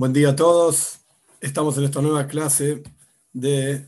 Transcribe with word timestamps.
Buen 0.00 0.14
día 0.14 0.30
a 0.30 0.34
todos. 0.34 1.00
Estamos 1.42 1.76
en 1.76 1.84
esta 1.84 2.00
nueva 2.00 2.26
clase 2.26 2.82
de 3.34 3.86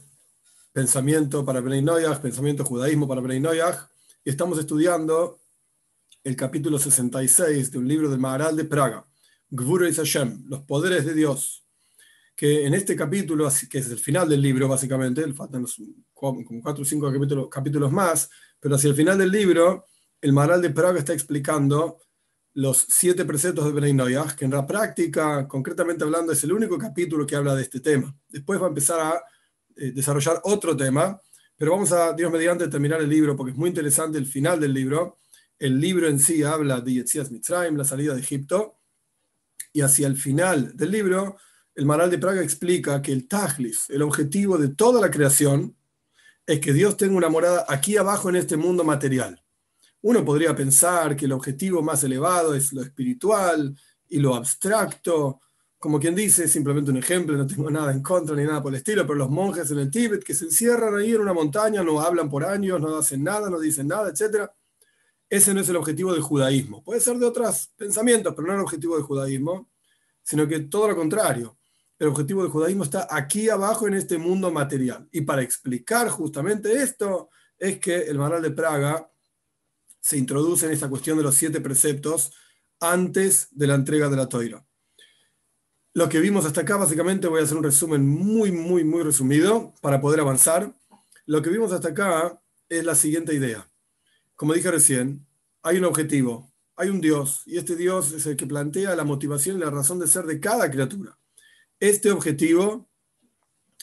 pensamiento 0.70 1.42
para 1.42 1.62
Bnei 1.62 1.80
Noyaj, 1.80 2.20
pensamiento 2.20 2.66
judaísmo 2.66 3.08
para 3.08 3.22
Bnei 3.22 3.40
Noyaj, 3.40 3.88
y 4.22 4.28
estamos 4.28 4.58
estudiando 4.58 5.40
el 6.22 6.36
capítulo 6.36 6.78
66 6.78 7.72
de 7.72 7.78
un 7.78 7.88
libro 7.88 8.10
del 8.10 8.18
Maharal 8.18 8.54
de 8.54 8.66
Praga, 8.66 9.06
Gvuro 9.48 9.86
Hashem, 9.90 10.44
los 10.50 10.60
poderes 10.64 11.06
de 11.06 11.14
Dios, 11.14 11.64
que 12.36 12.66
en 12.66 12.74
este 12.74 12.94
capítulo, 12.94 13.48
que 13.70 13.78
es 13.78 13.90
el 13.90 13.98
final 13.98 14.28
del 14.28 14.42
libro 14.42 14.68
básicamente, 14.68 15.32
faltan 15.32 15.64
como 16.12 16.44
cuatro 16.62 16.82
o 16.82 16.84
cinco 16.84 17.10
capítulos, 17.10 17.48
capítulos 17.48 17.90
más, 17.90 18.28
pero 18.60 18.74
hacia 18.74 18.90
el 18.90 18.96
final 18.96 19.16
del 19.16 19.30
libro, 19.30 19.86
el 20.20 20.34
Maharal 20.34 20.60
de 20.60 20.68
Praga 20.68 20.98
está 20.98 21.14
explicando 21.14 22.00
los 22.54 22.86
siete 22.88 23.24
preceptos 23.24 23.64
de 23.64 23.72
Bnei 23.72 23.94
Noyaj, 23.94 24.34
que 24.34 24.44
en 24.44 24.50
la 24.50 24.66
práctica, 24.66 25.48
concretamente 25.48 26.04
hablando, 26.04 26.32
es 26.32 26.44
el 26.44 26.52
único 26.52 26.76
capítulo 26.76 27.26
que 27.26 27.36
habla 27.36 27.54
de 27.54 27.62
este 27.62 27.80
tema. 27.80 28.14
Después 28.28 28.60
va 28.60 28.66
a 28.66 28.68
empezar 28.68 29.00
a 29.00 29.24
eh, 29.76 29.92
desarrollar 29.92 30.40
otro 30.44 30.76
tema, 30.76 31.20
pero 31.56 31.72
vamos 31.72 31.92
a, 31.92 32.12
Dios 32.12 32.30
mediante, 32.30 32.68
terminar 32.68 33.00
el 33.00 33.08
libro, 33.08 33.36
porque 33.36 33.52
es 33.52 33.58
muy 33.58 33.68
interesante 33.68 34.18
el 34.18 34.26
final 34.26 34.60
del 34.60 34.74
libro. 34.74 35.18
El 35.58 35.80
libro 35.80 36.08
en 36.08 36.18
sí 36.18 36.42
habla 36.42 36.80
de 36.80 36.94
Yetzias 36.94 37.30
Mitzrayim, 37.30 37.76
la 37.76 37.84
salida 37.84 38.14
de 38.14 38.20
Egipto, 38.20 38.78
y 39.72 39.80
hacia 39.80 40.06
el 40.06 40.16
final 40.16 40.76
del 40.76 40.90
libro, 40.90 41.36
el 41.74 41.86
Maral 41.86 42.10
de 42.10 42.18
Praga 42.18 42.42
explica 42.42 43.00
que 43.00 43.12
el 43.12 43.28
Tajlis, 43.28 43.88
el 43.88 44.02
objetivo 44.02 44.58
de 44.58 44.68
toda 44.68 45.00
la 45.00 45.10
creación, 45.10 45.74
es 46.46 46.60
que 46.60 46.74
Dios 46.74 46.98
tenga 46.98 47.16
una 47.16 47.30
morada 47.30 47.64
aquí 47.68 47.96
abajo 47.96 48.28
en 48.28 48.36
este 48.36 48.58
mundo 48.58 48.84
material 48.84 49.41
uno 50.02 50.24
podría 50.24 50.54
pensar 50.54 51.16
que 51.16 51.26
el 51.26 51.32
objetivo 51.32 51.82
más 51.82 52.02
elevado 52.04 52.54
es 52.54 52.72
lo 52.72 52.82
espiritual 52.82 53.76
y 54.08 54.18
lo 54.18 54.34
abstracto, 54.34 55.40
como 55.78 55.98
quien 55.98 56.14
dice, 56.14 56.46
simplemente 56.46 56.90
un 56.90 56.96
ejemplo, 56.96 57.36
no 57.36 57.46
tengo 57.46 57.70
nada 57.70 57.92
en 57.92 58.02
contra 58.02 58.36
ni 58.36 58.44
nada 58.44 58.62
por 58.62 58.72
el 58.72 58.78
estilo, 58.78 59.04
pero 59.06 59.18
los 59.18 59.30
monjes 59.30 59.70
en 59.70 59.78
el 59.78 59.90
Tíbet 59.90 60.22
que 60.22 60.34
se 60.34 60.44
encierran 60.46 60.94
ahí 60.94 61.12
en 61.12 61.20
una 61.20 61.32
montaña, 61.32 61.82
no 61.82 62.00
hablan 62.00 62.28
por 62.28 62.44
años, 62.44 62.80
no 62.80 62.96
hacen 62.96 63.24
nada, 63.24 63.50
no 63.50 63.58
dicen 63.58 63.88
nada, 63.88 64.10
etc. 64.10 64.48
Ese 65.28 65.54
no 65.54 65.60
es 65.60 65.68
el 65.68 65.76
objetivo 65.76 66.12
del 66.12 66.22
judaísmo. 66.22 66.82
Puede 66.84 67.00
ser 67.00 67.16
de 67.18 67.26
otros 67.26 67.72
pensamientos, 67.76 68.34
pero 68.34 68.48
no 68.48 68.54
el 68.54 68.60
objetivo 68.60 68.96
del 68.96 69.04
judaísmo, 69.04 69.70
sino 70.22 70.46
que 70.46 70.60
todo 70.60 70.88
lo 70.88 70.96
contrario. 70.96 71.58
El 71.98 72.08
objetivo 72.08 72.42
del 72.42 72.50
judaísmo 72.50 72.84
está 72.84 73.06
aquí 73.10 73.48
abajo 73.48 73.86
en 73.86 73.94
este 73.94 74.18
mundo 74.18 74.50
material. 74.52 75.08
Y 75.12 75.22
para 75.22 75.42
explicar 75.42 76.08
justamente 76.10 76.72
esto 76.82 77.30
es 77.58 77.78
que 77.78 78.02
el 78.02 78.18
Manual 78.18 78.42
de 78.42 78.50
Praga 78.50 79.11
se 80.02 80.18
introduce 80.18 80.66
en 80.66 80.72
esta 80.72 80.88
cuestión 80.88 81.16
de 81.16 81.22
los 81.22 81.36
siete 81.36 81.60
preceptos 81.60 82.32
antes 82.80 83.46
de 83.52 83.68
la 83.68 83.76
entrega 83.76 84.08
de 84.08 84.16
la 84.16 84.28
toira. 84.28 84.66
Lo 85.94 86.08
que 86.08 86.18
vimos 86.18 86.44
hasta 86.44 86.62
acá, 86.62 86.76
básicamente 86.76 87.28
voy 87.28 87.40
a 87.40 87.44
hacer 87.44 87.56
un 87.56 87.62
resumen 87.62 88.06
muy, 88.06 88.50
muy, 88.50 88.82
muy 88.82 89.02
resumido 89.02 89.72
para 89.80 90.00
poder 90.00 90.20
avanzar. 90.20 90.74
Lo 91.24 91.40
que 91.40 91.50
vimos 91.50 91.72
hasta 91.72 91.90
acá 91.90 92.42
es 92.68 92.84
la 92.84 92.96
siguiente 92.96 93.32
idea. 93.32 93.70
Como 94.34 94.54
dije 94.54 94.72
recién, 94.72 95.24
hay 95.62 95.78
un 95.78 95.84
objetivo, 95.84 96.52
hay 96.74 96.88
un 96.88 97.00
Dios, 97.00 97.42
y 97.46 97.58
este 97.58 97.76
Dios 97.76 98.12
es 98.12 98.26
el 98.26 98.36
que 98.36 98.46
plantea 98.46 98.96
la 98.96 99.04
motivación 99.04 99.56
y 99.56 99.60
la 99.60 99.70
razón 99.70 100.00
de 100.00 100.08
ser 100.08 100.24
de 100.24 100.40
cada 100.40 100.68
criatura. 100.68 101.16
Este 101.78 102.10
objetivo, 102.10 102.88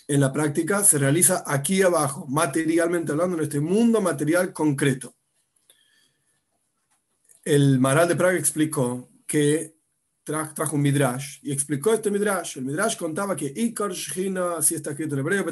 en 0.10 0.20
la 0.20 0.34
práctica, 0.34 0.84
se 0.84 0.98
realiza 0.98 1.44
aquí 1.48 1.82
abajo, 1.82 2.26
materialmente 2.28 3.14
hablando, 3.14 3.38
en 3.38 3.44
este 3.44 3.62
mundo 3.62 4.02
material 4.02 4.52
concreto 4.52 5.16
el 7.50 7.80
Maral 7.80 8.08
de 8.08 8.16
Praga 8.16 8.38
explicó 8.38 9.10
que 9.26 9.76
trajo 10.24 10.76
un 10.76 10.84
Midrash 10.84 11.40
y 11.42 11.52
explicó 11.52 11.92
este 11.92 12.12
Midrash. 12.12 12.60
El 12.60 12.66
Midrash 12.66 12.96
contaba 12.96 13.36
que 13.36 13.52
Ikar 13.56 13.92
Shina, 13.92 14.58
así 14.58 14.76
está 14.76 14.92
escrito 14.92 15.16
en 15.16 15.22
hebreo, 15.22 15.44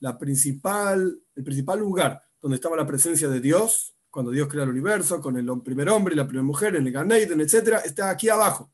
la 0.00 0.18
principal, 0.18 1.18
el 1.34 1.44
principal 1.44 1.78
lugar 1.78 2.22
donde 2.40 2.56
estaba 2.56 2.76
la 2.76 2.86
presencia 2.86 3.28
de 3.28 3.40
Dios, 3.40 3.96
cuando 4.10 4.30
Dios 4.30 4.46
crea 4.46 4.64
el 4.64 4.68
universo, 4.68 5.22
con 5.22 5.38
el 5.38 5.62
primer 5.62 5.88
hombre 5.88 6.12
y 6.12 6.18
la 6.18 6.26
primera 6.26 6.44
mujer, 6.44 6.76
en 6.76 6.86
el 6.86 6.92
Ganeiden, 6.92 7.40
etc., 7.40 7.80
está 7.84 8.10
aquí 8.10 8.28
abajo. 8.28 8.70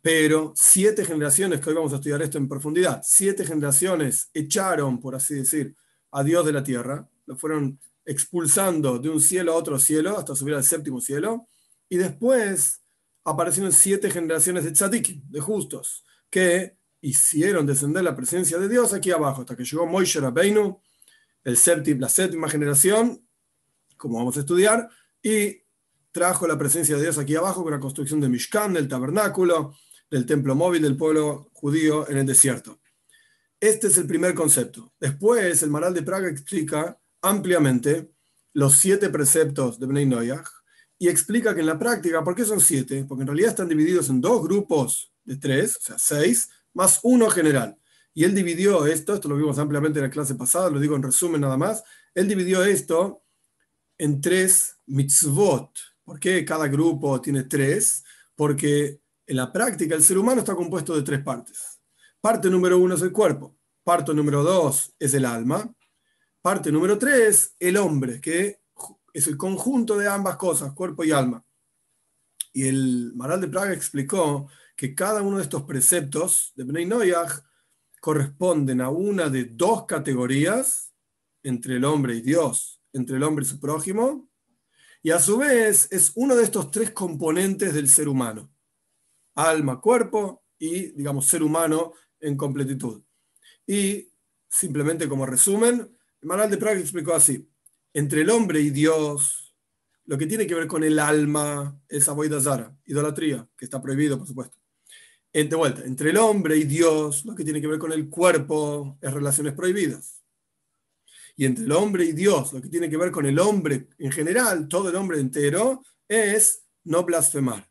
Pero 0.00 0.54
siete 0.56 1.04
generaciones, 1.04 1.60
que 1.60 1.68
hoy 1.68 1.76
vamos 1.76 1.92
a 1.92 1.96
estudiar 1.96 2.22
esto 2.22 2.38
en 2.38 2.48
profundidad, 2.48 3.02
siete 3.04 3.44
generaciones 3.44 4.30
echaron, 4.32 4.98
por 5.00 5.14
así 5.14 5.34
decir, 5.34 5.76
a 6.12 6.22
Dios 6.22 6.46
de 6.46 6.52
la 6.52 6.64
tierra, 6.64 7.06
lo 7.26 7.36
fueron 7.36 7.78
expulsando 8.04 8.98
de 8.98 9.08
un 9.08 9.20
cielo 9.20 9.52
a 9.52 9.56
otro 9.56 9.78
cielo 9.78 10.18
hasta 10.18 10.34
subir 10.34 10.54
al 10.54 10.64
séptimo 10.64 11.00
cielo, 11.00 11.48
y 11.88 11.96
después 11.96 12.82
aparecieron 13.24 13.72
siete 13.72 14.10
generaciones 14.10 14.64
de 14.64 14.72
tzadikim, 14.72 15.22
de 15.30 15.40
justos, 15.40 16.04
que 16.30 16.76
hicieron 17.00 17.66
descender 17.66 18.04
la 18.04 18.16
presencia 18.16 18.58
de 18.58 18.68
Dios 18.68 18.92
aquí 18.92 19.10
abajo, 19.10 19.42
hasta 19.42 19.56
que 19.56 19.64
llegó 19.64 19.86
Moishe 19.86 20.20
Rabbeinu, 20.20 20.80
el 21.44 21.56
séptimo, 21.56 22.00
la 22.00 22.08
séptima 22.08 22.48
generación, 22.48 23.26
como 23.96 24.18
vamos 24.18 24.36
a 24.36 24.40
estudiar, 24.40 24.88
y 25.22 25.62
trajo 26.12 26.46
la 26.46 26.58
presencia 26.58 26.96
de 26.96 27.02
Dios 27.02 27.18
aquí 27.18 27.34
abajo 27.34 27.62
con 27.62 27.72
la 27.72 27.80
construcción 27.80 28.20
de 28.20 28.28
Mishkan, 28.28 28.72
del 28.72 28.88
tabernáculo, 28.88 29.74
del 30.10 30.26
templo 30.26 30.54
móvil 30.54 30.82
del 30.82 30.96
pueblo 30.96 31.50
judío 31.52 32.08
en 32.08 32.18
el 32.18 32.26
desierto. 32.26 32.80
Este 33.58 33.86
es 33.86 33.98
el 33.98 34.06
primer 34.06 34.34
concepto. 34.34 34.92
Después, 35.00 35.62
el 35.62 35.70
Maral 35.70 35.94
de 35.94 36.02
Praga 36.02 36.28
explica 36.28 36.98
ampliamente 37.24 38.10
los 38.52 38.74
siete 38.74 39.10
preceptos 39.10 39.80
de 39.80 39.86
Bnei 39.86 40.06
Noyaj 40.06 40.44
y 40.98 41.08
explica 41.08 41.54
que 41.54 41.60
en 41.60 41.66
la 41.66 41.78
práctica, 41.78 42.22
¿por 42.22 42.34
qué 42.34 42.44
son 42.44 42.60
siete? 42.60 43.04
Porque 43.04 43.22
en 43.22 43.28
realidad 43.28 43.50
están 43.50 43.68
divididos 43.68 44.08
en 44.10 44.20
dos 44.20 44.42
grupos 44.42 45.12
de 45.24 45.36
tres, 45.36 45.76
o 45.76 45.80
sea, 45.80 45.98
seis, 45.98 46.50
más 46.72 47.00
uno 47.02 47.28
general. 47.30 47.76
Y 48.12 48.24
él 48.24 48.34
dividió 48.34 48.86
esto, 48.86 49.14
esto 49.14 49.28
lo 49.28 49.36
vimos 49.36 49.58
ampliamente 49.58 49.98
en 49.98 50.04
la 50.04 50.10
clase 50.10 50.36
pasada, 50.36 50.70
lo 50.70 50.78
digo 50.78 50.94
en 50.94 51.02
resumen 51.02 51.40
nada 51.40 51.56
más, 51.56 51.82
él 52.14 52.28
dividió 52.28 52.64
esto 52.64 53.24
en 53.98 54.20
tres 54.20 54.76
mitzvot. 54.86 55.70
¿Por 56.04 56.20
qué 56.20 56.44
cada 56.44 56.68
grupo 56.68 57.20
tiene 57.20 57.44
tres? 57.44 58.04
Porque 58.36 59.00
en 59.26 59.36
la 59.36 59.52
práctica 59.52 59.96
el 59.96 60.02
ser 60.02 60.18
humano 60.18 60.40
está 60.40 60.54
compuesto 60.54 60.94
de 60.94 61.02
tres 61.02 61.22
partes. 61.22 61.80
Parte 62.20 62.48
número 62.50 62.78
uno 62.78 62.94
es 62.94 63.02
el 63.02 63.12
cuerpo, 63.12 63.56
parte 63.82 64.14
número 64.14 64.44
dos 64.44 64.94
es 64.98 65.12
el 65.14 65.24
alma 65.24 65.74
Parte 66.44 66.70
número 66.70 66.98
tres, 66.98 67.56
el 67.58 67.78
hombre, 67.78 68.20
que 68.20 68.60
es 69.14 69.26
el 69.28 69.38
conjunto 69.38 69.96
de 69.96 70.06
ambas 70.06 70.36
cosas, 70.36 70.74
cuerpo 70.74 71.02
y 71.02 71.10
alma. 71.10 71.42
Y 72.52 72.68
el 72.68 73.12
Maral 73.14 73.40
de 73.40 73.48
Praga 73.48 73.72
explicó 73.72 74.50
que 74.76 74.94
cada 74.94 75.22
uno 75.22 75.38
de 75.38 75.44
estos 75.44 75.62
preceptos 75.62 76.52
de 76.54 76.64
Bnei 76.64 76.84
Noyaj 76.84 77.40
corresponden 77.98 78.82
a 78.82 78.90
una 78.90 79.30
de 79.30 79.44
dos 79.46 79.86
categorías 79.86 80.92
entre 81.42 81.76
el 81.76 81.84
hombre 81.86 82.16
y 82.16 82.20
Dios, 82.20 82.78
entre 82.92 83.16
el 83.16 83.22
hombre 83.22 83.46
y 83.46 83.48
su 83.48 83.58
prójimo, 83.58 84.28
y 85.02 85.12
a 85.12 85.20
su 85.20 85.38
vez 85.38 85.88
es 85.90 86.12
uno 86.14 86.36
de 86.36 86.44
estos 86.44 86.70
tres 86.70 86.90
componentes 86.90 87.72
del 87.72 87.88
ser 87.88 88.06
humano, 88.06 88.52
alma, 89.34 89.80
cuerpo 89.80 90.44
y, 90.58 90.90
digamos, 90.90 91.24
ser 91.24 91.42
humano 91.42 91.94
en 92.20 92.36
completitud. 92.36 93.02
Y 93.66 94.10
simplemente 94.46 95.08
como 95.08 95.24
resumen, 95.24 95.93
el 96.24 96.28
Manual 96.28 96.48
de 96.48 96.56
Praga 96.56 96.80
explicó 96.80 97.12
así, 97.12 97.46
entre 97.92 98.22
el 98.22 98.30
hombre 98.30 98.58
y 98.58 98.70
Dios, 98.70 99.54
lo 100.06 100.16
que 100.16 100.26
tiene 100.26 100.46
que 100.46 100.54
ver 100.54 100.66
con 100.66 100.82
el 100.82 100.98
alma 100.98 101.78
es 101.86 102.06
Zara, 102.06 102.74
idolatría, 102.86 103.46
que 103.54 103.66
está 103.66 103.82
prohibido, 103.82 104.16
por 104.16 104.26
supuesto. 104.26 104.56
De 105.30 105.54
vuelta, 105.54 105.84
entre 105.84 106.08
el 106.10 106.16
hombre 106.16 106.56
y 106.56 106.64
Dios, 106.64 107.26
lo 107.26 107.34
que 107.34 107.44
tiene 107.44 107.60
que 107.60 107.66
ver 107.66 107.78
con 107.78 107.92
el 107.92 108.08
cuerpo 108.08 108.96
es 109.02 109.12
relaciones 109.12 109.52
prohibidas. 109.52 110.22
Y 111.36 111.44
entre 111.44 111.66
el 111.66 111.72
hombre 111.72 112.06
y 112.06 112.12
Dios, 112.12 112.54
lo 112.54 112.62
que 112.62 112.70
tiene 112.70 112.88
que 112.88 112.96
ver 112.96 113.10
con 113.10 113.26
el 113.26 113.38
hombre 113.38 113.88
en 113.98 114.10
general, 114.10 114.66
todo 114.66 114.88
el 114.88 114.96
hombre 114.96 115.20
entero, 115.20 115.82
es 116.08 116.64
no 116.84 117.02
blasfemar 117.02 117.70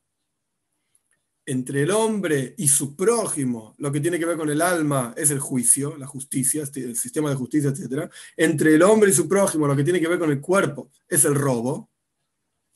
entre 1.45 1.83
el 1.83 1.91
hombre 1.91 2.55
y 2.57 2.67
su 2.67 2.95
prójimo, 2.95 3.75
lo 3.77 3.91
que 3.91 3.99
tiene 3.99 4.17
que 4.17 4.25
ver 4.25 4.37
con 4.37 4.49
el 4.49 4.61
alma 4.61 5.13
es 5.17 5.31
el 5.31 5.39
juicio, 5.39 5.97
la 5.97 6.07
justicia, 6.07 6.63
este, 6.63 6.81
el 6.81 6.95
sistema 6.95 7.29
de 7.29 7.35
justicia, 7.35 7.69
etc. 7.69 8.09
Entre 8.37 8.75
el 8.75 8.81
hombre 8.83 9.09
y 9.11 9.13
su 9.13 9.27
prójimo, 9.27 9.67
lo 9.67 9.75
que 9.75 9.83
tiene 9.83 9.99
que 9.99 10.07
ver 10.07 10.19
con 10.19 10.31
el 10.31 10.39
cuerpo 10.39 10.89
es 11.07 11.25
el 11.25 11.35
robo. 11.35 11.89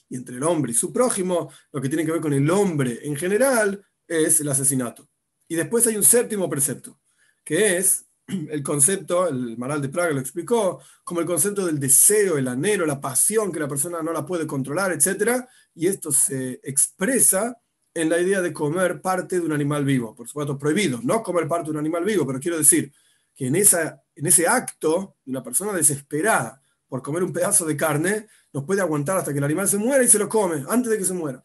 Y 0.09 0.15
entre 0.15 0.37
el 0.37 0.43
hombre 0.43 0.71
y 0.71 0.75
su 0.75 0.91
prójimo, 0.91 1.49
lo 1.71 1.81
que 1.81 1.89
tiene 1.89 2.05
que 2.05 2.11
ver 2.11 2.21
con 2.21 2.33
el 2.33 2.49
hombre 2.49 2.99
en 3.03 3.15
general 3.15 3.85
es 4.07 4.39
el 4.39 4.49
asesinato. 4.49 5.07
Y 5.47 5.55
después 5.55 5.87
hay 5.87 5.95
un 5.95 6.03
séptimo 6.03 6.49
precepto, 6.49 6.99
que 7.43 7.77
es 7.77 8.05
el 8.27 8.63
concepto, 8.63 9.27
el 9.27 9.57
Maral 9.57 9.81
de 9.81 9.89
Praga 9.89 10.11
lo 10.11 10.19
explicó, 10.19 10.81
como 11.03 11.21
el 11.21 11.25
concepto 11.25 11.65
del 11.65 11.79
deseo, 11.79 12.37
el 12.37 12.47
anhelo, 12.47 12.85
la 12.85 12.99
pasión 12.99 13.51
que 13.51 13.59
la 13.59 13.67
persona 13.67 14.01
no 14.01 14.11
la 14.11 14.25
puede 14.25 14.45
controlar, 14.45 14.91
etc. 14.91 15.45
Y 15.73 15.87
esto 15.87 16.11
se 16.11 16.59
expresa 16.63 17.57
en 18.01 18.09
la 18.09 18.19
idea 18.19 18.41
de 18.41 18.53
comer 18.53 19.01
parte 19.01 19.39
de 19.39 19.45
un 19.45 19.53
animal 19.53 19.83
vivo. 19.83 20.13
Por 20.13 20.27
supuesto, 20.27 20.57
prohibido, 20.57 20.99
no 21.03 21.23
comer 21.23 21.47
parte 21.47 21.65
de 21.65 21.71
un 21.71 21.77
animal 21.77 22.03
vivo, 22.05 22.27
pero 22.27 22.39
quiero 22.39 22.57
decir 22.57 22.93
que 23.35 23.47
en, 23.47 23.55
esa, 23.55 24.03
en 24.15 24.27
ese 24.27 24.47
acto 24.47 25.17
de 25.25 25.31
una 25.31 25.43
persona 25.43 25.73
desesperada 25.73 26.61
por 26.87 27.01
comer 27.01 27.23
un 27.23 27.33
pedazo 27.33 27.65
de 27.65 27.75
carne, 27.75 28.27
nos 28.53 28.63
puede 28.65 28.81
aguantar 28.81 29.17
hasta 29.17 29.31
que 29.31 29.39
el 29.39 29.43
animal 29.43 29.67
se 29.67 29.77
muera 29.77 30.03
y 30.03 30.07
se 30.07 30.19
lo 30.19 30.29
come, 30.29 30.63
antes 30.69 30.91
de 30.91 30.97
que 30.97 31.05
se 31.05 31.13
muera. 31.13 31.43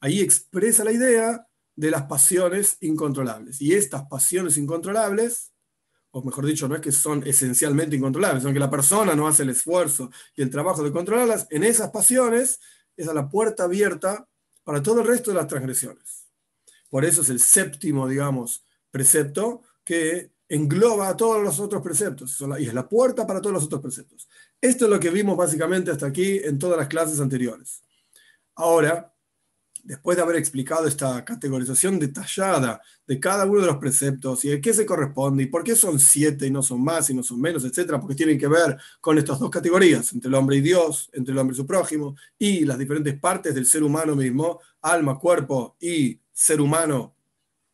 Ahí 0.00 0.20
expresa 0.20 0.84
la 0.84 0.92
idea 0.92 1.46
de 1.76 1.90
las 1.90 2.02
pasiones 2.02 2.76
incontrolables. 2.80 3.60
Y 3.60 3.74
estas 3.74 4.02
pasiones 4.08 4.56
incontrolables, 4.58 5.52
o 6.10 6.22
mejor 6.22 6.44
dicho, 6.44 6.68
no 6.68 6.74
es 6.74 6.80
que 6.80 6.92
son 6.92 7.26
esencialmente 7.26 7.96
incontrolables, 7.96 8.42
sino 8.42 8.52
que 8.52 8.60
la 8.60 8.70
persona 8.70 9.14
no 9.14 9.26
hace 9.26 9.44
el 9.44 9.50
esfuerzo 9.50 10.10
y 10.36 10.42
el 10.42 10.50
trabajo 10.50 10.82
de 10.82 10.92
controlarlas, 10.92 11.46
en 11.50 11.64
esas 11.64 11.90
pasiones 11.90 12.60
es 12.96 13.08
a 13.08 13.14
la 13.14 13.28
puerta 13.28 13.64
abierta 13.64 14.28
para 14.64 14.82
todo 14.82 15.00
el 15.00 15.06
resto 15.06 15.30
de 15.30 15.36
las 15.36 15.46
transgresiones. 15.46 16.26
Por 16.90 17.04
eso 17.04 17.22
es 17.22 17.28
el 17.28 17.40
séptimo, 17.40 18.08
digamos, 18.08 18.64
precepto 18.90 19.62
que 19.84 20.32
engloba 20.48 21.08
a 21.08 21.16
todos 21.16 21.42
los 21.42 21.60
otros 21.60 21.82
preceptos 21.82 22.42
y 22.58 22.66
es 22.66 22.74
la 22.74 22.88
puerta 22.88 23.26
para 23.26 23.40
todos 23.40 23.54
los 23.54 23.64
otros 23.64 23.80
preceptos. 23.80 24.28
Esto 24.60 24.84
es 24.84 24.90
lo 24.90 25.00
que 25.00 25.10
vimos 25.10 25.36
básicamente 25.36 25.90
hasta 25.90 26.06
aquí 26.06 26.38
en 26.38 26.58
todas 26.58 26.78
las 26.78 26.88
clases 26.88 27.20
anteriores. 27.20 27.82
Ahora, 28.54 29.13
después 29.84 30.16
de 30.16 30.22
haber 30.22 30.36
explicado 30.36 30.88
esta 30.88 31.24
categorización 31.24 31.98
detallada 31.98 32.80
de 33.06 33.20
cada 33.20 33.44
uno 33.44 33.60
de 33.60 33.66
los 33.66 33.76
preceptos 33.76 34.44
y 34.44 34.48
de 34.48 34.60
qué 34.60 34.72
se 34.72 34.86
corresponde 34.86 35.42
y 35.42 35.46
por 35.46 35.62
qué 35.62 35.76
son 35.76 36.00
siete 36.00 36.46
y 36.46 36.50
no 36.50 36.62
son 36.62 36.82
más 36.82 37.10
y 37.10 37.14
no 37.14 37.22
son 37.22 37.40
menos, 37.40 37.64
etcétera, 37.64 38.00
porque 38.00 38.14
tienen 38.14 38.38
que 38.38 38.48
ver 38.48 38.78
con 39.00 39.18
estas 39.18 39.38
dos 39.38 39.50
categorías, 39.50 40.12
entre 40.14 40.28
el 40.28 40.34
hombre 40.34 40.56
y 40.56 40.60
Dios, 40.62 41.10
entre 41.12 41.32
el 41.32 41.38
hombre 41.38 41.54
y 41.54 41.58
su 41.58 41.66
prójimo, 41.66 42.16
y 42.38 42.64
las 42.64 42.78
diferentes 42.78 43.18
partes 43.20 43.54
del 43.54 43.66
ser 43.66 43.82
humano 43.82 44.16
mismo, 44.16 44.60
alma, 44.80 45.18
cuerpo 45.18 45.76
y 45.78 46.18
ser 46.32 46.60
humano 46.60 47.14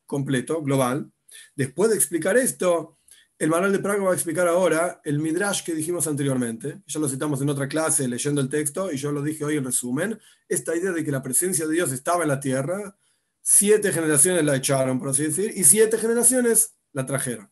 completo, 0.05 0.61
global. 0.61 1.09
Después 1.55 1.89
de 1.89 1.95
explicar 1.95 2.35
esto, 2.35 2.97
el 3.41 3.49
manual 3.49 3.71
de 3.71 3.79
Praga 3.79 4.03
va 4.03 4.11
a 4.11 4.13
explicar 4.13 4.47
ahora 4.47 5.01
el 5.03 5.17
midrash 5.17 5.63
que 5.63 5.73
dijimos 5.73 6.05
anteriormente. 6.05 6.83
Ya 6.85 6.99
lo 6.99 7.09
citamos 7.09 7.41
en 7.41 7.49
otra 7.49 7.67
clase 7.67 8.07
leyendo 8.07 8.39
el 8.39 8.49
texto 8.49 8.91
y 8.91 8.97
yo 8.97 9.11
lo 9.11 9.23
dije 9.23 9.43
hoy 9.43 9.57
en 9.57 9.63
resumen. 9.63 10.19
Esta 10.47 10.75
idea 10.75 10.91
de 10.91 11.03
que 11.03 11.09
la 11.09 11.23
presencia 11.23 11.65
de 11.65 11.73
Dios 11.73 11.91
estaba 11.91 12.21
en 12.21 12.29
la 12.29 12.39
tierra, 12.39 12.95
siete 13.41 13.91
generaciones 13.91 14.45
la 14.45 14.57
echaron, 14.57 14.99
por 14.99 15.09
así 15.09 15.23
decir, 15.23 15.53
y 15.55 15.63
siete 15.63 15.97
generaciones 15.97 16.75
la 16.93 17.03
trajeron. 17.07 17.49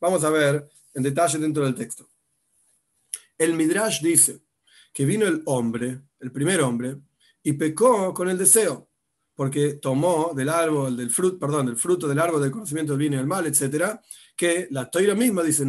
Vamos 0.00 0.22
a 0.22 0.30
ver 0.30 0.70
en 0.94 1.02
detalle 1.02 1.40
dentro 1.40 1.64
del 1.64 1.74
texto. 1.74 2.08
El 3.36 3.54
midrash 3.54 4.00
dice 4.00 4.44
que 4.92 5.04
vino 5.04 5.26
el 5.26 5.42
hombre, 5.46 6.02
el 6.20 6.30
primer 6.30 6.60
hombre, 6.60 6.98
y 7.42 7.54
pecó 7.54 8.14
con 8.14 8.28
el 8.28 8.38
deseo 8.38 8.92
porque 9.34 9.74
tomó 9.74 10.32
del 10.36 10.48
árbol, 10.50 10.96
del 10.96 11.10
fruto, 11.10 11.38
perdón, 11.38 11.66
del 11.66 11.76
fruto 11.76 12.06
del 12.06 12.20
árbol 12.20 12.42
del 12.42 12.50
conocimiento 12.50 12.92
del 12.92 13.00
bien 13.00 13.14
y 13.14 13.16
del 13.16 13.26
mal, 13.26 13.46
etcétera, 13.46 14.00
que 14.36 14.68
la 14.70 14.90
toira 14.90 15.14
misma 15.14 15.42
dice, 15.42 15.64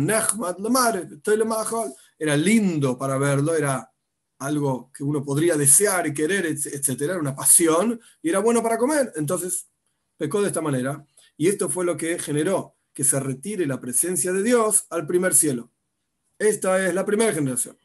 era 2.19 2.37
lindo 2.37 2.97
para 2.97 3.17
verlo, 3.17 3.55
era 3.55 3.91
algo 4.39 4.91
que 4.93 5.03
uno 5.03 5.23
podría 5.23 5.55
desear 5.55 6.07
y 6.07 6.13
querer, 6.13 6.45
etcétera, 6.45 7.13
era 7.13 7.21
una 7.21 7.35
pasión 7.35 7.99
y 8.21 8.29
era 8.29 8.39
bueno 8.39 8.61
para 8.61 8.77
comer. 8.77 9.11
Entonces 9.15 9.67
pecó 10.17 10.41
de 10.41 10.47
esta 10.47 10.61
manera 10.61 11.05
y 11.37 11.47
esto 11.47 11.69
fue 11.69 11.85
lo 11.85 11.97
que 11.97 12.19
generó 12.19 12.75
que 12.93 13.03
se 13.03 13.19
retire 13.19 13.65
la 13.65 13.81
presencia 13.81 14.31
de 14.31 14.43
Dios 14.43 14.85
al 14.89 15.07
primer 15.07 15.33
cielo. 15.33 15.71
Esta 16.37 16.85
es 16.85 16.93
la 16.93 17.05
primera 17.05 17.33
generación. 17.33 17.77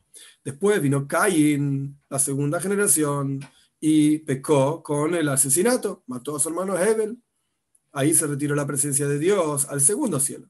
Después 0.44 0.80
vino 0.82 1.06
Caín, 1.06 1.98
la 2.08 2.18
segunda 2.18 2.60
generación, 2.60 3.40
y 3.80 4.18
pecó 4.18 4.82
con 4.82 5.14
el 5.14 5.28
asesinato, 5.28 6.02
mató 6.06 6.36
a 6.36 6.40
su 6.40 6.48
hermano 6.48 6.76
Hebel. 6.76 7.22
Ahí 7.92 8.12
se 8.14 8.26
retiró 8.26 8.54
la 8.54 8.66
presencia 8.66 9.06
de 9.06 9.18
Dios 9.18 9.66
al 9.68 9.80
segundo 9.80 10.20
cielo. 10.20 10.48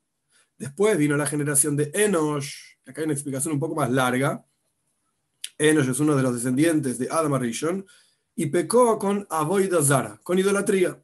Después 0.58 0.98
vino 0.98 1.16
la 1.16 1.26
generación 1.26 1.76
de 1.76 1.90
Enosh, 1.94 2.52
acá 2.84 3.00
hay 3.00 3.04
una 3.04 3.14
explicación 3.14 3.54
un 3.54 3.60
poco 3.60 3.76
más 3.76 3.90
larga. 3.90 4.44
Enosh 5.56 5.90
es 5.90 6.00
uno 6.00 6.16
de 6.16 6.22
los 6.22 6.34
descendientes 6.34 6.98
de 6.98 7.08
Adam 7.10 7.34
Arishon 7.34 7.86
y 8.34 8.46
pecó 8.46 8.98
con 8.98 9.26
Avoida 9.30 9.82
Zara, 9.82 10.20
con 10.22 10.38
idolatría. 10.38 11.00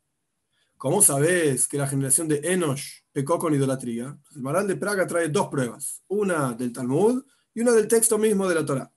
¿Cómo 0.77 1.01
sabes 1.01 1.69
que 1.69 1.79
la 1.79 1.87
generación 1.87 2.27
de 2.27 2.41
Enosh 2.43 3.03
pecó 3.13 3.39
con 3.39 3.55
idolatría? 3.55 4.19
El 4.35 4.43
Maral 4.43 4.67
de 4.67 4.77
Praga 4.77 5.07
trae 5.07 5.29
dos 5.29 5.49
pruebas, 5.49 6.03
una 6.09 6.53
del 6.53 6.73
Talmud 6.73 7.25
y 7.55 7.61
una 7.61 7.73
del 7.73 7.87
texto 7.87 8.19
mismo 8.19 8.49
de 8.49 8.55
la 8.57 8.67
Torah. 8.67 8.93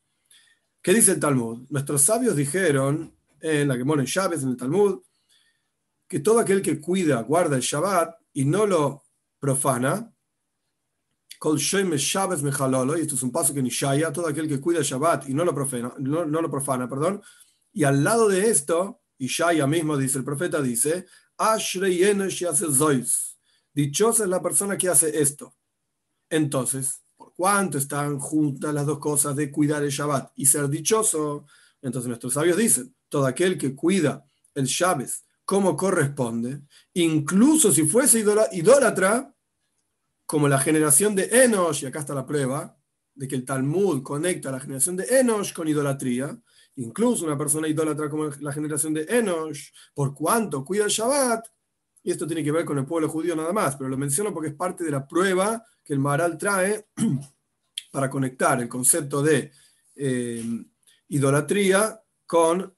¿Qué 0.82 0.94
dice 0.94 1.12
el 1.12 1.20
Talmud? 1.20 1.68
Nuestros 1.70 2.02
sabios 2.02 2.36
dijeron 2.36 3.16
en 3.40 3.68
la 3.68 3.76
que 3.76 3.82
en 3.82 4.06
Chávez, 4.06 4.42
en 4.42 4.50
el 4.50 4.58
Talmud, 4.58 5.02
que 6.08 6.20
todo 6.20 6.40
aquel 6.40 6.62
que 6.62 6.82
cuida, 6.82 7.22
guarda 7.22 7.56
el 7.56 7.62
Shabbat 7.62 8.16
y 8.34 8.46
no 8.46 8.66
lo 8.66 9.04
profana, 9.40 9.92
Shabbat 9.92 10.17
y 11.40 13.02
esto 13.02 13.16
es 13.16 13.24
un 13.24 13.32
paso 13.32 13.54
que 13.54 13.62
ni 13.62 13.70
Shaya, 13.70 14.12
todo 14.12 14.28
aquel 14.28 14.48
que 14.48 14.60
cuida 14.60 14.80
el 14.80 14.86
Shabbat 14.86 15.30
y 15.30 15.34
no 15.34 15.46
lo 15.46 15.54
profana, 15.54 15.94
no, 16.00 16.26
lo 16.26 16.50
profana, 16.50 16.90
perdón, 16.90 17.22
y 17.72 17.84
al 17.84 18.04
lado 18.04 18.28
de 18.28 18.50
esto, 18.50 19.02
Ishaya 19.18 19.68
mismo 19.68 19.98
dice, 19.98 20.18
el 20.18 20.24
profeta 20.24 20.62
dice, 20.62 21.06
Dichosa 23.74 24.24
es 24.24 24.30
la 24.30 24.42
persona 24.42 24.78
que 24.78 24.90
hace 24.90 25.22
esto. 25.22 25.56
Entonces, 26.30 27.02
¿por 27.16 27.34
cuánto 27.36 27.78
están 27.78 28.18
juntas 28.20 28.74
las 28.74 28.86
dos 28.86 29.00
cosas 29.00 29.36
de 29.36 29.52
cuidar 29.52 29.84
el 29.84 29.92
Shabbat 29.92 30.32
y 30.36 30.46
ser 30.46 30.68
dichoso? 30.68 31.46
Entonces 31.82 32.08
nuestros 32.08 32.34
sabios 32.34 32.58
dicen, 32.58 32.96
todo 33.08 33.26
aquel 33.26 33.58
que 33.58 33.76
cuida 33.76 34.26
el 34.56 34.66
Shabbat 34.66 35.10
como 35.46 35.78
corresponde, 35.78 36.64
incluso 36.94 37.72
si 37.72 37.88
fuese 37.88 38.20
idólatra, 38.52 39.34
como 40.28 40.50
la 40.50 40.60
generación 40.60 41.16
de 41.16 41.24
Enosh, 41.46 41.84
y 41.84 41.86
acá 41.88 42.00
está 42.00 42.14
la 42.14 42.26
prueba, 42.26 42.78
de 43.16 43.28
que 43.28 43.36
el 43.36 43.46
Talmud 43.46 44.04
conecta 44.04 44.52
la 44.52 44.60
generación 44.60 44.98
de 44.98 45.06
Enosh 45.06 45.54
con 45.54 45.68
idolatría, 45.70 46.38
incluso 46.76 47.26
una 47.26 47.38
persona 47.38 47.68
idólatra 47.68 48.10
como 48.10 48.26
la 48.26 48.52
generación 48.52 48.94
de 48.94 49.04
Enosh, 49.04 49.70
por 49.96 50.14
cuanto 50.14 50.66
cuida 50.66 50.84
el 50.84 50.92
Shabbat, 50.92 51.48
y 52.04 52.12
esto 52.12 52.28
tiene 52.28 52.44
que 52.44 52.52
ver 52.52 52.66
con 52.66 52.78
el 52.78 52.86
pueblo 52.86 53.08
judío 53.08 53.36
nada 53.38 53.54
más, 53.54 53.78
pero 53.78 53.90
lo 53.90 53.98
menciono 53.98 54.34
porque 54.34 54.50
es 54.50 54.56
parte 54.56 54.84
de 54.84 54.92
la 54.92 55.08
prueba 55.08 55.66
que 55.84 55.94
el 55.94 56.00
Maral 56.00 56.38
trae 56.38 56.88
para 57.92 58.10
conectar 58.10 58.62
el 58.62 58.68
concepto 58.68 59.24
de 59.24 59.52
eh, 59.96 60.44
idolatría 61.08 62.02
con 62.26 62.78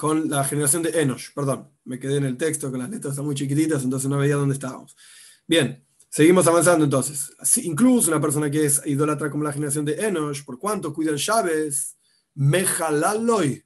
con 0.00 0.30
la 0.30 0.42
generación 0.44 0.82
de 0.82 0.98
Enosh, 0.98 1.34
perdón, 1.34 1.68
me 1.84 1.98
quedé 1.98 2.16
en 2.16 2.24
el 2.24 2.38
texto, 2.38 2.70
con 2.70 2.80
las 2.80 2.88
letras 2.88 3.12
están 3.12 3.26
muy 3.26 3.34
chiquititas, 3.34 3.84
entonces 3.84 4.08
no 4.08 4.16
veía 4.16 4.34
dónde 4.34 4.54
estábamos. 4.54 4.96
Bien, 5.46 5.86
seguimos 6.08 6.46
avanzando 6.46 6.86
entonces. 6.86 7.30
incluso 7.64 8.10
una 8.10 8.18
persona 8.18 8.50
que 8.50 8.64
es 8.64 8.80
idólatra 8.86 9.30
como 9.30 9.44
la 9.44 9.52
generación 9.52 9.84
de 9.84 10.06
Enosh, 10.06 10.42
por 10.46 10.58
cuanto 10.58 10.94
cuida 10.94 11.10
el 11.10 11.18
Shabes, 11.18 11.98
mejalaloy, 12.34 13.62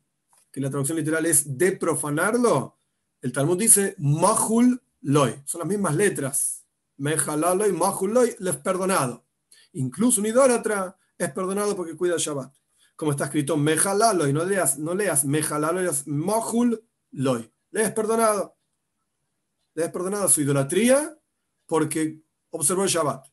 que 0.50 0.61
la 0.61 0.71
traducción 0.71 0.99
literal 0.99 1.25
es 1.25 1.57
de 1.57 1.71
profanarlo, 1.71 2.81
el 3.23 3.31
Talmud 3.31 3.57
dice 3.57 3.95
mahul 3.99 4.83
loy, 5.03 5.41
son 5.45 5.61
las 5.61 5.69
mismas 5.69 5.95
letras. 5.95 6.64
Mejalaloy, 6.97 7.71
mahul 7.71 8.12
loy, 8.12 8.35
les 8.41 8.57
perdonado. 8.57 9.25
Incluso 9.75 10.21
un 10.21 10.26
idólatra 10.26 10.97
es 11.17 11.31
perdonado 11.31 11.76
porque 11.76 11.95
cuida 11.95 12.14
el 12.14 12.21
Shabbat 12.21 12.53
como 12.96 13.10
está 13.10 13.24
escrito 13.24 13.56
Mejalaloy, 13.56 14.32
no 14.32 14.44
leas, 14.44 14.78
no 14.78 14.94
leas 14.94 15.24
Mejalaloy, 15.24 15.84
leas 15.84 16.06
Mohul 16.06 16.82
Loy. 17.12 17.50
Le 17.70 17.84
has 17.84 17.92
perdonado. 17.92 18.56
Le 19.74 19.84
has 19.84 19.90
perdonado 19.90 20.28
su 20.28 20.40
idolatría 20.40 21.16
porque 21.66 22.20
observó 22.50 22.84
el 22.84 22.90
Shabbat. 22.90 23.26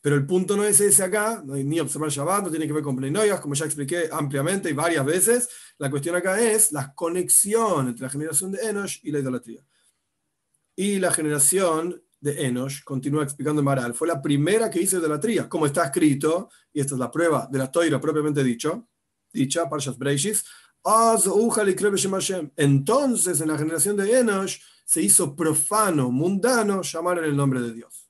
Pero 0.00 0.16
el 0.16 0.26
punto 0.26 0.56
no 0.56 0.64
es 0.64 0.80
ese 0.80 1.02
acá, 1.02 1.42
no 1.44 1.54
hay 1.54 1.64
ni 1.64 1.80
observar 1.80 2.10
Shabbat, 2.10 2.44
no 2.44 2.50
tiene 2.50 2.66
que 2.66 2.72
ver 2.72 2.82
con 2.82 2.96
Pleinoias, 2.96 3.40
como 3.40 3.54
ya 3.54 3.64
expliqué 3.64 4.08
ampliamente 4.12 4.70
y 4.70 4.72
varias 4.72 5.04
veces. 5.04 5.48
La 5.78 5.90
cuestión 5.90 6.14
acá 6.14 6.40
es 6.40 6.72
la 6.72 6.94
conexión 6.94 7.88
entre 7.88 8.04
la 8.04 8.10
generación 8.10 8.52
de 8.52 8.68
Enosh 8.68 9.00
y 9.02 9.10
la 9.10 9.18
idolatría. 9.18 9.66
Y 10.76 10.98
la 10.98 11.10
generación 11.12 12.02
de 12.20 12.46
Enosh, 12.46 12.84
continúa 12.84 13.24
explicando 13.24 13.62
Maral, 13.62 13.94
fue 13.94 14.08
la 14.08 14.20
primera 14.20 14.70
que 14.70 14.80
hizo 14.80 14.98
idolatría, 14.98 15.48
como 15.48 15.66
está 15.66 15.84
escrito, 15.86 16.50
y 16.72 16.80
esta 16.80 16.94
es 16.94 17.00
la 17.00 17.10
prueba 17.10 17.48
de 17.50 17.58
la 17.58 17.70
toira 17.70 18.00
propiamente 18.00 18.44
dicho, 18.44 18.88
dicha, 19.36 19.68
Parshas 19.68 19.98
Breishis, 19.98 20.44
entonces 22.56 23.40
en 23.40 23.48
la 23.48 23.58
generación 23.58 23.96
de 23.96 24.18
Enosh 24.20 24.58
se 24.84 25.02
hizo 25.02 25.34
profano, 25.34 26.10
mundano, 26.10 26.82
llamar 26.82 27.18
en 27.18 27.24
el 27.24 27.36
nombre 27.36 27.60
de 27.60 27.72
Dios. 27.72 28.08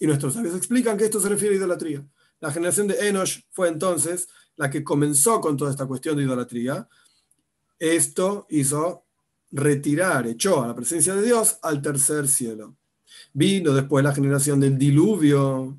Y 0.00 0.06
nuestros 0.06 0.34
sabios 0.34 0.56
explican 0.56 0.96
que 0.96 1.04
esto 1.04 1.20
se 1.20 1.28
refiere 1.28 1.54
a 1.54 1.58
idolatría. 1.58 2.04
La 2.40 2.50
generación 2.50 2.88
de 2.88 3.08
Enosh 3.08 3.42
fue 3.50 3.68
entonces 3.68 4.28
la 4.56 4.68
que 4.68 4.82
comenzó 4.82 5.40
con 5.40 5.56
toda 5.56 5.70
esta 5.70 5.86
cuestión 5.86 6.16
de 6.16 6.24
idolatría. 6.24 6.88
Esto 7.78 8.46
hizo 8.50 9.04
retirar, 9.52 10.26
echó 10.26 10.62
a 10.62 10.66
la 10.66 10.74
presencia 10.74 11.14
de 11.14 11.22
Dios 11.22 11.58
al 11.62 11.80
tercer 11.80 12.26
cielo. 12.26 12.76
Vino 13.32 13.72
después 13.72 14.04
la 14.04 14.12
generación 14.12 14.58
del 14.58 14.76
diluvio, 14.76 15.78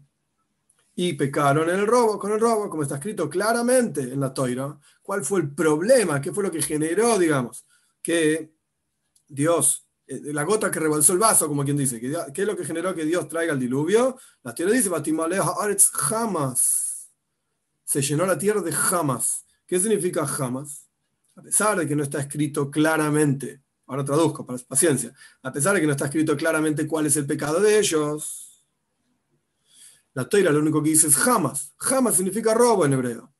y 0.99 1.13
pecaron 1.13 1.69
el 1.69 1.85
robo, 1.85 2.17
con 2.17 2.31
el 2.31 2.39
robo, 2.39 2.69
como 2.69 2.81
está 2.81 2.95
escrito 2.95 3.29
claramente 3.29 4.01
en 4.01 4.19
la 4.19 4.33
toira. 4.33 4.77
¿Cuál 5.01 5.23
fue 5.23 5.41
el 5.41 5.53
problema? 5.53 6.19
¿Qué 6.19 6.33
fue 6.33 6.43
lo 6.43 6.51
que 6.51 6.61
generó, 6.61 7.19
digamos, 7.19 7.67
que 8.01 8.51
Dios, 9.27 9.87
eh, 10.07 10.33
la 10.33 10.41
gota 10.43 10.71
que 10.71 10.79
rebalsó 10.79 11.13
el 11.13 11.19
vaso, 11.19 11.47
como 11.47 11.63
quien 11.63 11.77
dice, 11.77 11.99
¿qué 11.99 12.41
es 12.41 12.47
lo 12.47 12.57
que 12.57 12.65
generó 12.65 12.95
que 12.95 13.05
Dios 13.05 13.29
traiga 13.29 13.53
el 13.53 13.59
diluvio? 13.59 14.17
La 14.41 14.55
tierra 14.55 14.71
dice, 14.71 14.89
jamás. 15.93 17.11
Se 17.83 18.01
llenó 18.01 18.25
la 18.25 18.37
tierra 18.37 18.61
de 18.61 18.71
jamás. 18.71 19.45
¿Qué 19.67 19.79
significa 19.79 20.25
jamás? 20.25 20.87
a 21.37 21.41
pesar 21.43 21.77
de 21.77 21.87
que 21.87 21.95
no 21.95 22.03
está 22.03 22.19
escrito 22.19 22.71
claramente, 22.71 23.61
ahora 23.85 24.03
traduzco, 24.03 24.45
paciencia, 24.45 25.13
a 25.43 25.51
pesar 25.51 25.75
de 25.75 25.81
que 25.81 25.85
no 25.85 25.91
está 25.91 26.05
escrito 26.05 26.35
claramente 26.35 26.87
cuál 26.87 27.05
es 27.05 27.15
el 27.15 27.27
pecado 27.27 27.59
de 27.59 27.77
ellos, 27.77 28.46
la 30.17 30.27
toira 30.27 30.51
lo 30.51 30.61
único 30.61 30.81
que 30.81 30.89
dice 30.89 31.05
es 31.05 31.15
jamás. 31.15 31.75
Jamás 31.77 32.15
significa 32.15 32.55
robo 32.55 32.83
en 32.83 32.93
hebreo. 32.93 33.31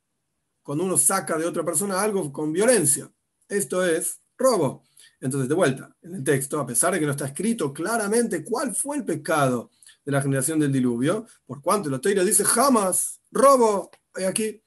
Cuando 0.62 0.84
uno 0.84 0.96
saca 0.96 1.36
de 1.36 1.48
otra 1.48 1.66
persona 1.66 2.00
algo 2.00 2.32
con 2.32 2.54
violencia. 2.54 3.12
Esto 3.50 3.84
es 3.84 4.22
robo. 4.38 4.84
Entonces, 5.20 5.50
de 5.50 5.56
vuelta, 5.56 5.96
en 6.04 6.14
el 6.14 6.24
texto, 6.24 6.60
a 6.60 6.68
pesar 6.68 6.94
de 6.94 7.00
que 7.00 7.08
no 7.08 7.14
está 7.14 7.26
escrito 7.26 7.74
claramente 7.74 8.44
cuál 8.44 8.76
fue 8.76 8.98
el 8.98 9.06
pecado 9.06 9.72
de 10.06 10.12
la 10.12 10.22
generación 10.22 10.60
del 10.60 10.72
diluvio, 10.72 11.26
por 11.48 11.64
cuanto 11.64 11.90
la 11.90 11.98
toira 11.98 12.24
dice 12.24 12.46
jamás, 12.46 13.22
robo, 13.32 13.90
hay 14.14 14.26
aquí, 14.26 14.62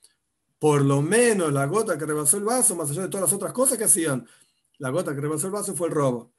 por 0.59 0.83
lo 0.83 1.03
menos 1.03 1.53
la 1.53 1.67
gota 1.67 1.97
que 1.97 2.07
rebasó 2.07 2.39
el 2.39 2.45
vaso, 2.45 2.75
más 2.75 2.91
allá 2.91 3.03
de 3.03 3.09
todas 3.09 3.31
las 3.31 3.33
otras 3.33 3.53
cosas 3.53 3.79
que 3.79 3.85
hacían, 3.85 4.27
la 4.79 4.91
gota 4.91 5.15
que 5.15 5.21
rebasó 5.21 5.47
el 5.47 5.53
vaso 5.53 5.77
fue 5.77 5.87
el 5.87 5.95
robo. 5.95 6.33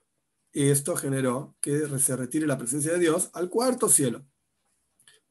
Y 0.51 0.67
esto 0.67 0.97
generó 0.97 1.55
que 1.61 1.87
se 1.97 2.17
retire 2.17 2.45
la 2.45 2.57
presencia 2.57 2.91
de 2.91 2.99
Dios 2.99 3.29
al 3.31 3.49
cuarto 3.49 3.87
cielo. 3.87 4.25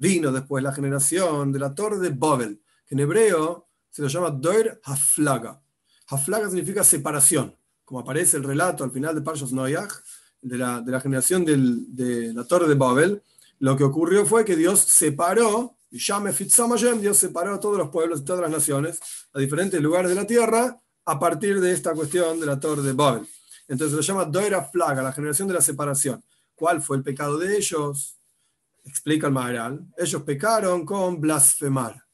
Vino 0.00 0.32
después 0.32 0.64
la 0.64 0.72
generación 0.72 1.52
de 1.52 1.58
la 1.58 1.74
torre 1.74 1.98
de 1.98 2.08
Babel, 2.08 2.62
que 2.86 2.94
en 2.94 3.00
hebreo 3.00 3.68
se 3.90 4.00
lo 4.00 4.08
llama 4.08 4.30
Doir 4.30 4.80
Haflaga. 4.82 5.60
Haflaga 6.08 6.48
significa 6.48 6.82
separación, 6.82 7.54
como 7.84 8.00
aparece 8.00 8.38
el 8.38 8.44
relato 8.44 8.82
al 8.82 8.92
final 8.92 9.14
de 9.14 9.20
Parshas 9.20 9.52
Noyach, 9.52 9.92
de 10.40 10.56
la, 10.56 10.80
de 10.80 10.90
la 10.90 11.02
generación 11.02 11.44
de 11.44 12.32
la 12.32 12.44
torre 12.44 12.66
de 12.66 12.76
Babel. 12.76 13.22
Lo 13.58 13.76
que 13.76 13.84
ocurrió 13.84 14.24
fue 14.24 14.42
que 14.42 14.56
Dios 14.56 14.80
separó 14.80 15.76
y 15.90 15.98
llame 15.98 16.32
Dios 16.32 17.18
separó 17.18 17.54
a 17.54 17.60
todos 17.60 17.76
los 17.76 17.90
pueblos 17.90 18.20
y 18.20 18.24
todas 18.24 18.40
las 18.40 18.50
naciones 18.50 19.00
a 19.34 19.38
diferentes 19.38 19.82
lugares 19.82 20.08
de 20.08 20.14
la 20.14 20.26
tierra 20.26 20.80
a 21.04 21.18
partir 21.18 21.60
de 21.60 21.72
esta 21.72 21.92
cuestión 21.92 22.40
de 22.40 22.46
la 22.46 22.58
torre 22.58 22.80
de 22.80 22.94
Babel. 22.94 23.28
Entonces 23.68 23.94
lo 23.94 24.00
llama 24.00 24.24
Doira 24.24 24.64
Flaga, 24.64 25.02
la 25.02 25.12
generación 25.12 25.46
de 25.46 25.54
la 25.54 25.60
separación. 25.60 26.24
¿Cuál 26.54 26.80
fue 26.80 26.96
el 26.96 27.02
pecado 27.02 27.36
de 27.36 27.54
ellos? 27.54 28.19
Explica 28.84 29.26
el 29.26 29.32
Maharal. 29.32 29.86
Ellos 29.96 30.22
pecaron 30.22 30.84
con 30.84 31.20
blasfemar. 31.20 32.04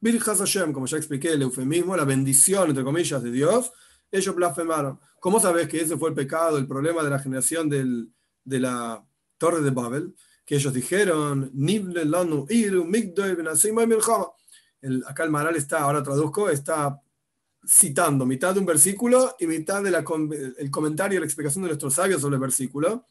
Birjas 0.00 0.38
Hashem, 0.38 0.72
como 0.72 0.86
ya 0.86 0.96
expliqué 0.96 1.32
el 1.32 1.42
eufemismo, 1.42 1.96
la 1.96 2.04
bendición, 2.04 2.68
entre 2.68 2.84
comillas, 2.84 3.22
de 3.22 3.32
Dios, 3.32 3.72
ellos 4.10 4.34
blasfemaron. 4.34 5.00
¿Cómo 5.20 5.40
sabes 5.40 5.68
que 5.68 5.80
ese 5.80 5.96
fue 5.96 6.10
el 6.10 6.14
pecado, 6.14 6.56
el 6.58 6.68
problema 6.68 7.02
de 7.02 7.10
la 7.10 7.18
generación 7.18 7.68
del, 7.68 8.12
de 8.44 8.60
la 8.60 9.04
torre 9.38 9.60
de 9.60 9.70
Babel? 9.70 10.14
que 10.48 10.56
ellos 10.56 10.72
dijeron, 10.72 11.52
el, 14.80 15.04
acá 15.06 15.24
el 15.24 15.30
Maral 15.30 15.56
está, 15.56 15.80
ahora 15.80 16.02
traduzco, 16.02 16.48
está 16.48 17.02
citando 17.66 18.24
mitad 18.24 18.54
de 18.54 18.60
un 18.60 18.64
versículo 18.64 19.36
y 19.38 19.46
mitad 19.46 19.82
del 19.82 19.96
el 20.56 20.70
comentario 20.70 21.20
la 21.20 21.26
explicación 21.26 21.64
de 21.64 21.68
nuestros 21.68 21.92
sabios 21.92 22.22
sobre 22.22 22.36
el 22.36 22.40
versículo. 22.40 23.04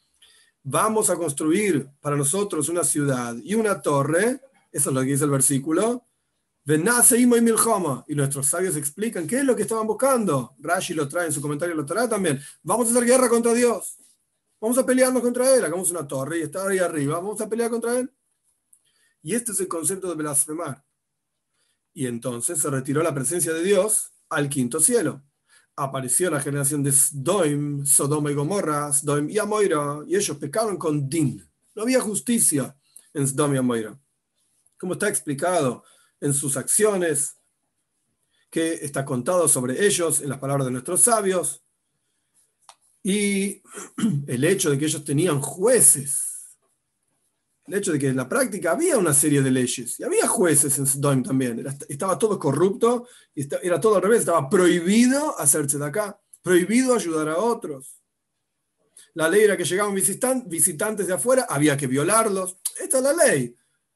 Vamos 0.64 1.10
a 1.10 1.16
construir 1.16 1.90
para 2.02 2.16
nosotros 2.16 2.70
una 2.70 2.84
ciudad 2.84 3.36
y 3.44 3.56
una 3.56 3.82
torre, 3.82 4.42
eso 4.72 4.90
es 4.90 4.96
lo 4.96 5.02
que 5.02 5.08
dice 5.08 5.24
el 5.24 5.30
versículo, 5.30 6.08
y 6.70 8.16
nuestros 8.16 8.48
sabios 8.48 8.76
explican 8.76 9.26
qué 9.26 9.38
es 9.38 9.46
lo 9.46 9.56
que 9.56 9.62
estaban 9.62 9.88
buscando. 9.88 10.54
Rashi 10.60 10.94
lo 10.94 11.08
trae 11.08 11.28
en 11.28 11.32
su 11.32 11.40
comentario, 11.42 11.74
lo 11.74 11.86
trae 11.86 12.10
también. 12.10 12.42
Vamos 12.62 12.88
a 12.88 12.92
hacer 12.92 13.06
guerra 13.06 13.30
contra 13.30 13.54
Dios. 13.54 13.98
Vamos 14.60 14.78
a 14.78 14.86
pelearnos 14.86 15.22
contra 15.22 15.56
él, 15.56 15.64
hagamos 15.64 15.92
una 15.92 16.06
torre 16.06 16.40
y 16.40 16.42
está 16.42 16.68
ahí 16.68 16.80
arriba, 16.80 17.16
vamos 17.16 17.40
a 17.40 17.48
pelear 17.48 17.70
contra 17.70 17.98
él. 17.98 18.12
Y 19.22 19.34
este 19.34 19.54
es 19.54 19.60
el 19.62 19.70
concepto 19.70 20.10
de 20.10 20.16
blasfemar. 20.16 20.84
Y 21.94 22.06
entonces 22.06 22.60
se 22.60 22.70
retiró 22.70 23.02
la 23.02 23.14
presencia 23.14 23.54
de 23.54 23.64
Dios 23.64 24.12
al 24.30 24.50
quinto 24.50 24.80
cielo. 24.80 25.24
Apareció 25.80 26.30
la 26.32 26.42
generación 26.42 26.82
de 26.84 26.92
Sdoim, 26.92 27.86
Sodoma 27.86 28.32
y 28.32 28.34
Gomorra, 28.34 28.92
Sdoim 28.92 29.30
y 29.30 29.38
Amoira, 29.38 30.00
y 30.08 30.16
ellos 30.16 30.36
pecaron 30.38 30.76
con 30.76 31.08
Din. 31.08 31.48
No 31.76 31.84
había 31.84 32.02
justicia 32.02 32.76
en 33.14 33.28
Sodoma 33.28 33.56
y 33.56 33.58
Amoira. 33.60 34.00
Como 34.78 34.94
está 34.94 35.08
explicado 35.08 35.84
en 36.20 36.34
sus 36.34 36.58
acciones, 36.58 37.38
que 38.50 38.74
está 38.74 39.06
contado 39.06 39.48
sobre 39.48 39.86
ellos 39.86 40.22
en 40.22 40.30
las 40.30 40.40
palabras 40.40 40.66
de 40.66 40.72
nuestros 40.72 41.02
sabios, 41.02 41.64
y 43.04 43.62
el 44.28 44.44
hecho 44.44 44.70
de 44.70 44.78
que 44.78 44.86
ellos 44.86 45.06
tenían 45.06 45.40
jueces, 45.40 46.27
el 47.68 47.74
hecho 47.74 47.92
de 47.92 48.00
que 48.00 48.08
en 48.08 48.16
la 48.16 48.30
práctica 48.30 48.72
había 48.72 48.98
una 48.98 49.14
serie 49.14 49.42
de 49.42 49.52
leyes, 49.52 50.00
y 50.00 50.04
había 50.04 50.28
jueces 50.28 50.78
en 50.78 50.88
Sodom 50.88 51.24
también, 51.24 51.66
estaba 51.90 52.18
todo 52.18 52.40
corrupto, 52.40 53.08
y 53.36 53.48
era 53.66 53.80
todo 53.80 53.96
al 53.96 54.02
revés, 54.02 54.20
estaba 54.22 54.50
prohibido 54.50 55.40
hacerse 55.40 55.78
de 55.78 55.86
acá, 55.86 56.20
prohibido 56.42 56.96
ayudar 56.96 57.30
a 57.30 57.38
otros. 57.38 58.02
La 59.14 59.28
ley 59.28 59.42
era 59.42 59.58
que 59.58 59.66
llegaban 59.66 59.96
visitantes 59.96 61.08
de 61.08 61.14
afuera, 61.14 61.48
había 61.50 61.76
que 61.76 61.88
violarlos. 61.88 62.58
Esta 62.80 62.98
es 62.98 63.04
la 63.04 63.14
ley. 63.14 63.56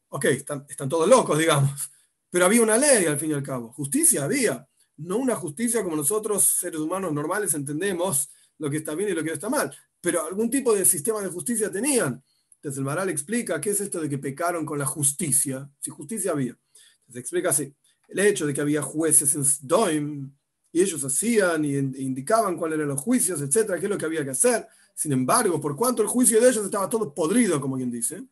Ok, 0.09 0.25
están, 0.25 0.65
están 0.67 0.89
todos 0.89 1.07
locos, 1.07 1.37
digamos. 1.37 1.91
Pero 2.29 2.45
había 2.45 2.63
una 2.63 2.75
ley 2.75 3.05
al 3.05 3.19
fin 3.19 3.29
y 3.29 3.33
al 3.33 3.43
cabo. 3.43 3.71
Justicia 3.71 4.23
había. 4.23 4.67
No 4.97 5.17
una 5.17 5.35
justicia 5.35 5.83
como 5.83 5.95
nosotros, 5.95 6.43
seres 6.43 6.79
humanos 6.79 7.13
normales, 7.13 7.53
entendemos 7.53 8.29
lo 8.57 8.69
que 8.69 8.77
está 8.77 8.95
bien 8.95 9.09
y 9.09 9.13
lo 9.13 9.23
que 9.23 9.33
está 9.33 9.49
mal, 9.49 9.75
pero 9.99 10.25
algún 10.25 10.49
tipo 10.49 10.73
de 10.73 10.85
sistema 10.85 11.19
de 11.21 11.29
justicia 11.29 11.71
tenían. 11.71 12.23
Entonces 12.61 12.77
el 12.77 12.85
Maral 12.85 13.09
explica 13.09 13.59
qué 13.59 13.71
es 13.71 13.81
esto 13.81 13.99
de 13.99 14.07
que 14.07 14.19
pecaron 14.19 14.67
con 14.67 14.77
la 14.77 14.85
justicia, 14.85 15.67
si 15.79 15.89
justicia 15.89 16.31
había. 16.31 16.55
Entonces 16.99 17.21
explica 17.21 17.49
así, 17.49 17.73
el 18.07 18.19
hecho 18.19 18.45
de 18.45 18.53
que 18.53 18.61
había 18.61 18.83
jueces 18.83 19.33
en 19.33 19.43
Sdoim 19.43 20.31
y 20.71 20.81
ellos 20.81 21.03
hacían 21.03 21.65
y 21.65 21.75
indicaban 21.77 22.55
cuáles 22.55 22.77
eran 22.77 22.89
los 22.89 23.01
juicios, 23.01 23.41
etcétera, 23.41 23.79
qué 23.79 23.87
es 23.87 23.89
lo 23.89 23.97
que 23.97 24.05
había 24.05 24.23
que 24.23 24.29
hacer. 24.29 24.67
Sin 24.93 25.11
embargo, 25.11 25.59
por 25.59 25.75
cuanto 25.75 26.03
el 26.03 26.07
juicio 26.07 26.39
de 26.39 26.49
ellos 26.49 26.63
estaba 26.63 26.87
todo 26.87 27.11
podrido, 27.11 27.59
como 27.59 27.77
quien 27.77 27.89
dice, 27.89 28.23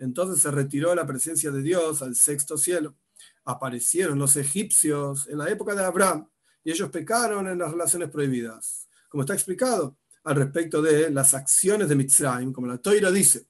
entonces 0.00 0.42
se 0.42 0.50
retiró 0.50 0.92
la 0.92 1.06
presencia 1.06 1.52
de 1.52 1.62
Dios 1.62 2.02
al 2.02 2.16
sexto 2.16 2.58
cielo. 2.58 2.96
Aparecieron 3.44 4.18
los 4.18 4.34
egipcios 4.36 5.28
en 5.28 5.38
la 5.38 5.48
época 5.48 5.76
de 5.76 5.84
Abraham 5.84 6.28
y 6.64 6.72
ellos 6.72 6.90
pecaron 6.90 7.46
en 7.46 7.58
las 7.58 7.70
relaciones 7.70 8.10
prohibidas 8.10 8.86
como 9.08 9.22
está 9.22 9.34
explicado 9.34 9.96
al 10.24 10.36
respecto 10.36 10.82
de 10.82 11.10
las 11.10 11.32
acciones 11.32 11.88
de 11.88 11.94
Mitzrayim, 11.94 12.52
como 12.52 12.66
la 12.66 12.78
Toira 12.78 13.10
dice 13.10 13.46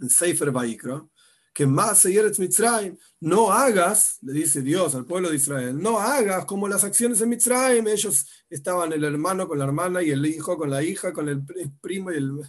en 0.00 0.10
Sefer 0.10 0.52
que 1.52 1.66
más 1.66 2.04
Mitzrayim, 2.38 2.96
no 3.20 3.52
hagas, 3.52 4.18
le 4.22 4.32
dice 4.32 4.62
Dios 4.62 4.94
al 4.94 5.04
pueblo 5.04 5.30
de 5.30 5.36
Israel, 5.36 5.80
no 5.80 5.98
hagas 5.98 6.44
como 6.44 6.68
las 6.68 6.84
acciones 6.84 7.18
de 7.18 7.26
Mitzrayim, 7.26 7.86
ellos 7.88 8.26
estaban 8.48 8.92
el 8.92 9.02
hermano 9.04 9.48
con 9.48 9.58
la 9.58 9.64
hermana 9.64 10.02
y 10.02 10.10
el 10.10 10.24
hijo 10.24 10.56
con 10.56 10.70
la 10.70 10.82
hija, 10.82 11.12
con 11.12 11.28
el 11.28 11.42
primo 11.80 12.12
y 12.12 12.16
el... 12.16 12.40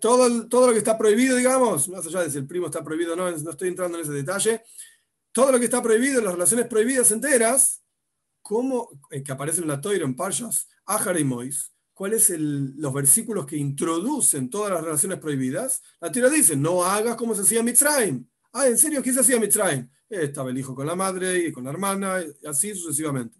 Todo, 0.00 0.46
todo 0.46 0.68
lo 0.68 0.72
que 0.72 0.78
está 0.78 0.96
prohibido, 0.96 1.36
digamos, 1.36 1.88
más 1.88 2.06
allá 2.06 2.20
de 2.20 2.30
si 2.30 2.38
el 2.38 2.46
primo 2.46 2.66
está 2.66 2.84
prohibido 2.84 3.16
no, 3.16 3.28
no 3.28 3.50
estoy 3.50 3.68
entrando 3.68 3.98
en 3.98 4.04
ese 4.04 4.12
detalle, 4.12 4.62
todo 5.32 5.50
lo 5.50 5.58
que 5.58 5.64
está 5.64 5.82
prohibido, 5.82 6.20
las 6.20 6.34
relaciones 6.34 6.66
prohibidas 6.68 7.10
enteras, 7.10 7.82
como 8.42 8.90
eh, 9.10 9.22
que 9.22 9.32
aparece 9.32 9.60
en 9.60 9.68
la 9.68 9.80
Toira 9.80 10.04
en 10.04 10.14
Parshas, 10.14 10.68
y 11.18 11.24
Mois, 11.24 11.71
cuáles 12.02 12.26
son 12.26 12.74
los 12.78 12.92
versículos 12.92 13.46
que 13.46 13.56
introducen 13.56 14.50
todas 14.50 14.72
las 14.72 14.82
relaciones 14.82 15.20
prohibidas, 15.20 15.80
la 16.00 16.10
tierra 16.10 16.30
dice, 16.30 16.56
no 16.56 16.82
hagas 16.82 17.14
como 17.14 17.32
se 17.32 17.42
hacía 17.42 17.62
Mitzrayim. 17.62 18.26
Ah, 18.52 18.66
¿en 18.66 18.76
serio 18.76 19.00
qué 19.00 19.12
se 19.12 19.20
hacía 19.20 19.38
Mitzrayim? 19.38 19.88
Estaba 20.10 20.50
el 20.50 20.58
hijo 20.58 20.74
con 20.74 20.84
la 20.84 20.96
madre 20.96 21.46
y 21.46 21.52
con 21.52 21.62
la 21.62 21.70
hermana, 21.70 22.20
y 22.20 22.44
así 22.44 22.74
sucesivamente. 22.74 23.38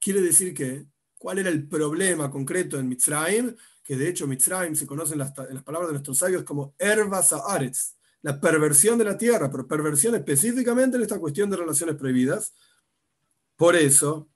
Quiere 0.00 0.20
decir 0.20 0.52
que, 0.52 0.84
¿cuál 1.16 1.38
era 1.38 1.48
el 1.48 1.68
problema 1.68 2.28
concreto 2.28 2.76
en 2.76 2.88
Mitzrayim? 2.88 3.54
Que 3.84 3.94
de 3.94 4.08
hecho 4.08 4.26
Mitzrayim 4.26 4.74
se 4.74 4.84
conoce 4.84 5.12
en 5.12 5.20
las, 5.20 5.30
palabras 5.30 5.86
de 5.86 5.92
nuestros 5.92 6.18
sabios 6.18 6.42
como 6.42 6.74
Herbas 6.80 7.34
Aretz, 7.34 7.94
la 8.22 8.40
perversión 8.40 8.98
de 8.98 9.04
la 9.04 9.16
tierra, 9.16 9.48
pero 9.48 9.64
perversión 9.64 10.16
específicamente 10.16 10.96
en 10.96 11.04
esta 11.04 11.20
cuestión 11.20 11.48
de 11.50 11.58
relaciones 11.58 11.94
prohibidas. 11.94 12.52
Por 13.54 13.76
eso, 13.76 14.28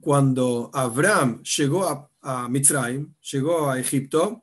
cuando 0.00 0.70
Abraham 0.72 1.42
llegó 1.42 1.84
a, 1.84 2.10
a 2.28 2.48
Mitzrayim, 2.48 3.14
llegó 3.20 3.70
a 3.70 3.78
Egipto, 3.78 4.42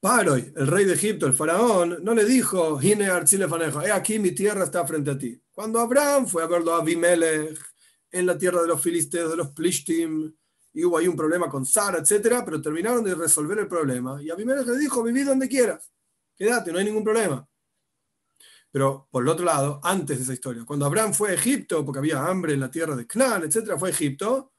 Paroi, 0.00 0.52
el 0.56 0.66
rey 0.66 0.86
de 0.86 0.94
Egipto, 0.94 1.26
el 1.26 1.34
faraón, 1.34 1.98
no 2.02 2.14
le 2.14 2.24
dijo, 2.24 2.80
Hine 2.80 3.06
he 3.06 3.90
aquí 3.90 4.18
mi 4.18 4.32
tierra 4.32 4.64
está 4.64 4.86
frente 4.86 5.10
a 5.10 5.18
ti. 5.18 5.38
Cuando 5.50 5.80
Abraham 5.80 6.26
fue 6.26 6.42
a 6.42 6.46
verlo 6.46 6.74
a 6.74 6.78
Abimelech, 6.78 7.58
en 8.10 8.24
la 8.24 8.38
tierra 8.38 8.62
de 8.62 8.68
los 8.68 8.80
filisteos, 8.80 9.30
de 9.30 9.36
los 9.36 9.50
Plishtim, 9.50 10.32
y 10.72 10.84
hubo 10.84 10.96
ahí 10.96 11.08
un 11.08 11.16
problema 11.16 11.50
con 11.50 11.66
Sara, 11.66 11.98
etc., 11.98 12.42
pero 12.42 12.62
terminaron 12.62 13.04
de 13.04 13.14
resolver 13.14 13.58
el 13.58 13.68
problema. 13.68 14.22
Y 14.22 14.30
Abimelech 14.30 14.66
le 14.66 14.78
dijo, 14.78 15.02
viví 15.02 15.24
donde 15.24 15.46
quieras, 15.46 15.92
quédate, 16.36 16.72
no 16.72 16.78
hay 16.78 16.86
ningún 16.86 17.04
problema. 17.04 17.46
Pero 18.70 19.08
por 19.10 19.24
el 19.24 19.28
otro 19.28 19.44
lado, 19.44 19.78
antes 19.82 20.16
de 20.16 20.22
esa 20.22 20.32
historia, 20.32 20.64
cuando 20.64 20.86
Abraham 20.86 21.12
fue 21.12 21.30
a 21.30 21.34
Egipto, 21.34 21.84
porque 21.84 21.98
había 21.98 22.24
hambre 22.24 22.54
en 22.54 22.60
la 22.60 22.70
tierra 22.70 22.96
de 22.96 23.06
Canaán, 23.06 23.42
etc., 23.44 23.76
fue 23.78 23.90
a 23.90 23.92
Egipto, 23.92 24.52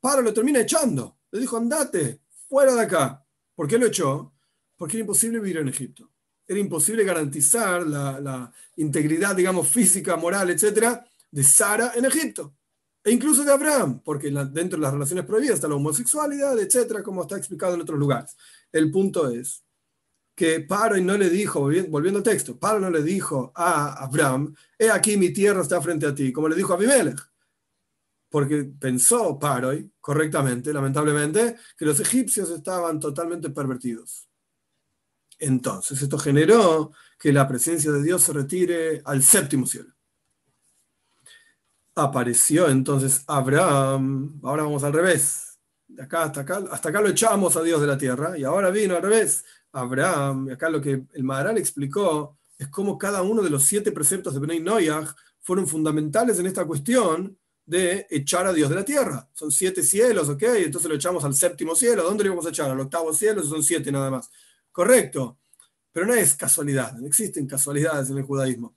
Paro 0.00 0.22
lo 0.22 0.32
termina 0.32 0.60
echando. 0.60 1.15
Le 1.30 1.40
dijo, 1.40 1.56
andate, 1.56 2.22
fuera 2.48 2.74
de 2.74 2.82
acá. 2.82 3.24
¿Por 3.54 3.66
qué 3.66 3.78
lo 3.78 3.86
echó? 3.86 4.32
Porque 4.76 4.96
era 4.96 5.02
imposible 5.02 5.40
vivir 5.40 5.58
en 5.58 5.68
Egipto. 5.68 6.10
Era 6.46 6.60
imposible 6.60 7.04
garantizar 7.04 7.86
la, 7.86 8.52
integridad, 8.76 9.34
digamos, 9.34 9.68
física, 9.68 10.16
moral, 10.16 10.50
etcétera, 10.50 11.04
de 11.30 11.42
Sara 11.42 11.92
en 11.94 12.04
Egipto. 12.04 12.54
e 13.02 13.12
incluso 13.12 13.44
de 13.44 13.52
Abraham, 13.52 14.00
porque 14.04 14.30
dentro 14.30 14.78
de 14.78 14.82
las 14.82 14.92
relaciones 14.92 15.24
prohibidas 15.24 15.56
está 15.56 15.68
la 15.68 15.76
homosexualidad, 15.76 16.58
etcétera, 16.58 17.04
como 17.04 17.22
está 17.22 17.36
explicado 17.36 17.74
en 17.74 17.80
otros 17.80 17.98
lugares. 17.98 18.36
El 18.72 18.90
punto 18.90 19.30
es 19.30 19.64
que 20.34 20.60
Paro 20.60 20.96
no 20.98 21.16
le 21.16 21.30
dijo, 21.30 21.70
volviendo 21.88 22.18
al 22.18 22.24
texto, 22.24 22.58
Paro 22.58 22.78
no 22.78 22.90
le 22.90 23.02
dijo 23.02 23.52
a 23.54 24.04
Abraham, 24.04 24.54
he 24.78 24.90
aquí 24.90 25.16
mi 25.16 25.32
tierra 25.32 25.62
está 25.62 25.80
frente 25.80 26.04
a 26.04 26.14
ti, 26.14 26.32
como 26.32 26.48
le 26.48 26.56
dijo 26.56 26.72
a 26.72 26.76
Abimelech. 26.76 27.18
Porque 28.36 28.64
pensó 28.64 29.38
Paroi 29.38 29.90
correctamente, 29.98 30.70
lamentablemente, 30.70 31.56
que 31.74 31.86
los 31.86 31.98
egipcios 32.00 32.50
estaban 32.50 33.00
totalmente 33.00 33.48
pervertidos. 33.48 34.28
Entonces, 35.38 36.02
esto 36.02 36.18
generó 36.18 36.92
que 37.18 37.32
la 37.32 37.48
presencia 37.48 37.90
de 37.90 38.02
Dios 38.02 38.24
se 38.24 38.34
retire 38.34 39.00
al 39.06 39.22
séptimo 39.22 39.64
cielo. 39.66 39.90
Apareció 41.94 42.68
entonces 42.68 43.24
Abraham, 43.26 44.38
ahora 44.42 44.64
vamos 44.64 44.84
al 44.84 44.92
revés, 44.92 45.58
de 45.88 46.02
acá 46.02 46.24
hasta 46.24 46.42
acá, 46.42 46.62
hasta 46.70 46.90
acá 46.90 47.00
lo 47.00 47.08
echamos 47.08 47.56
a 47.56 47.62
Dios 47.62 47.80
de 47.80 47.86
la 47.86 47.96
tierra, 47.96 48.36
y 48.36 48.44
ahora 48.44 48.68
vino 48.68 48.96
al 48.96 49.02
revés, 49.02 49.46
Abraham, 49.72 50.50
y 50.50 50.52
acá 50.52 50.68
lo 50.68 50.82
que 50.82 51.06
el 51.10 51.24
Maharal 51.24 51.56
explicó 51.56 52.36
es 52.58 52.68
cómo 52.68 52.98
cada 52.98 53.22
uno 53.22 53.40
de 53.40 53.48
los 53.48 53.62
siete 53.62 53.92
preceptos 53.92 54.34
de 54.34 54.40
Benay 54.40 54.60
Noyach 54.60 55.08
fueron 55.40 55.66
fundamentales 55.66 56.38
en 56.38 56.44
esta 56.44 56.66
cuestión 56.66 57.38
de 57.66 58.06
echar 58.10 58.46
a 58.46 58.52
Dios 58.52 58.70
de 58.70 58.76
la 58.76 58.84
tierra. 58.84 59.28
Son 59.34 59.50
siete 59.50 59.82
cielos, 59.82 60.28
¿ok? 60.28 60.42
Entonces 60.42 60.88
lo 60.88 60.94
echamos 60.94 61.24
al 61.24 61.34
séptimo 61.34 61.74
cielo. 61.74 62.04
¿Dónde 62.04 62.24
lo 62.24 62.28
íbamos 62.28 62.46
a 62.46 62.50
echar? 62.50 62.70
Al 62.70 62.80
octavo 62.80 63.12
cielo, 63.12 63.42
son 63.42 63.62
siete 63.62 63.90
nada 63.90 64.10
más. 64.10 64.30
Correcto. 64.70 65.38
Pero 65.92 66.06
no 66.06 66.14
es 66.14 66.34
casualidad, 66.34 66.92
no 66.92 67.06
existen 67.06 67.46
casualidades 67.46 68.10
en 68.10 68.18
el 68.18 68.24
judaísmo. 68.24 68.76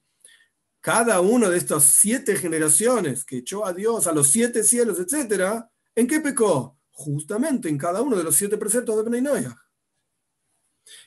Cada 0.81 1.19
uno 1.19 1.49
de 1.49 1.57
estas 1.57 1.83
siete 1.83 2.37
generaciones 2.37 3.25
que 3.25 3.37
echó 3.39 3.65
a 3.65 3.73
Dios 3.73 4.07
a 4.07 4.13
los 4.13 4.29
siete 4.29 4.63
cielos, 4.63 4.97
etc., 4.99 5.65
¿en 5.95 6.07
qué 6.07 6.21
pecó? 6.21 6.79
Justamente 6.91 7.67
en 7.67 7.77
cada 7.77 8.01
uno 8.01 8.15
de 8.15 8.23
los 8.23 8.35
siete 8.35 8.57
preceptos 8.57 9.03
de 9.03 9.09
Benay 9.09 9.47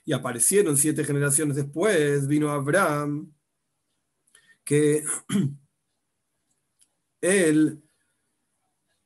Y 0.05 0.13
aparecieron 0.13 0.77
siete 0.77 1.03
generaciones 1.03 1.57
después, 1.57 2.27
vino 2.27 2.51
Abraham, 2.51 3.33
que 4.65 5.05
él 7.23 7.83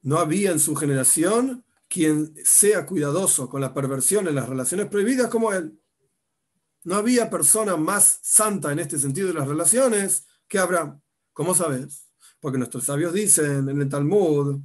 no 0.03 0.19
había 0.19 0.51
en 0.51 0.59
su 0.59 0.75
generación 0.75 1.65
quien 1.89 2.35
sea 2.45 2.87
cuidadoso 2.87 3.49
con 3.49 3.61
la 3.61 3.73
perversión 3.73 4.27
en 4.27 4.35
las 4.35 4.49
relaciones 4.49 4.89
prohibidas 4.89 5.29
como 5.29 5.53
él. 5.53 5.81
No 6.83 6.97
había 6.97 7.31
persona 7.31 7.77
más 7.77 8.19
santa 8.23 8.73
en 8.73 8.81
este 8.81 8.99
sentido 8.99 9.29
de 9.29 9.35
las 9.35 9.47
relaciones 9.47 10.27
que 10.49 10.59
Abraham. 10.59 11.01
¿Cómo 11.33 11.55
sabes? 11.55 12.09
Porque 12.41 12.59
nuestros 12.59 12.85
sabios 12.85 13.13
dicen 13.13 13.69
en 13.69 13.81
el 13.81 13.89
Talmud, 13.89 14.61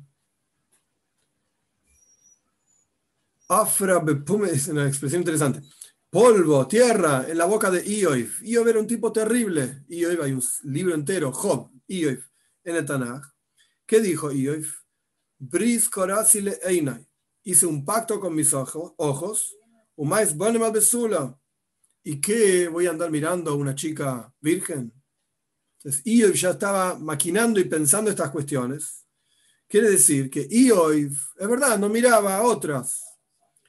Afra 3.50 4.02
es 4.52 4.68
una 4.70 4.88
expresión 4.88 5.22
interesante. 5.22 5.62
Polvo, 6.10 6.68
tierra, 6.68 7.26
en 7.28 7.38
la 7.38 7.46
boca 7.46 7.70
de 7.70 7.84
Ioif. 7.84 8.42
Ioif 8.44 8.68
era 8.68 8.80
un 8.80 8.88
tipo 8.88 9.12
terrible. 9.12 9.84
Ioif, 9.90 10.22
hay 10.22 10.32
un 10.32 10.44
libro 10.64 10.94
entero, 10.94 11.32
Job, 11.32 11.70
Ioif, 11.88 12.26
en 12.64 12.76
el. 12.76 13.34
¿Qué 13.92 14.00
dijo 14.00 14.32
Ioif? 14.32 14.84
Bris 15.38 15.90
korasile 15.90 16.58
einai. 16.64 17.06
Hice 17.44 17.66
un 17.66 17.84
pacto 17.84 18.22
con 18.22 18.34
mis 18.34 18.54
ojos. 18.54 19.54
Umais 19.98 20.34
bonemal 20.34 20.72
besula. 20.72 21.38
¿Y 22.02 22.22
qué 22.22 22.70
voy 22.70 22.88
a 22.88 22.92
andar 22.92 23.12
mirando 23.12 23.52
a 23.52 23.56
una 23.56 23.76
chica 23.76 24.34
virgen? 24.40 24.94
Entonces, 25.78 26.04
Ioiv 26.06 26.36
ya 26.36 26.52
estaba 26.52 26.98
maquinando 26.98 27.60
y 27.60 27.66
pensando 27.66 28.10
estas 28.10 28.30
cuestiones. 28.30 29.06
Quiere 29.68 29.90
decir 29.90 30.30
que 30.30 30.48
Ioiv, 30.50 31.12
es 31.38 31.50
verdad, 31.50 31.78
no 31.78 31.90
miraba 31.90 32.38
a 32.38 32.44
otras, 32.44 33.04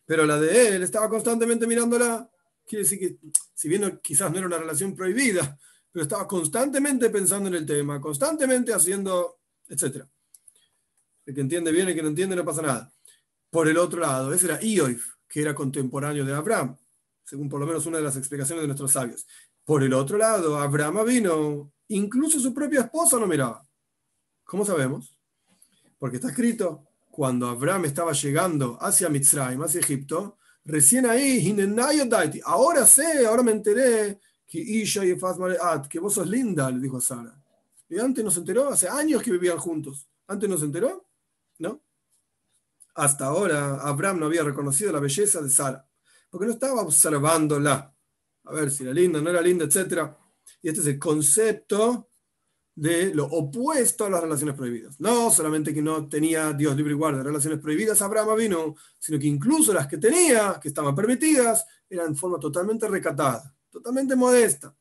pero 0.07 0.25
la 0.25 0.39
de 0.39 0.69
él 0.69 0.85
estaba 0.85 1.09
constantemente 1.09 1.67
mirándola. 1.67 2.31
Quiere 2.65 2.85
decir 2.85 3.01
que, 3.01 3.19
si 3.53 3.69
bien 3.69 3.99
quizás 4.01 4.31
no 4.31 4.39
era 4.39 4.47
una 4.47 4.59
relación 4.59 4.95
prohibida, 4.95 5.59
pero 5.91 6.05
estaba 6.05 6.29
constantemente 6.29 7.11
pensando 7.11 7.49
en 7.49 7.57
el 7.57 7.67
tema, 7.67 8.01
constantemente 8.01 8.73
haciendo, 8.73 9.42
etc. 9.69 10.05
El 11.27 11.35
que 11.35 11.41
entiende 11.41 11.73
bien, 11.73 11.89
el 11.89 11.95
que 11.95 12.03
no 12.03 12.09
entiende, 12.09 12.37
no 12.37 12.45
pasa 12.45 12.63
nada. 12.63 12.93
Por 13.51 13.69
el 13.69 13.79
otro 13.79 14.01
lado, 14.01 14.33
ese 14.33 14.47
era 14.47 14.63
Ioiv, 14.63 15.03
que 15.29 15.43
era 15.43 15.55
contemporáneo 15.55 16.25
de 16.25 16.35
Abraham 16.35 16.77
según 17.25 17.49
por 17.49 17.61
lo 17.61 17.67
menos 17.67 17.87
una 17.87 17.99
de 17.99 18.05
las 18.05 18.17
explicaciones 18.17 18.63
de 18.63 18.69
nuestros 18.69 18.93
sabios. 18.93 19.27
Por 19.65 19.83
el 19.83 19.93
otro 19.95 20.19
lado, 20.19 20.59
Abraham 20.59 21.05
vino, 21.07 21.73
incluso 21.89 22.39
su 22.39 22.53
propia 22.53 22.81
esposa 22.81 23.19
no 23.19 23.27
miraba. 23.27 23.67
¿Cómo 24.45 24.65
sabemos? 24.65 25.17
Porque 25.99 26.17
está 26.17 26.29
escrito, 26.29 26.85
cuando 27.11 27.49
Abraham 27.49 27.87
estaba 27.87 28.13
llegando 28.13 28.77
hacia 28.81 29.09
Mitzrayim, 29.09 29.63
hacia 29.63 29.81
Egipto, 29.81 30.39
recién 30.65 31.07
ahí, 31.07 31.57
ahora 32.45 32.87
sé, 32.87 33.27
ahora 33.27 33.43
me 33.43 33.53
enteré 33.53 34.19
que 34.47 34.85
que 35.89 35.99
vos 35.99 36.15
sos 36.15 36.29
linda, 36.29 36.71
le 36.71 36.81
dijo 36.81 37.01
Sara. 37.01 37.42
Y 37.93 37.99
antes 37.99 38.25
no 38.25 38.31
se 38.31 38.41
enteró, 38.41 38.69
hace 38.69 38.89
años 38.89 39.23
que 39.23 39.31
vivían 39.31 39.59
juntos. 39.59 40.09
¿Antes 40.27 40.49
no 40.49 40.57
se 40.57 40.65
enteró? 40.65 41.07
¿No? 41.59 41.83
Hasta 42.95 43.27
ahora 43.27 43.75
Abraham 43.83 44.21
no 44.21 44.27
había 44.27 44.43
reconocido 44.43 44.91
la 44.93 44.99
belleza 44.99 45.43
de 45.43 45.51
Sara 45.51 45.87
porque 46.31 46.47
no 46.47 46.53
estaba 46.53 46.81
observándola, 46.81 47.95
a 48.45 48.53
ver 48.55 48.71
si 48.71 48.85
era 48.85 48.95
linda, 48.95 49.21
no 49.21 49.29
era 49.29 49.43
linda, 49.43 49.67
etc. 49.67 50.11
Y 50.63 50.69
este 50.71 50.81
es 50.81 50.87
el 50.87 50.99
concepto 50.99 52.09
de 52.75 53.15
lo 53.15 53.27
opuesto 53.27 54.07
a 54.07 54.11
las 54.11 54.23
relaciones 54.23 54.55
prohibidas. 54.55 54.99
No 54.99 55.31
solamente 55.31 55.75
que 55.75 55.83
no 55.83 56.09
tenía 56.09 56.55
Dios 56.55 56.75
libre 56.75 56.93
y 56.93 56.97
guarda 56.97 57.23
relaciones 57.23 57.61
prohibidas 57.61 58.01
Abraham 58.01 58.39
vino, 58.39 58.75
sino 58.99 59.19
que 59.19 59.27
incluso 59.27 59.75
las 59.75 59.87
que 59.87 59.99
tenía, 59.99 60.59
que 60.59 60.69
estaban 60.69 60.95
permitidas, 60.95 61.67
eran 61.91 62.07
en 62.07 62.17
forma 62.17 62.41
totalmente 62.41 62.89
recatada, 62.89 63.55
totalmente 63.69 64.17
modesta. 64.17 64.75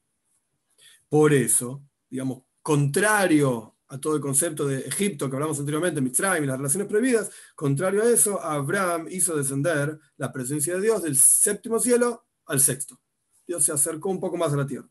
Por 1.10 1.34
eso, 1.34 1.84
digamos, 2.10 2.44
contrario 2.62 3.76
a 3.92 4.00
todo 4.00 4.16
el 4.16 4.22
concepto 4.22 4.66
de 4.66 4.80
Egipto 4.80 5.30
que 5.30 5.36
hablamos 5.36 5.60
anteriormente, 5.60 6.00
Mitzrayim 6.00 6.46
y 6.46 6.48
las 6.48 6.58
relaciones 6.58 6.88
prohibidas, 6.88 7.30
contrario 7.56 8.02
a 8.02 8.10
eso, 8.10 8.42
Abraham 8.42 9.08
hizo 9.10 9.36
descender 9.36 10.00
la 10.16 10.32
presencia 10.32 10.76
de 10.76 10.82
Dios 10.82 11.04
del 11.04 11.18
séptimo 11.18 11.78
cielo 11.78 12.26
al 12.46 12.62
sexto. 12.62 13.02
Dios 13.46 13.66
se 13.66 13.74
acercó 13.74 14.10
un 14.10 14.22
poco 14.22 14.38
más 14.38 14.54
a 14.54 14.56
la 14.56 14.66
tierra. 14.66 14.88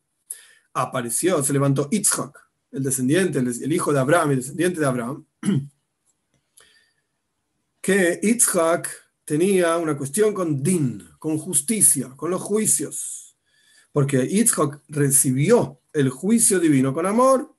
Apareció, 0.75 1.43
se 1.43 1.55
levantó 1.55 1.89
Yitzhak, 1.89 2.39
el 2.73 2.83
descendiente, 2.83 3.39
el 3.39 3.73
hijo 3.73 3.91
de 3.93 4.01
Abraham, 4.01 4.33
el 4.33 4.37
descendiente 4.37 4.81
de 4.81 4.87
Abraham, 4.87 5.27
que 7.81 8.21
Yitzhak 8.23 8.89
tenía 9.25 9.79
una 9.79 9.97
cuestión 9.97 10.35
con 10.35 10.63
din, 10.63 11.09
con 11.19 11.39
justicia, 11.39 12.11
con 12.17 12.31
los 12.31 12.43
juicios, 12.43 13.39
porque 13.93 14.29
Yitzhak 14.29 14.83
recibió 14.89 15.81
el 15.95 16.11
juicio 16.11 16.61
divino 16.61 16.93
con 16.93 17.07
amor 17.07 17.57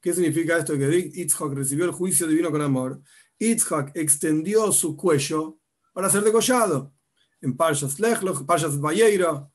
¿Qué 0.00 0.14
significa 0.14 0.56
esto? 0.56 0.78
Que 0.78 1.10
Yitzhak 1.10 1.52
recibió 1.52 1.84
el 1.84 1.92
juicio 1.92 2.26
divino 2.26 2.50
con 2.50 2.62
amor. 2.62 3.02
Yitzhak 3.38 3.94
extendió 3.94 4.72
su 4.72 4.96
cuello 4.96 5.58
para 5.92 6.08
ser 6.08 6.22
degollado. 6.22 6.94
En 7.42 7.56
Parshas 7.56 8.00
Lechloch, 8.00 8.44
Parshas 8.44 8.78
Valleira, 8.80 9.50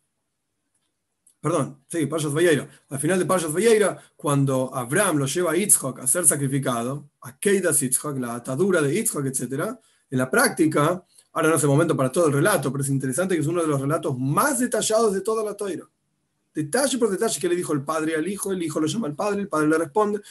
perdón, 1.42 1.84
sí, 1.88 2.06
Parshas 2.06 2.34
Valleira. 2.34 2.68
Al 2.90 3.00
final 3.00 3.20
de 3.20 3.26
Parshas 3.26 3.54
Valleira, 3.54 4.00
cuando 4.16 4.74
Abraham 4.74 5.18
lo 5.18 5.26
lleva 5.26 5.52
a 5.52 5.56
Yitzhak 5.56 6.00
a 6.00 6.08
ser 6.08 6.26
sacrificado, 6.26 7.10
a 7.22 7.38
Keidas 7.38 7.80
Yitzhak, 7.80 8.18
la 8.18 8.36
atadura 8.36 8.82
de 8.82 8.94
Yitzhak, 8.94 9.26
etc., 9.26 9.76
en 10.10 10.18
la 10.20 10.30
práctica, 10.30 11.04
ahora 11.34 11.50
no 11.50 11.56
es 11.56 11.64
el 11.64 11.70
momento 11.70 11.98
para 11.98 12.12
todo 12.12 12.28
el 12.28 12.34
relato, 12.34 12.72
pero 12.72 12.84
es 12.84 12.90
interesante 12.90 13.36
que 13.36 13.42
es 13.42 13.48
uno 13.48 13.62
de 13.62 13.68
los 13.68 13.82
relatos 13.82 14.18
más 14.18 14.60
detallados 14.60 15.14
de 15.14 15.22
toda 15.22 15.44
la 15.44 15.56
Torah 15.56 15.90
detalle 16.56 16.98
por 16.98 17.12
detalle 17.12 17.40
que 17.40 17.50
le 17.50 17.56
dijo 17.56 17.74
el 17.74 17.84
padre 17.84 18.16
al 18.16 18.28
hijo, 18.28 18.54
el 18.54 18.64
hijo 18.64 18.80
lo 18.80 18.88
llama 18.88 19.08
al 19.08 19.16
padre, 19.16 19.42
el 19.42 19.50
padre 19.50 19.68
le 19.68 19.78
responde. 19.78 20.22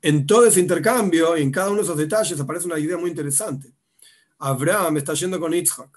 En 0.00 0.26
todo 0.26 0.46
ese 0.46 0.60
intercambio 0.60 1.36
y 1.36 1.42
en 1.42 1.52
cada 1.52 1.68
uno 1.68 1.78
de 1.78 1.84
esos 1.84 1.98
detalles 1.98 2.40
aparece 2.40 2.66
una 2.66 2.78
idea 2.78 2.96
muy 2.96 3.10
interesante. 3.10 3.72
Abraham 4.38 4.96
está 4.96 5.14
yendo 5.14 5.38
con 5.38 5.52
Yitzhak 5.52 5.90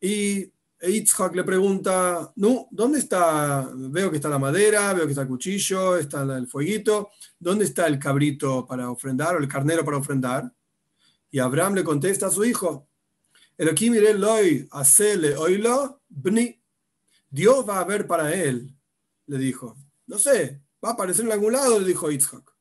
y 0.00 0.50
Yitzhak 0.80 1.34
le 1.34 1.44
pregunta, 1.44 2.32
no, 2.36 2.68
¿dónde 2.70 2.98
está? 3.00 3.68
Veo 3.74 4.10
que 4.10 4.16
está 4.16 4.28
la 4.28 4.38
madera, 4.38 4.92
veo 4.94 5.04
que 5.04 5.12
está 5.12 5.22
el 5.22 5.28
cuchillo, 5.28 5.96
está 5.96 6.22
el 6.22 6.46
fueguito, 6.46 7.10
¿dónde 7.38 7.64
está 7.64 7.86
el 7.86 7.98
cabrito 7.98 8.64
para 8.66 8.90
ofrendar 8.90 9.36
o 9.36 9.38
el 9.38 9.48
carnero 9.48 9.84
para 9.84 9.98
ofrendar? 9.98 10.52
Y 11.30 11.38
Abraham 11.38 11.74
le 11.74 11.84
contesta 11.84 12.26
a 12.26 12.30
su 12.30 12.44
hijo, 12.44 12.88
loy, 13.58 14.68
hacele 14.70 15.36
oilo, 15.36 16.02
bni. 16.08 16.60
Dios 17.30 17.66
va 17.66 17.80
a 17.80 17.84
ver 17.84 18.06
para 18.06 18.34
él 18.34 18.74
le 19.26 19.38
dijo. 19.38 19.76
No 20.06 20.18
sé, 20.18 20.60
va 20.84 20.90
a 20.90 20.92
aparecer 20.92 21.24
en 21.24 21.32
algún 21.32 21.52
lado, 21.52 21.78
le 21.78 21.86
dijo 21.86 22.10
Yitzhak. 22.10 22.52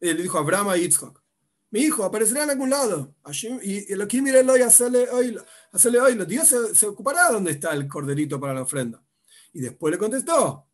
Eh, 0.00 0.14
le 0.14 0.22
dijo 0.22 0.38
Abraham 0.38 0.68
a 0.70 0.76
Yitzhak. 0.76 1.22
Mi 1.70 1.80
hijo 1.80 2.04
aparecerá 2.04 2.44
en 2.44 2.50
algún 2.50 2.70
lado. 2.70 3.14
Y 3.62 3.94
lo 3.94 4.08
que 4.08 4.22
mire 4.22 4.40
hoy, 4.40 4.62
hacerle 4.62 5.10
hoy. 5.10 6.24
Dios 6.26 6.54
se, 6.72 6.86
ocupará 6.86 7.30
donde 7.30 7.52
está 7.52 7.74
el 7.74 7.86
corderito 7.86 8.40
para 8.40 8.54
la 8.54 8.62
ofrenda. 8.62 9.02
Y 9.52 9.60
después 9.60 9.92
le 9.92 9.98
contestó. 9.98 10.66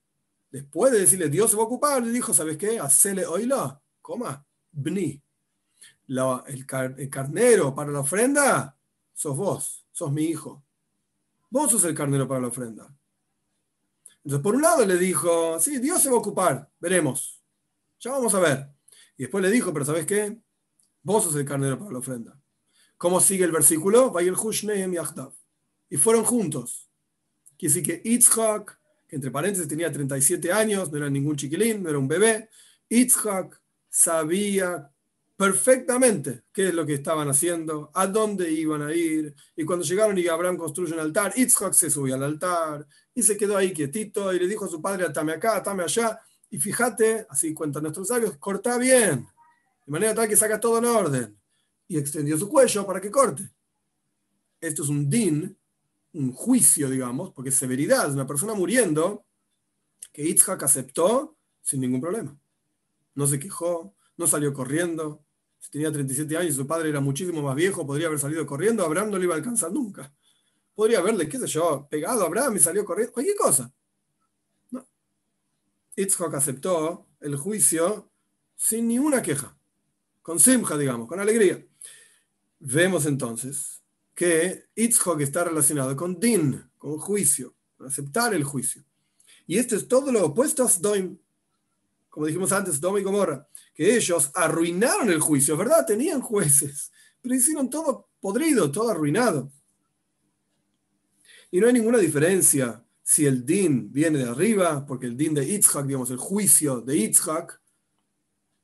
Después 0.50 0.92
de 0.92 1.00
decirle, 1.00 1.28
Dios 1.28 1.50
se 1.50 1.56
va 1.56 1.64
a 1.64 1.66
ocupar, 1.66 2.00
le 2.00 2.12
dijo, 2.12 2.32
¿sabes 2.32 2.56
qué? 2.56 2.78
Hacele 2.78 3.26
oílo, 3.26 3.82
coma, 4.00 4.46
bni. 4.70 5.20
el, 6.46 6.66
carnero 7.10 7.74
para 7.74 7.90
la 7.90 8.00
ofrenda, 8.00 8.78
sos 9.12 9.36
vos, 9.36 9.84
sos 9.90 10.12
mi 10.12 10.26
hijo. 10.26 10.64
Vos 11.50 11.72
sos 11.72 11.84
el 11.84 11.94
carnero 11.94 12.28
para 12.28 12.40
la 12.40 12.48
ofrenda. 12.48 12.94
Entonces, 14.24 14.42
por 14.42 14.54
un 14.54 14.62
lado 14.62 14.86
le 14.86 14.96
dijo, 14.96 15.60
sí, 15.60 15.78
Dios 15.78 16.02
se 16.02 16.08
va 16.08 16.16
a 16.16 16.18
ocupar, 16.18 16.70
veremos. 16.80 17.42
Ya 18.00 18.10
vamos 18.10 18.34
a 18.34 18.40
ver. 18.40 18.68
Y 19.18 19.24
después 19.24 19.42
le 19.44 19.50
dijo, 19.50 19.72
pero 19.72 19.84
¿sabes 19.84 20.06
qué? 20.06 20.38
Vos 21.02 21.24
sos 21.24 21.34
el 21.36 21.44
carnero 21.44 21.78
para 21.78 21.92
la 21.92 21.98
ofrenda. 21.98 22.40
¿Cómo 22.96 23.20
sigue 23.20 23.44
el 23.44 23.52
versículo? 23.52 24.14
Y 25.90 25.96
fueron 25.98 26.24
juntos. 26.24 26.88
Quiere 27.58 27.74
decir 27.74 27.82
que 28.02 28.08
Itzhak, 28.08 28.78
que 29.06 29.16
entre 29.16 29.30
paréntesis 29.30 29.68
tenía 29.68 29.92
37 29.92 30.50
años, 30.50 30.90
no 30.90 30.96
era 30.96 31.10
ningún 31.10 31.36
chiquilín, 31.36 31.82
no 31.82 31.90
era 31.90 31.98
un 31.98 32.08
bebé, 32.08 32.48
Itzhak 32.88 33.60
sabía 33.90 34.90
perfectamente 35.36 36.44
qué 36.52 36.68
es 36.68 36.74
lo 36.74 36.86
que 36.86 36.94
estaban 36.94 37.28
haciendo, 37.28 37.90
a 37.92 38.06
dónde 38.06 38.50
iban 38.50 38.82
a 38.82 38.94
ir. 38.94 39.34
Y 39.54 39.64
cuando 39.64 39.84
llegaron 39.84 40.16
y 40.16 40.26
Abraham 40.28 40.56
construye 40.56 40.94
un 40.94 41.00
altar, 41.00 41.34
Itzhak 41.36 41.74
se 41.74 41.90
subió 41.90 42.14
al 42.14 42.22
altar 42.22 42.86
y 43.14 43.22
se 43.22 43.36
quedó 43.36 43.56
ahí 43.56 43.72
quietito 43.72 44.32
y 44.32 44.38
le 44.38 44.48
dijo 44.48 44.64
a 44.64 44.68
su 44.68 44.82
padre, 44.82 45.04
atame 45.04 45.32
acá, 45.32 45.56
atame 45.56 45.84
allá. 45.84 46.20
Y 46.50 46.58
fíjate, 46.58 47.26
así 47.28 47.54
cuentan 47.54 47.84
nuestros 47.84 48.08
sabios, 48.08 48.36
corta 48.38 48.76
bien, 48.76 49.28
de 49.86 49.92
manera 49.92 50.14
tal 50.14 50.28
que 50.28 50.36
saca 50.36 50.58
todo 50.58 50.78
en 50.78 50.84
orden. 50.84 51.38
Y 51.86 51.98
extendió 51.98 52.36
su 52.36 52.48
cuello 52.48 52.86
para 52.86 53.00
que 53.00 53.10
corte. 53.10 53.48
Esto 54.60 54.82
es 54.82 54.88
un 54.88 55.08
din, 55.08 55.56
un 56.14 56.32
juicio, 56.32 56.88
digamos, 56.88 57.32
porque 57.32 57.50
es 57.50 57.56
severidad, 57.56 58.10
una 58.12 58.26
persona 58.26 58.54
muriendo 58.54 59.24
que 60.12 60.22
Itzhak 60.22 60.62
aceptó 60.62 61.36
sin 61.60 61.80
ningún 61.80 62.00
problema. 62.00 62.36
No 63.14 63.26
se 63.26 63.38
quejó, 63.38 63.94
no 64.16 64.26
salió 64.26 64.52
corriendo. 64.52 65.24
Si 65.58 65.70
tenía 65.70 65.92
37 65.92 66.36
años 66.36 66.54
y 66.54 66.56
su 66.56 66.66
padre 66.66 66.88
era 66.88 67.00
muchísimo 67.00 67.42
más 67.42 67.54
viejo, 67.54 67.86
podría 67.86 68.08
haber 68.08 68.18
salido 68.18 68.46
corriendo. 68.46 68.84
Abraham 68.84 69.10
no 69.10 69.18
le 69.18 69.24
iba 69.24 69.34
a 69.34 69.38
alcanzar 69.38 69.72
nunca. 69.72 70.12
Podría 70.74 70.98
haberle, 70.98 71.28
qué 71.28 71.38
sé 71.38 71.46
yo, 71.46 71.86
pegado 71.88 72.22
a 72.22 72.26
Abraham 72.26 72.56
y 72.56 72.60
salió 72.60 72.84
corriendo. 72.84 73.12
Cualquier 73.12 73.36
cosa. 73.36 73.72
No. 74.70 74.86
Itzhak 75.96 76.34
aceptó 76.34 77.06
el 77.20 77.36
juicio 77.36 78.10
sin 78.56 78.88
ninguna 78.88 79.22
queja. 79.22 79.56
Con 80.22 80.40
simja, 80.40 80.76
digamos, 80.76 81.08
con 81.08 81.20
alegría. 81.20 81.64
Vemos 82.58 83.06
entonces 83.06 83.82
que 84.14 84.66
Itzhak 84.74 85.20
está 85.20 85.44
relacionado 85.44 85.94
con 85.96 86.18
din, 86.18 86.62
con 86.78 86.98
juicio, 86.98 87.54
con 87.76 87.86
aceptar 87.86 88.34
el 88.34 88.44
juicio. 88.44 88.84
Y 89.46 89.58
esto 89.58 89.76
es 89.76 89.86
todo 89.86 90.10
lo 90.10 90.24
opuesto 90.24 90.64
a 90.64 90.68
Sdoim. 90.68 91.18
Como 92.08 92.26
dijimos 92.26 92.52
antes, 92.52 92.76
Sodom 92.76 92.98
y 92.98 93.02
Gomorra 93.02 93.48
que 93.74 93.96
ellos 93.96 94.30
arruinaron 94.34 95.10
el 95.10 95.20
juicio, 95.20 95.56
¿verdad? 95.56 95.84
Tenían 95.84 96.20
jueces, 96.20 96.92
pero 97.20 97.34
hicieron 97.34 97.68
todo 97.68 98.08
podrido, 98.20 98.70
todo 98.70 98.88
arruinado. 98.90 99.50
Y 101.54 101.60
no 101.60 101.68
hay 101.68 101.72
ninguna 101.72 101.98
diferencia 101.98 102.84
si 103.00 103.26
el 103.26 103.46
din 103.46 103.92
viene 103.92 104.18
de 104.18 104.28
arriba, 104.28 104.84
porque 104.84 105.06
el 105.06 105.16
din 105.16 105.34
de 105.34 105.46
Yitzhak, 105.46 105.86
digamos, 105.86 106.10
el 106.10 106.16
juicio 106.16 106.80
de 106.80 106.98
Yitzhak, 106.98 107.60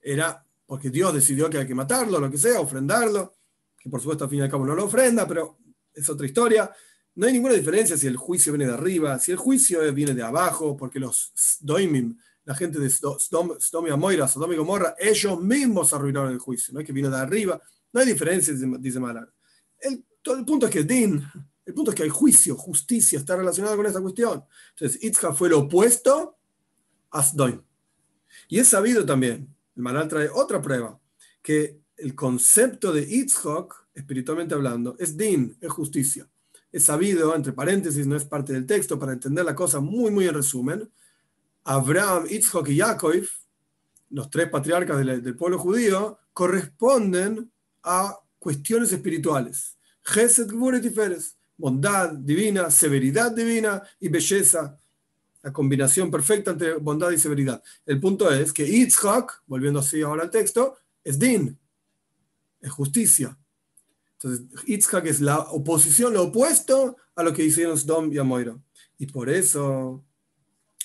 era 0.01 0.45
porque 0.67 0.91
Dios 0.91 1.15
decidió 1.15 1.49
que 1.49 1.59
hay 1.59 1.69
que 1.69 1.75
matarlo, 1.77 2.19
lo 2.19 2.29
que 2.29 2.37
sea, 2.37 2.59
ofrendarlo, 2.59 3.37
que 3.79 3.89
por 3.89 4.01
supuesto 4.01 4.25
al 4.25 4.31
fin 4.31 4.41
y 4.41 4.43
al 4.43 4.51
cabo 4.51 4.67
no 4.67 4.75
lo 4.75 4.87
ofrenda, 4.87 5.25
pero 5.29 5.61
es 5.95 6.09
otra 6.09 6.27
historia. 6.27 6.69
No 7.15 7.29
hay 7.29 7.33
ninguna 7.33 7.55
diferencia 7.55 7.97
si 7.97 8.09
el 8.09 8.17
juicio 8.17 8.53
viene 8.55 8.67
de 8.67 8.75
arriba, 8.75 9.21
si 9.21 9.31
el 9.31 9.37
juicio 9.37 9.95
viene 9.95 10.13
de 10.13 10.25
abajo, 10.25 10.77
porque 10.77 10.99
los 10.99 11.31
doimim, 11.61 12.19
la 12.45 12.57
gente 12.57 12.81
de 12.81 12.91
Sodom 12.91 13.87
y 13.87 13.97
Moira, 13.97 14.27
Sodom 14.27 14.53
y 14.53 14.57
Gomorra, 14.57 14.97
ellos 14.99 15.41
mismos 15.41 15.93
arruinaron 15.93 16.33
el 16.33 16.41
juicio, 16.41 16.75
no 16.75 16.81
es 16.81 16.87
que 16.87 16.93
vino 16.93 17.09
de 17.09 17.19
arriba, 17.19 17.63
no 17.93 18.01
hay 18.01 18.07
diferencia, 18.09 18.53
dice 18.81 18.99
Malar. 18.99 19.33
El, 19.79 20.05
el 20.25 20.45
punto 20.45 20.67
es 20.67 20.73
que 20.73 20.83
Din, 20.83 21.25
el 21.67 21.75
punto 21.75 21.91
es 21.91 21.97
que 21.97 22.03
hay 22.03 22.09
juicio, 22.09 22.57
justicia, 22.57 23.19
está 23.19 23.37
relacionado 23.37 23.77
con 23.77 23.87
esa 23.87 24.01
cuestión. 24.01 24.45
Entonces, 24.71 25.03
Itzhak 25.03 25.35
fue 25.35 25.49
lo 25.49 25.61
opuesto 25.61 26.39
a 27.11 27.23
Sdom. 27.23 27.63
Y 28.49 28.59
es 28.59 28.69
sabido 28.69 29.05
también, 29.05 29.55
el 29.77 29.83
Malar 29.83 30.09
trae 30.09 30.29
otra 30.29 30.61
prueba, 30.61 30.99
que 31.43 31.81
el 31.97 32.15
concepto 32.15 32.93
de 32.93 33.03
Itzhak, 33.03 33.75
espiritualmente 33.95 34.55
hablando, 34.55 34.97
es 34.99 35.17
Din, 35.17 35.57
es 35.61 35.71
justicia. 35.71 36.29
Es 36.73 36.85
sabido, 36.85 37.35
entre 37.35 37.53
paréntesis, 37.53 38.07
no 38.07 38.17
es 38.17 38.25
parte 38.25 38.53
del 38.53 38.67
texto, 38.67 38.99
para 38.99 39.13
entender 39.13 39.45
la 39.45 39.55
cosa 39.55 39.81
muy, 39.81 40.11
muy 40.11 40.27
en 40.27 40.35
resumen, 40.35 40.91
Abraham, 41.65 42.27
Yitzhak 42.27 42.69
y 42.69 42.79
Jacob, 42.79 43.13
los 44.11 44.31
tres 44.31 44.49
patriarcas 44.49 44.99
del, 44.99 45.37
pueblo 45.37 45.59
judío, 45.59 46.19
corresponden 46.33 47.53
a 47.83 48.19
cuestiones 48.39 48.93
espirituales. 48.93 49.77
Gesed, 50.03 50.51
y 50.51 50.81
Tiferes, 50.81 51.37
bondad 51.61 52.13
divina, 52.13 52.71
severidad 52.71 53.33
divina 53.33 53.83
y 54.01 54.09
belleza, 54.09 54.79
la 55.43 55.53
combinación 55.53 56.11
perfecta 56.11 56.51
entre 56.53 56.75
bondad 56.75 57.11
y 57.11 57.19
severidad. 57.19 57.63
El 57.87 58.01
punto 58.01 58.31
es 58.31 58.53
que 58.53 58.67
Yitzhak, 58.67 59.43
volviendo 59.47 59.81
así 59.81 60.03
ahora 60.03 60.25
al 60.25 60.31
texto, 60.31 60.77
es 61.05 61.19
din, 61.19 61.59
es 62.61 62.71
justicia. 62.71 63.39
Entonces, 64.15 64.47
Yitzhak 64.67 65.07
es 65.07 65.21
la 65.21 65.39
oposición, 65.39 66.13
lo 66.13 66.25
opuesto 66.25 66.97
a 67.15 67.23
lo 67.23 67.33
que 67.33 67.45
hicieron 67.45 67.79
Sdom 67.79 68.13
y 68.13 68.19
Amoira. 68.19 68.59
Y 68.99 69.07
por 69.07 69.31
eso 69.31 70.05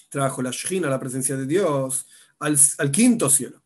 trajo 0.10 0.42
la 0.42 0.52
Shina, 0.52 0.90
la 0.90 1.00
presencia 1.00 1.36
de 1.36 1.46
Dios, 1.46 2.06
al, 2.40 2.92
quinto 2.92 3.30
cielo. 3.30 3.62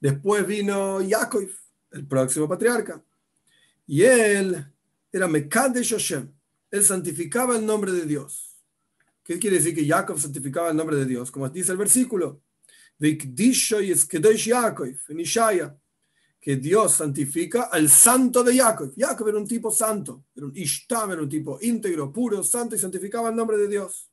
Después 0.00 0.46
vino 0.46 1.00
Jacob, 1.06 1.46
el 1.90 2.06
próximo 2.06 2.48
patriarca, 2.48 3.02
y 3.86 4.02
él 4.02 4.66
era 5.16 5.26
de 5.72 5.84
Hashem, 5.84 6.30
él 6.70 6.84
santificaba 6.84 7.56
el 7.56 7.64
nombre 7.64 7.90
de 7.90 8.04
Dios. 8.04 8.54
¿Qué 9.24 9.38
quiere 9.38 9.56
decir 9.56 9.74
que 9.74 9.86
Jacob 9.86 10.18
santificaba 10.18 10.70
el 10.70 10.76
nombre 10.76 10.96
de 10.96 11.06
Dios? 11.06 11.30
Como 11.30 11.48
dice 11.48 11.72
el 11.72 11.78
versículo, 11.78 12.42
que 16.38 16.56
Dios 16.56 16.92
santifica 16.92 17.62
al 17.62 17.88
santo 17.88 18.44
de 18.44 18.56
Jacob. 18.56 18.92
Jacob 18.96 19.28
era 19.28 19.38
un 19.38 19.48
tipo 19.48 19.70
santo, 19.70 20.26
era 20.34 20.46
un 20.46 20.52
Ishtam, 20.54 21.10
era 21.12 21.22
un 21.22 21.28
tipo 21.28 21.58
íntegro, 21.62 22.12
puro, 22.12 22.44
santo 22.44 22.76
y 22.76 22.78
santificaba 22.78 23.30
el 23.30 23.36
nombre 23.36 23.56
de 23.56 23.68
Dios. 23.68 24.10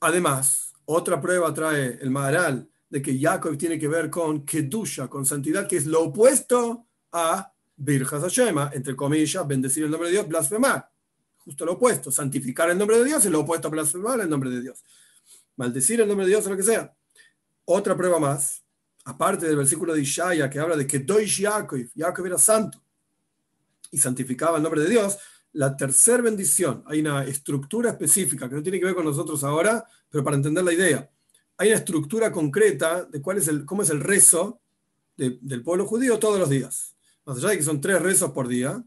Además, 0.00 0.72
otra 0.84 1.20
prueba 1.20 1.54
trae 1.54 1.98
el 2.02 2.10
Maharal 2.10 2.68
de 2.90 3.00
que 3.00 3.18
Jacob 3.18 3.56
tiene 3.56 3.78
que 3.78 3.88
ver 3.88 4.10
con 4.10 4.44
Kedusha, 4.44 5.08
con 5.08 5.24
santidad, 5.24 5.68
que 5.68 5.76
es 5.76 5.86
lo 5.86 6.02
opuesto 6.02 6.88
a 7.12 7.51
Birjas 7.76 8.22
Hashema, 8.22 8.70
entre 8.74 8.94
comillas, 8.94 9.46
bendecir 9.46 9.84
el 9.84 9.90
nombre 9.90 10.08
de 10.08 10.14
Dios, 10.14 10.28
blasfemar. 10.28 10.90
Justo 11.38 11.64
lo 11.64 11.72
opuesto. 11.72 12.10
Santificar 12.10 12.70
el 12.70 12.78
nombre 12.78 12.98
de 12.98 13.04
Dios 13.04 13.24
es 13.24 13.30
lo 13.30 13.40
opuesto 13.40 13.68
a 13.68 13.70
blasfemar 13.70 14.20
el 14.20 14.30
nombre 14.30 14.50
de 14.50 14.60
Dios. 14.60 14.84
Maldecir 15.56 16.00
el 16.00 16.08
nombre 16.08 16.26
de 16.26 16.30
Dios 16.30 16.46
o 16.46 16.50
lo 16.50 16.56
que 16.56 16.62
sea. 16.62 16.94
Otra 17.64 17.96
prueba 17.96 18.18
más, 18.18 18.62
aparte 19.04 19.46
del 19.46 19.56
versículo 19.56 19.94
de 19.94 20.02
Ishaya 20.02 20.48
que 20.48 20.58
habla 20.58 20.76
de 20.76 20.86
que 20.86 21.00
Doish 21.00 21.42
Jacob, 21.42 21.78
Jacob 21.96 22.26
era 22.26 22.38
santo 22.38 22.82
y 23.90 23.98
santificaba 23.98 24.56
el 24.56 24.62
nombre 24.62 24.80
de 24.80 24.88
Dios, 24.88 25.18
la 25.52 25.76
tercera 25.76 26.22
bendición, 26.22 26.82
hay 26.86 27.00
una 27.00 27.24
estructura 27.24 27.90
específica 27.90 28.48
que 28.48 28.54
no 28.54 28.62
tiene 28.62 28.78
que 28.78 28.86
ver 28.86 28.94
con 28.94 29.04
nosotros 29.04 29.44
ahora, 29.44 29.84
pero 30.08 30.24
para 30.24 30.36
entender 30.36 30.64
la 30.64 30.72
idea. 30.72 31.10
Hay 31.58 31.68
una 31.68 31.76
estructura 31.76 32.32
concreta 32.32 33.04
de 33.04 33.20
cuál 33.20 33.36
es 33.36 33.48
el, 33.48 33.66
cómo 33.66 33.82
es 33.82 33.90
el 33.90 34.00
rezo 34.00 34.60
del 35.14 35.62
pueblo 35.62 35.86
judío 35.86 36.18
todos 36.18 36.40
los 36.40 36.48
días. 36.48 36.96
Más 37.24 37.38
allá 37.38 37.50
de 37.50 37.58
que 37.58 37.62
son 37.62 37.80
tres 37.80 38.00
rezos 38.00 38.30
por 38.32 38.48
día, 38.48 38.82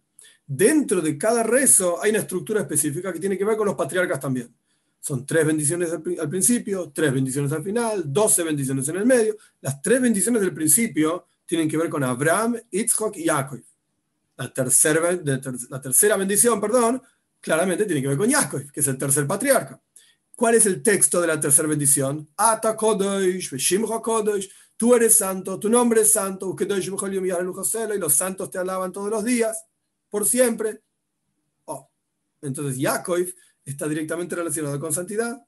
dentro 0.45 1.01
de 1.01 1.17
cada 1.17 1.43
rezo 1.43 2.01
hay 2.01 2.11
una 2.11 2.19
estructura 2.19 2.61
específica 2.61 3.11
que 3.13 3.19
tiene 3.19 3.37
que 3.37 3.45
ver 3.45 3.57
con 3.57 3.67
los 3.67 3.75
patriarcas 3.75 4.19
también. 4.19 4.53
Son 4.99 5.25
tres 5.25 5.45
bendiciones 5.45 5.91
al, 5.91 6.29
principio, 6.29 6.91
tres 6.93 7.13
bendiciones 7.13 7.51
al 7.51 7.63
final, 7.63 8.03
doce 8.11 8.43
bendiciones 8.43 8.87
en 8.89 8.97
el 8.97 9.05
medio. 9.05 9.37
Las 9.61 9.81
tres 9.81 10.01
bendiciones 10.01 10.41
del 10.41 10.53
principio 10.53 11.27
tienen 11.45 11.69
que 11.69 11.77
ver 11.77 11.89
con 11.89 12.03
Abraham, 12.03 12.57
Yitzhak 12.71 13.17
y 13.17 13.25
Jacob 13.25 13.61
la 14.37 14.53
tercera, 14.53 15.17
la 15.69 15.81
tercera 15.81 16.17
bendición, 16.17 16.59
perdón, 16.59 17.01
claramente 17.39 17.85
tiene 17.85 18.01
que 18.01 18.07
ver 18.09 18.17
con 18.17 18.29
Yaakov, 18.29 18.71
que 18.71 18.79
es 18.79 18.87
el 18.87 18.97
tercer 18.97 19.25
patriarca. 19.25 19.79
¿Cuál 20.35 20.55
es 20.55 20.65
el 20.65 20.83
texto 20.83 21.21
de 21.21 21.27
la 21.27 21.39
tercera 21.39 21.67
bendición? 21.67 22.27
Ata 22.35 22.75
Kodosh, 22.75 23.49
Kodosh, 24.01 24.47
tú 24.77 24.95
eres 24.95 25.17
santo, 25.17 25.59
tu 25.59 25.69
nombre 25.69 26.01
es 26.01 26.11
santo, 26.11 26.55
y 26.59 27.99
los 27.99 28.13
santos 28.13 28.49
te 28.49 28.57
alaban 28.57 28.91
todos 28.91 29.09
los 29.09 29.23
días, 29.23 29.65
por 30.09 30.25
siempre. 30.25 30.81
Oh. 31.65 31.89
Entonces, 32.41 32.77
Yaakov 32.77 33.25
está 33.63 33.87
directamente 33.87 34.35
relacionado 34.35 34.79
con 34.79 34.93
santidad. 34.93 35.45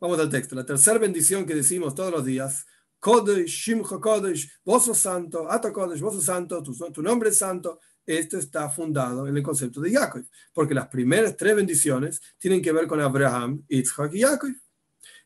Vamos 0.00 0.18
al 0.18 0.30
texto. 0.30 0.54
La 0.54 0.66
tercera 0.66 0.98
bendición 0.98 1.46
que 1.46 1.54
decimos 1.54 1.94
todos 1.94 2.10
los 2.10 2.24
días, 2.24 2.66
Kodosh, 2.98 3.46
Shimcha 3.46 3.98
Kodosh, 3.98 4.48
vos 4.64 4.84
sos 4.84 4.98
santo, 4.98 5.50
Ata 5.50 5.72
Kodosh, 5.72 6.00
vos 6.00 6.14
sos 6.14 6.24
santo, 6.24 6.62
tu, 6.62 7.02
nombre 7.02 7.30
es 7.30 7.38
santo, 7.38 7.80
esto 8.06 8.38
está 8.38 8.68
fundado 8.70 9.26
en 9.26 9.36
el 9.36 9.42
concepto 9.42 9.80
de 9.80 9.92
Jacob, 9.92 10.24
porque 10.52 10.74
las 10.74 10.88
primeras 10.88 11.36
tres 11.36 11.56
bendiciones 11.56 12.20
tienen 12.38 12.62
que 12.62 12.72
ver 12.72 12.86
con 12.86 13.00
Abraham, 13.00 13.64
Isaac 13.68 14.12
y 14.14 14.22
Jacob. 14.22 14.50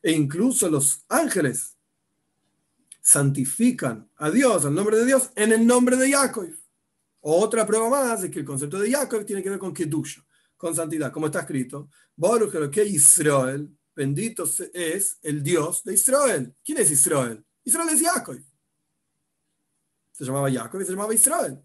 E 0.01 0.11
incluso 0.11 0.69
los 0.69 1.03
ángeles 1.07 1.76
santifican 3.07 4.11
a 4.17 4.29
Dios, 4.29 4.65
al 4.65 4.75
nombre 4.75 4.97
de 4.97 5.05
Dios, 5.05 5.29
en 5.37 5.53
el 5.53 5.65
nombre 5.65 5.95
de 5.95 6.11
Jacob. 6.11 6.49
Otra 7.21 7.65
prueba 7.65 7.89
más 7.89 8.21
es 8.25 8.29
que 8.29 8.39
el 8.39 8.45
concepto 8.45 8.77
de 8.77 8.91
Jacob 8.91 9.25
tiene 9.25 9.41
que 9.41 9.49
ver 9.49 9.59
con 9.59 9.73
Kedusha, 9.73 10.21
con 10.57 10.75
santidad, 10.75 11.09
como 11.09 11.27
está 11.27 11.39
escrito. 11.39 11.89
Baruch 12.17 12.69
que 12.69 12.83
Israel, 12.83 13.73
bendito 13.95 14.43
es 14.73 15.19
el 15.21 15.41
Dios 15.41 15.85
de 15.85 15.93
Israel. 15.93 16.53
¿Quién 16.61 16.79
es 16.79 16.91
Israel? 16.91 17.41
Israel 17.63 17.87
es 17.93 18.01
Jacob. 18.01 18.43
Se 20.11 20.25
llamaba 20.25 20.51
Jacob 20.51 20.81
y 20.81 20.83
se 20.83 20.91
llamaba 20.91 21.13
Israel. 21.13 21.63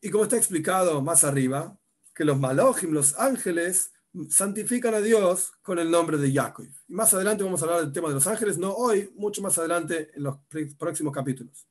Y 0.00 0.10
como 0.10 0.22
está 0.22 0.36
explicado 0.36 1.02
más 1.02 1.24
arriba, 1.24 1.76
que 2.14 2.24
los 2.24 2.38
Malojim, 2.38 2.92
los 2.92 3.18
ángeles, 3.18 3.90
santifican 4.28 4.94
a 4.94 5.00
Dios 5.00 5.52
con 5.62 5.78
el 5.78 5.90
nombre 5.90 6.18
de 6.18 6.32
Jacob. 6.32 6.66
Y 6.88 6.92
más 6.92 7.12
adelante 7.14 7.44
vamos 7.44 7.62
a 7.62 7.64
hablar 7.64 7.80
del 7.80 7.92
tema 7.92 8.08
de 8.08 8.14
los 8.14 8.26
ángeles, 8.26 8.58
no 8.58 8.72
hoy, 8.72 9.10
mucho 9.16 9.42
más 9.42 9.56
adelante 9.58 10.10
en 10.14 10.22
los 10.22 10.36
próximos 10.78 11.12
capítulos. 11.12 11.66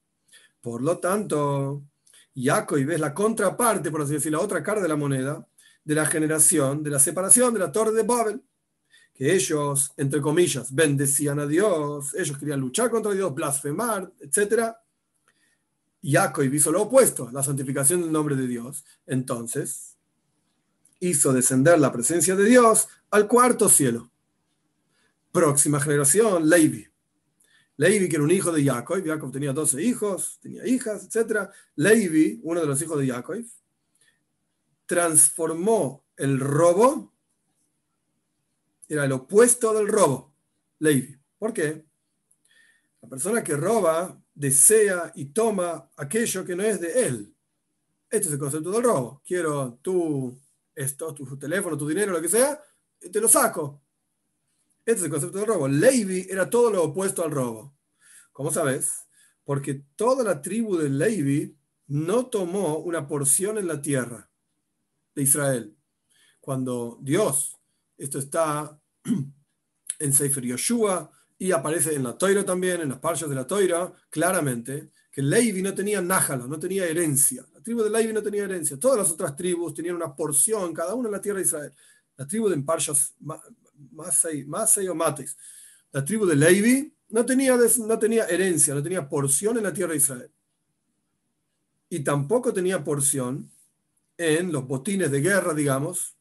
Por 0.59 0.81
lo 0.81 0.97
tanto, 0.99 1.83
Jacob 2.35 2.77
es 2.77 2.99
la 2.99 3.13
contraparte, 3.13 3.91
por 3.91 4.01
así 4.01 4.13
decir, 4.13 4.31
la 4.31 4.39
otra 4.39 4.63
cara 4.63 4.81
de 4.81 4.87
la 4.87 4.95
moneda, 4.95 5.47
de 5.83 5.95
la 5.95 6.05
generación, 6.05 6.83
de 6.83 6.91
la 6.91 6.99
separación 6.99 7.53
de 7.53 7.59
la 7.59 7.71
torre 7.71 7.91
de 7.91 8.03
Babel, 8.03 8.41
que 9.13 9.33
ellos, 9.33 9.91
entre 9.97 10.21
comillas, 10.21 10.73
bendecían 10.73 11.39
a 11.39 11.45
Dios, 11.45 12.13
ellos 12.15 12.37
querían 12.37 12.59
luchar 12.59 12.89
contra 12.89 13.11
Dios, 13.11 13.33
blasfemar, 13.33 14.11
etc. 14.19 14.73
Jacob 16.01 16.43
hizo 16.45 16.71
lo 16.71 16.83
opuesto, 16.83 17.29
la 17.31 17.43
santificación 17.43 18.01
del 18.01 18.11
nombre 18.11 18.35
de 18.35 18.47
Dios. 18.47 18.85
Entonces, 19.05 19.90
hizo 21.01 21.33
descender 21.33 21.79
la 21.79 21.91
presencia 21.91 22.35
de 22.35 22.45
Dios 22.45 22.87
al 23.09 23.27
cuarto 23.27 23.67
cielo. 23.67 24.09
Próxima 25.31 25.81
generación, 25.81 26.47
Levi. 26.47 26.87
Levi, 27.75 28.07
que 28.07 28.15
era 28.15 28.23
un 28.23 28.31
hijo 28.31 28.51
de 28.51 28.63
Jacob, 28.63 29.03
Jacob 29.03 29.31
tenía 29.31 29.51
12 29.51 29.81
hijos, 29.81 30.39
tenía 30.41 30.65
hijas, 30.67 31.03
etc. 31.03 31.49
Levi, 31.75 32.39
uno 32.43 32.61
de 32.61 32.67
los 32.67 32.81
hijos 32.81 32.99
de 32.99 33.07
Jacob, 33.07 33.43
transformó 34.85 36.05
el 36.15 36.39
robo, 36.39 37.11
era 38.87 39.05
el 39.05 39.11
opuesto 39.13 39.73
del 39.73 39.87
robo, 39.87 40.33
Levi. 40.79 41.17
¿Por 41.39 41.53
qué? 41.53 41.83
La 43.01 43.09
persona 43.09 43.43
que 43.43 43.55
roba 43.55 44.21
desea 44.35 45.11
y 45.15 45.25
toma 45.25 45.89
aquello 45.97 46.45
que 46.45 46.55
no 46.55 46.61
es 46.61 46.79
de 46.79 47.07
él. 47.07 47.35
Este 48.09 48.27
es 48.27 48.33
el 48.33 48.39
concepto 48.39 48.69
del 48.69 48.83
robo. 48.83 49.21
Quiero 49.25 49.79
tu 49.81 50.37
esto, 50.75 51.13
tu 51.13 51.37
teléfono, 51.37 51.77
tu 51.77 51.87
dinero, 51.87 52.11
lo 52.11 52.21
que 52.21 52.29
sea, 52.29 52.61
te 52.99 53.19
lo 53.19 53.27
saco. 53.27 53.81
Este 54.85 54.99
es 54.99 55.03
el 55.03 55.11
concepto 55.11 55.37
del 55.37 55.47
robo. 55.47 55.67
Levi 55.67 56.27
era 56.29 56.49
todo 56.49 56.71
lo 56.71 56.83
opuesto 56.83 57.23
al 57.23 57.31
robo. 57.31 57.75
¿Cómo 58.31 58.51
sabes? 58.51 59.07
Porque 59.43 59.83
toda 59.95 60.23
la 60.23 60.41
tribu 60.41 60.77
de 60.77 60.89
Levi 60.89 61.57
no 61.87 62.27
tomó 62.27 62.77
una 62.77 63.07
porción 63.07 63.57
en 63.57 63.67
la 63.67 63.81
tierra 63.81 64.29
de 65.13 65.23
Israel. 65.23 65.77
Cuando 66.39 66.97
Dios, 67.01 67.57
esto 67.97 68.17
está 68.17 68.79
en 69.99 70.13
Sefer 70.13 70.43
Yoshua 70.43 71.11
y 71.37 71.51
aparece 71.51 71.95
en 71.95 72.03
la 72.03 72.17
Toira 72.17 72.45
también, 72.45 72.81
en 72.81 72.89
las 72.89 72.99
parchas 72.99 73.29
de 73.29 73.35
la 73.35 73.45
Toira, 73.45 73.93
claramente, 74.09 74.91
que 75.11 75.21
Levi 75.21 75.61
no 75.61 75.73
tenía 75.73 76.01
nájalo, 76.01 76.47
no 76.47 76.57
tenía 76.57 76.85
herencia. 76.85 77.45
La 77.53 77.61
tribu 77.61 77.83
de 77.83 77.89
Levi 77.89 78.13
no 78.13 78.23
tenía 78.23 78.45
herencia. 78.45 78.79
Todas 78.79 78.97
las 78.97 79.11
otras 79.11 79.35
tribus 79.35 79.73
tenían 79.73 79.95
una 79.95 80.15
porción, 80.15 80.73
cada 80.73 80.95
una 80.95 81.09
en 81.09 81.13
la 81.13 81.21
tierra 81.21 81.39
de 81.39 81.45
Israel. 81.45 81.73
La 82.15 82.25
tribu 82.25 82.47
de 82.47 82.57
Parshas 82.59 83.13
Masei 83.91 84.87
o 84.87 84.95
Mates. 84.95 85.37
La 85.91 86.05
tribu 86.05 86.25
de 86.25 86.35
Levi 86.35 86.93
no 87.09 87.25
tenía, 87.25 87.57
no 87.57 87.99
tenía 87.99 88.25
herencia, 88.25 88.73
no 88.73 88.81
tenía 88.81 89.09
porción 89.09 89.57
en 89.57 89.63
la 89.63 89.73
tierra 89.73 89.91
de 89.91 89.97
Israel. 89.97 90.31
Y 91.89 91.99
tampoco 91.99 92.53
tenía 92.53 92.81
porción 92.81 93.51
en 94.17 94.51
los 94.51 94.65
botines 94.65 95.11
de 95.11 95.19
guerra, 95.19 95.53
digamos. 95.53 96.15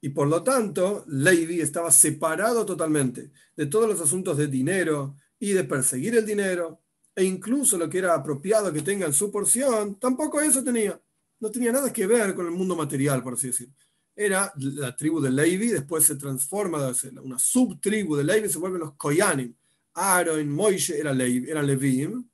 Y 0.00 0.08
por 0.08 0.28
lo 0.28 0.42
tanto, 0.42 1.04
Levi 1.08 1.60
estaba 1.60 1.90
separado 1.90 2.64
totalmente 2.64 3.30
de 3.54 3.66
todos 3.66 3.86
los 3.86 4.00
asuntos 4.00 4.38
de 4.38 4.46
dinero 4.46 5.14
y 5.38 5.52
de 5.52 5.64
perseguir 5.64 6.16
el 6.16 6.24
dinero 6.24 6.81
e 7.14 7.24
incluso 7.24 7.76
lo 7.76 7.88
que 7.88 7.98
era 7.98 8.14
apropiado 8.14 8.72
que 8.72 8.82
tengan 8.82 9.12
su 9.12 9.30
porción, 9.30 9.96
tampoco 9.96 10.40
eso 10.40 10.64
tenía. 10.64 11.00
No 11.40 11.50
tenía 11.50 11.72
nada 11.72 11.92
que 11.92 12.06
ver 12.06 12.34
con 12.34 12.46
el 12.46 12.52
mundo 12.52 12.76
material, 12.76 13.22
por 13.22 13.34
así 13.34 13.48
decirlo. 13.48 13.74
Era 14.14 14.52
la 14.56 14.94
tribu 14.94 15.20
de 15.20 15.30
Levi, 15.30 15.68
después 15.68 16.04
se 16.04 16.16
transforma, 16.16 16.92
una 17.22 17.38
subtribu 17.38 18.16
de 18.16 18.24
Levi, 18.24 18.48
se 18.48 18.58
vuelven 18.58 18.80
los 18.80 18.94
Koyanim. 18.94 19.54
Aaron, 19.94 20.48
Moishe 20.48 20.98
era 20.98 21.12
Levi, 21.12 21.50
eran 21.50 21.66
Levim, 21.66 22.24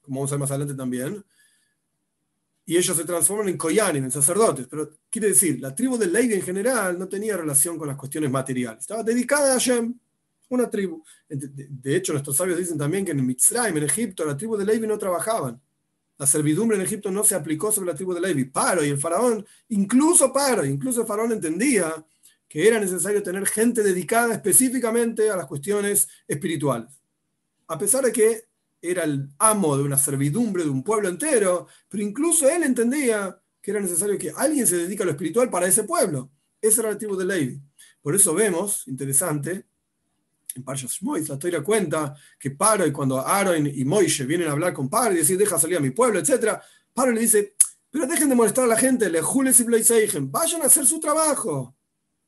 como 0.00 0.20
vamos 0.20 0.32
a 0.32 0.34
ver 0.34 0.40
más 0.40 0.50
adelante 0.50 0.74
también. 0.74 1.22
Y 2.64 2.76
ellos 2.76 2.96
se 2.96 3.04
transforman 3.04 3.48
en 3.48 3.56
Koyanim, 3.56 4.04
en 4.04 4.10
sacerdotes. 4.10 4.66
Pero 4.68 4.90
quiere 5.10 5.28
decir, 5.28 5.60
la 5.60 5.74
tribu 5.74 5.96
de 5.96 6.06
Levi 6.06 6.34
en 6.34 6.42
general 6.42 6.98
no 6.98 7.08
tenía 7.08 7.36
relación 7.36 7.78
con 7.78 7.88
las 7.88 7.96
cuestiones 7.96 8.30
materiales. 8.30 8.80
Estaba 8.80 9.02
dedicada 9.02 9.50
a 9.50 9.52
Hashem 9.54 9.94
una 10.48 10.70
tribu. 10.70 11.02
De, 11.28 11.96
hecho, 11.96 12.12
nuestros 12.12 12.36
sabios 12.36 12.58
dicen 12.58 12.78
también 12.78 13.04
que 13.04 13.12
en 13.12 13.24
Mitzrayim, 13.24 13.76
en 13.76 13.84
Egipto, 13.84 14.24
la 14.24 14.36
tribu 14.36 14.56
de 14.56 14.64
Levi 14.64 14.86
no 14.86 14.98
trabajaban. 14.98 15.60
La 16.16 16.26
servidumbre 16.26 16.76
en 16.76 16.82
Egipto 16.82 17.10
no 17.10 17.22
se 17.22 17.34
aplicó 17.34 17.70
sobre 17.70 17.92
la 17.92 17.94
tribu 17.94 18.12
de 18.12 18.20
Levi. 18.20 18.46
Paro 18.46 18.84
y 18.84 18.88
el 18.88 18.98
faraón, 18.98 19.46
incluso 19.68 20.32
Paro, 20.32 20.64
incluso 20.64 21.02
el 21.02 21.06
faraón 21.06 21.32
entendía 21.32 22.04
que 22.48 22.66
era 22.66 22.80
necesario 22.80 23.22
tener 23.22 23.46
gente 23.46 23.82
dedicada 23.82 24.34
específicamente 24.34 25.30
a 25.30 25.36
las 25.36 25.46
cuestiones 25.46 26.08
espirituales. 26.26 26.88
A 27.68 27.78
pesar 27.78 28.04
de 28.04 28.12
que 28.12 28.48
era 28.80 29.04
el 29.04 29.28
amo 29.38 29.76
de 29.76 29.82
una 29.82 29.98
servidumbre 29.98 30.64
de 30.64 30.70
un 30.70 30.82
pueblo 30.82 31.08
entero, 31.08 31.66
pero 31.88 32.02
incluso 32.02 32.48
él 32.48 32.62
entendía 32.62 33.40
que 33.60 33.70
era 33.70 33.80
necesario 33.80 34.18
que 34.18 34.32
alguien 34.34 34.66
se 34.66 34.76
dedique 34.76 35.02
a 35.02 35.06
lo 35.06 35.12
espiritual 35.12 35.50
para 35.50 35.66
ese 35.66 35.84
pueblo. 35.84 36.30
Esa 36.60 36.80
era 36.80 36.92
la 36.92 36.98
tribu 36.98 37.16
de 37.16 37.24
Levi. 37.24 37.60
Por 38.00 38.14
eso 38.14 38.34
vemos, 38.34 38.86
interesante, 38.88 39.66
en 40.58 40.64
Parshas 40.64 41.00
Mois, 41.02 41.28
la 41.28 41.38
Torah 41.38 41.62
cuenta 41.62 42.14
que 42.38 42.50
Paro, 42.50 42.86
y 42.86 42.92
cuando 42.92 43.18
Aaron 43.20 43.66
y 43.66 43.84
Moishe 43.84 44.24
vienen 44.26 44.48
a 44.48 44.52
hablar 44.52 44.72
con 44.74 44.88
Paro 44.88 45.14
y 45.14 45.18
decir, 45.18 45.38
deja 45.38 45.58
salir 45.58 45.78
a 45.78 45.80
mi 45.80 45.90
pueblo, 45.90 46.18
etc., 46.18 46.58
Paro 46.92 47.12
le 47.12 47.20
dice, 47.20 47.54
pero 47.90 48.06
dejen 48.06 48.28
de 48.28 48.34
molestar 48.34 48.64
a 48.64 48.68
la 48.68 48.76
gente, 48.76 49.08
le 49.08 49.22
jules 49.22 49.60
y 49.60 49.64
vayan 50.20 50.62
a 50.62 50.66
hacer 50.66 50.86
su 50.86 51.00
trabajo. 51.00 51.74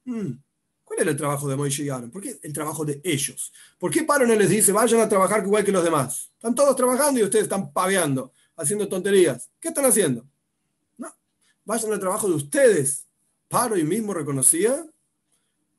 Hmm, 0.05 0.33
¿Cuál 0.85 1.01
era 1.01 1.11
el 1.11 1.17
trabajo 1.17 1.49
de 1.49 1.57
Moishe 1.57 1.85
y 1.85 1.89
Aaron? 1.89 2.11
¿Por 2.11 2.23
qué 2.23 2.39
el 2.43 2.53
trabajo 2.53 2.85
de 2.85 3.01
ellos? 3.05 3.53
¿Por 3.79 3.91
qué 3.91 4.05
Paro 4.05 4.27
no 4.27 4.35
les 4.35 4.49
dice, 4.49 4.73
vayan 4.73 5.01
a 5.01 5.09
trabajar 5.09 5.45
igual 5.45 5.65
que 5.65 5.73
los 5.73 5.85
demás? 5.85 6.31
Están 6.35 6.55
todos 6.55 6.75
trabajando 6.77 7.21
y 7.21 7.25
ustedes 7.25 7.45
están 7.45 7.73
paveando, 7.73 8.33
haciendo 8.57 8.89
tonterías. 8.89 9.51
¿Qué 9.61 9.69
están 9.69 9.85
haciendo? 9.85 10.27
No, 10.97 11.13
vayan 11.65 11.93
al 11.93 12.01
trabajo 12.01 12.29
de 12.29 12.35
ustedes. 12.35 13.07
Paro 13.49 13.77
y 13.77 13.85
mismo 13.85 14.15
reconocía 14.15 14.87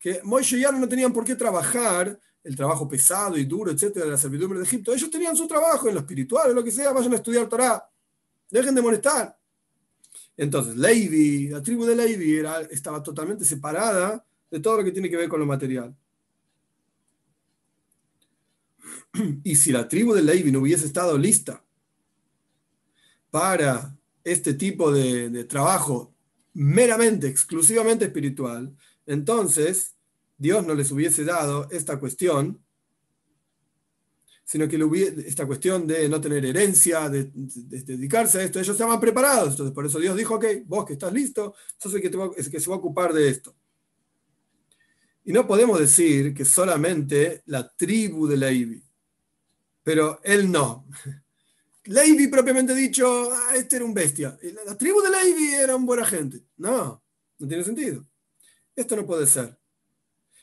que 0.01 0.19
Moishe 0.23 0.57
y 0.57 0.63
Aaron 0.65 0.81
no 0.81 0.89
tenían 0.89 1.13
por 1.13 1.23
qué 1.23 1.35
trabajar 1.35 2.19
el 2.43 2.55
trabajo 2.55 2.87
pesado 2.87 3.37
y 3.37 3.45
duro, 3.45 3.71
etcétera, 3.71 4.05
de 4.05 4.11
la 4.11 4.17
servidumbre 4.17 4.59
de 4.59 4.65
Egipto. 4.65 4.93
Ellos 4.93 5.09
tenían 5.09 5.35
su 5.35 5.47
trabajo 5.47 5.87
en 5.87 5.95
lo 5.95 6.01
espiritual, 6.01 6.49
en 6.49 6.55
lo 6.55 6.63
que 6.63 6.71
sea, 6.71 6.91
vayan 6.91 7.13
a 7.13 7.17
estudiar 7.17 7.47
Torah. 7.47 7.87
Dejen 8.49 8.75
de 8.75 8.81
molestar. 8.81 9.37
Entonces, 10.35 10.75
Levi, 10.75 11.49
la 11.49 11.61
tribu 11.61 11.85
de 11.85 11.95
Levi 11.95 12.35
era, 12.35 12.61
estaba 12.61 13.03
totalmente 13.03 13.45
separada 13.45 14.25
de 14.49 14.59
todo 14.59 14.77
lo 14.77 14.83
que 14.83 14.91
tiene 14.91 15.09
que 15.09 15.17
ver 15.17 15.29
con 15.29 15.39
lo 15.39 15.45
material. 15.45 15.95
Y 19.43 19.55
si 19.55 19.71
la 19.71 19.87
tribu 19.87 20.13
de 20.13 20.23
Levi 20.23 20.51
no 20.51 20.59
hubiese 20.59 20.85
estado 20.85 21.17
lista 21.17 21.63
para 23.29 23.95
este 24.23 24.53
tipo 24.53 24.91
de, 24.91 25.29
de 25.29 25.43
trabajo 25.45 26.13
meramente, 26.53 27.27
exclusivamente 27.27 28.05
espiritual, 28.05 28.75
entonces 29.05 29.95
Dios 30.41 30.65
no 30.65 30.73
les 30.73 30.91
hubiese 30.91 31.23
dado 31.23 31.67
esta 31.69 31.99
cuestión, 31.99 32.65
sino 34.43 34.67
que 34.67 34.79
esta 35.27 35.45
cuestión 35.45 35.85
de 35.85 36.09
no 36.09 36.19
tener 36.19 36.43
herencia, 36.43 37.07
de, 37.09 37.29
dedicarse 37.31 38.39
a 38.39 38.43
esto, 38.43 38.59
ellos 38.59 38.73
estaban 38.73 38.99
preparados. 38.99 39.51
Entonces, 39.51 39.71
por 39.71 39.85
eso 39.85 39.99
Dios 39.99 40.17
dijo, 40.17 40.33
ok, 40.33 40.45
vos 40.65 40.83
que 40.83 40.93
estás 40.93 41.13
listo, 41.13 41.53
sos 41.77 41.93
el 41.93 42.01
que, 42.01 42.09
que 42.09 42.59
se 42.59 42.69
va 42.71 42.75
a 42.75 42.79
ocupar 42.79 43.13
de 43.13 43.29
esto. 43.29 43.55
Y 45.25 45.31
no 45.31 45.45
podemos 45.45 45.79
decir 45.79 46.33
que 46.33 46.43
solamente 46.43 47.43
la 47.45 47.69
tribu 47.69 48.25
de 48.25 48.37
Levi, 48.37 48.83
pero 49.83 50.21
él 50.23 50.51
no. 50.51 50.87
Levi 51.85 52.29
propiamente 52.29 52.73
dicho, 52.73 53.31
ah, 53.31 53.51
este 53.55 53.75
era 53.75 53.85
un 53.85 53.93
bestia. 53.93 54.35
La 54.65 54.75
tribu 54.75 55.01
de 55.01 55.11
Levi 55.11 55.53
era 55.53 55.75
un 55.75 55.85
buena 55.85 56.03
gente. 56.03 56.41
No, 56.57 57.03
no 57.37 57.47
tiene 57.47 57.63
sentido. 57.63 58.03
Esto 58.75 58.95
no 58.95 59.05
puede 59.05 59.27
ser. 59.27 59.60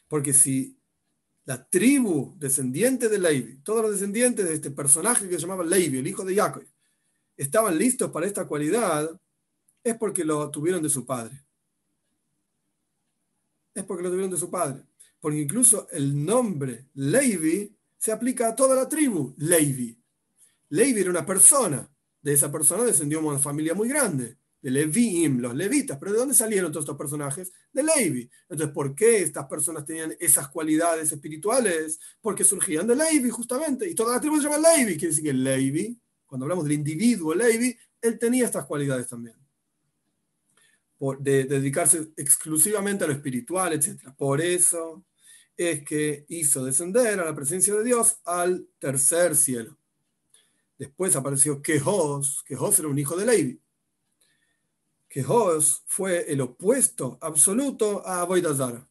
Porque 0.09 0.33
si 0.33 0.79
la 1.44 1.68
tribu 1.68 2.35
descendiente 2.38 3.09
de 3.09 3.18
Levi, 3.18 3.59
todos 3.62 3.83
los 3.83 3.92
descendientes 3.92 4.47
de 4.47 4.55
este 4.55 4.71
personaje 4.71 5.29
que 5.29 5.35
se 5.35 5.40
llamaba 5.40 5.64
Levi, 5.64 5.99
el 5.99 6.07
hijo 6.07 6.25
de 6.25 6.35
Jacob, 6.35 6.64
estaban 7.37 7.79
listos 7.79 8.11
para 8.11 8.27
esta 8.27 8.47
cualidad, 8.47 9.18
es 9.83 9.97
porque 9.97 10.25
lo 10.25 10.51
tuvieron 10.51 10.83
de 10.83 10.90
su 10.90 11.07
padre. 11.07 11.44
Es 13.75 13.85
porque 13.85 14.03
lo 14.03 14.11
tuvieron 14.11 14.31
de 14.31 14.37
su 14.37 14.51
padre. 14.51 14.83
Porque 15.21 15.38
incluso 15.38 15.88
el 15.90 16.25
nombre 16.25 16.88
Levi 16.94 17.75
se 17.97 18.12
aplica 18.12 18.49
a 18.49 18.57
toda 18.57 18.75
la 18.77 18.88
tribu, 18.88 19.35
Levi. 19.38 19.99
Levi 20.71 21.01
era 21.01 21.11
una 21.11 21.25
persona, 21.25 21.88
de 22.21 22.33
esa 22.33 22.51
persona 22.53 22.85
descendió 22.85 23.21
una 23.21 23.38
familia 23.38 23.75
muy 23.75 23.88
grande, 23.88 24.37
de 24.61 24.71
Leviim, 24.71 25.38
los 25.40 25.55
levitas. 25.55 25.99
Pero 25.99 26.12
¿de 26.12 26.18
dónde 26.18 26.35
salieron 26.35 26.73
todos 26.73 26.85
estos 26.85 26.97
personajes? 26.97 27.53
De 27.73 27.83
Levi. 27.83 28.29
Entonces, 28.49 28.75
¿por 28.75 28.94
qué 28.94 29.23
estas 29.23 29.47
personas 29.47 29.85
tenían 29.85 30.14
esas 30.18 30.49
cualidades 30.49 31.12
espirituales? 31.12 32.01
Porque 32.21 32.44
surgían 32.44 32.87
de 32.87 32.97
Levi, 32.97 33.31
justamente. 33.31 33.88
Y 33.88 33.94
toda 33.94 34.14
la 34.14 34.21
tribu 34.21 34.37
se 34.37 34.49
llama 34.49 34.59
Levi. 34.77 34.97
Quiere 34.97 35.09
decir 35.09 35.25
que 35.25 35.33
Levi, 35.33 35.99
cuando 36.27 36.44
hablamos 36.44 36.64
del 36.64 36.75
individuo 36.75 37.35
Levi, 37.35 37.77
él 38.01 38.18
tenía 38.18 38.47
estas 38.47 38.66
cualidades 38.66 39.09
también. 39.09 39.37
Por, 40.99 41.21
de, 41.21 41.44
dedicarse 41.44 42.12
exclusivamente 42.16 43.05
a 43.05 43.07
lo 43.07 43.12
espiritual, 43.12 43.73
etc. 43.73 44.12
Por 44.16 44.40
eso 44.40 45.05
es 45.57 45.85
que 45.85 46.25
hizo 46.29 46.64
descender 46.64 47.21
a 47.21 47.25
la 47.25 47.35
presencia 47.35 47.75
de 47.75 47.85
Dios 47.85 48.18
al 48.25 48.68
tercer 48.81 49.37
cielo. 49.37 49.79
Después 50.77 51.14
apareció 51.14 51.62
Quejos. 51.62 52.42
Quejos 52.44 52.79
era 52.79 52.88
un 52.88 52.99
hijo 52.99 53.16
de 53.16 53.27
Levi. 53.27 53.61
Quejos 55.09 55.83
fue 55.87 56.31
el 56.31 56.40
opuesto 56.40 57.18
absoluto 57.21 58.07
a 58.07 58.21
Avoidazara. 58.21 58.87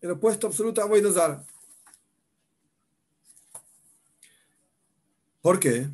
El 0.00 0.12
opuesto 0.12 0.46
absoluto 0.46 0.80
a 0.80 0.84
Avoidazara. 0.84 1.44
¿Por 5.40 5.58
qué? 5.58 5.88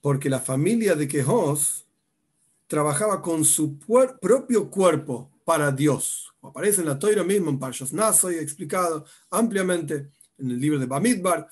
Porque 0.00 0.30
la 0.30 0.40
familia 0.40 0.94
de 0.94 1.06
Quejos 1.06 1.86
trabajaba 2.66 3.20
con 3.20 3.44
su 3.44 3.78
propio 3.78 4.70
cuerpo 4.70 5.30
para 5.44 5.70
Dios. 5.70 6.32
aparece 6.42 6.80
en 6.80 6.86
la 6.86 6.98
Toira 6.98 7.24
mismo, 7.24 7.50
en 7.50 7.58
Parshas 7.58 7.92
Naso, 7.92 8.30
y 8.30 8.36
explicado 8.36 9.04
ampliamente 9.30 10.10
en 10.38 10.50
el 10.52 10.60
libro 10.60 10.78
de 10.78 10.86
Bamidbar, 10.86 11.48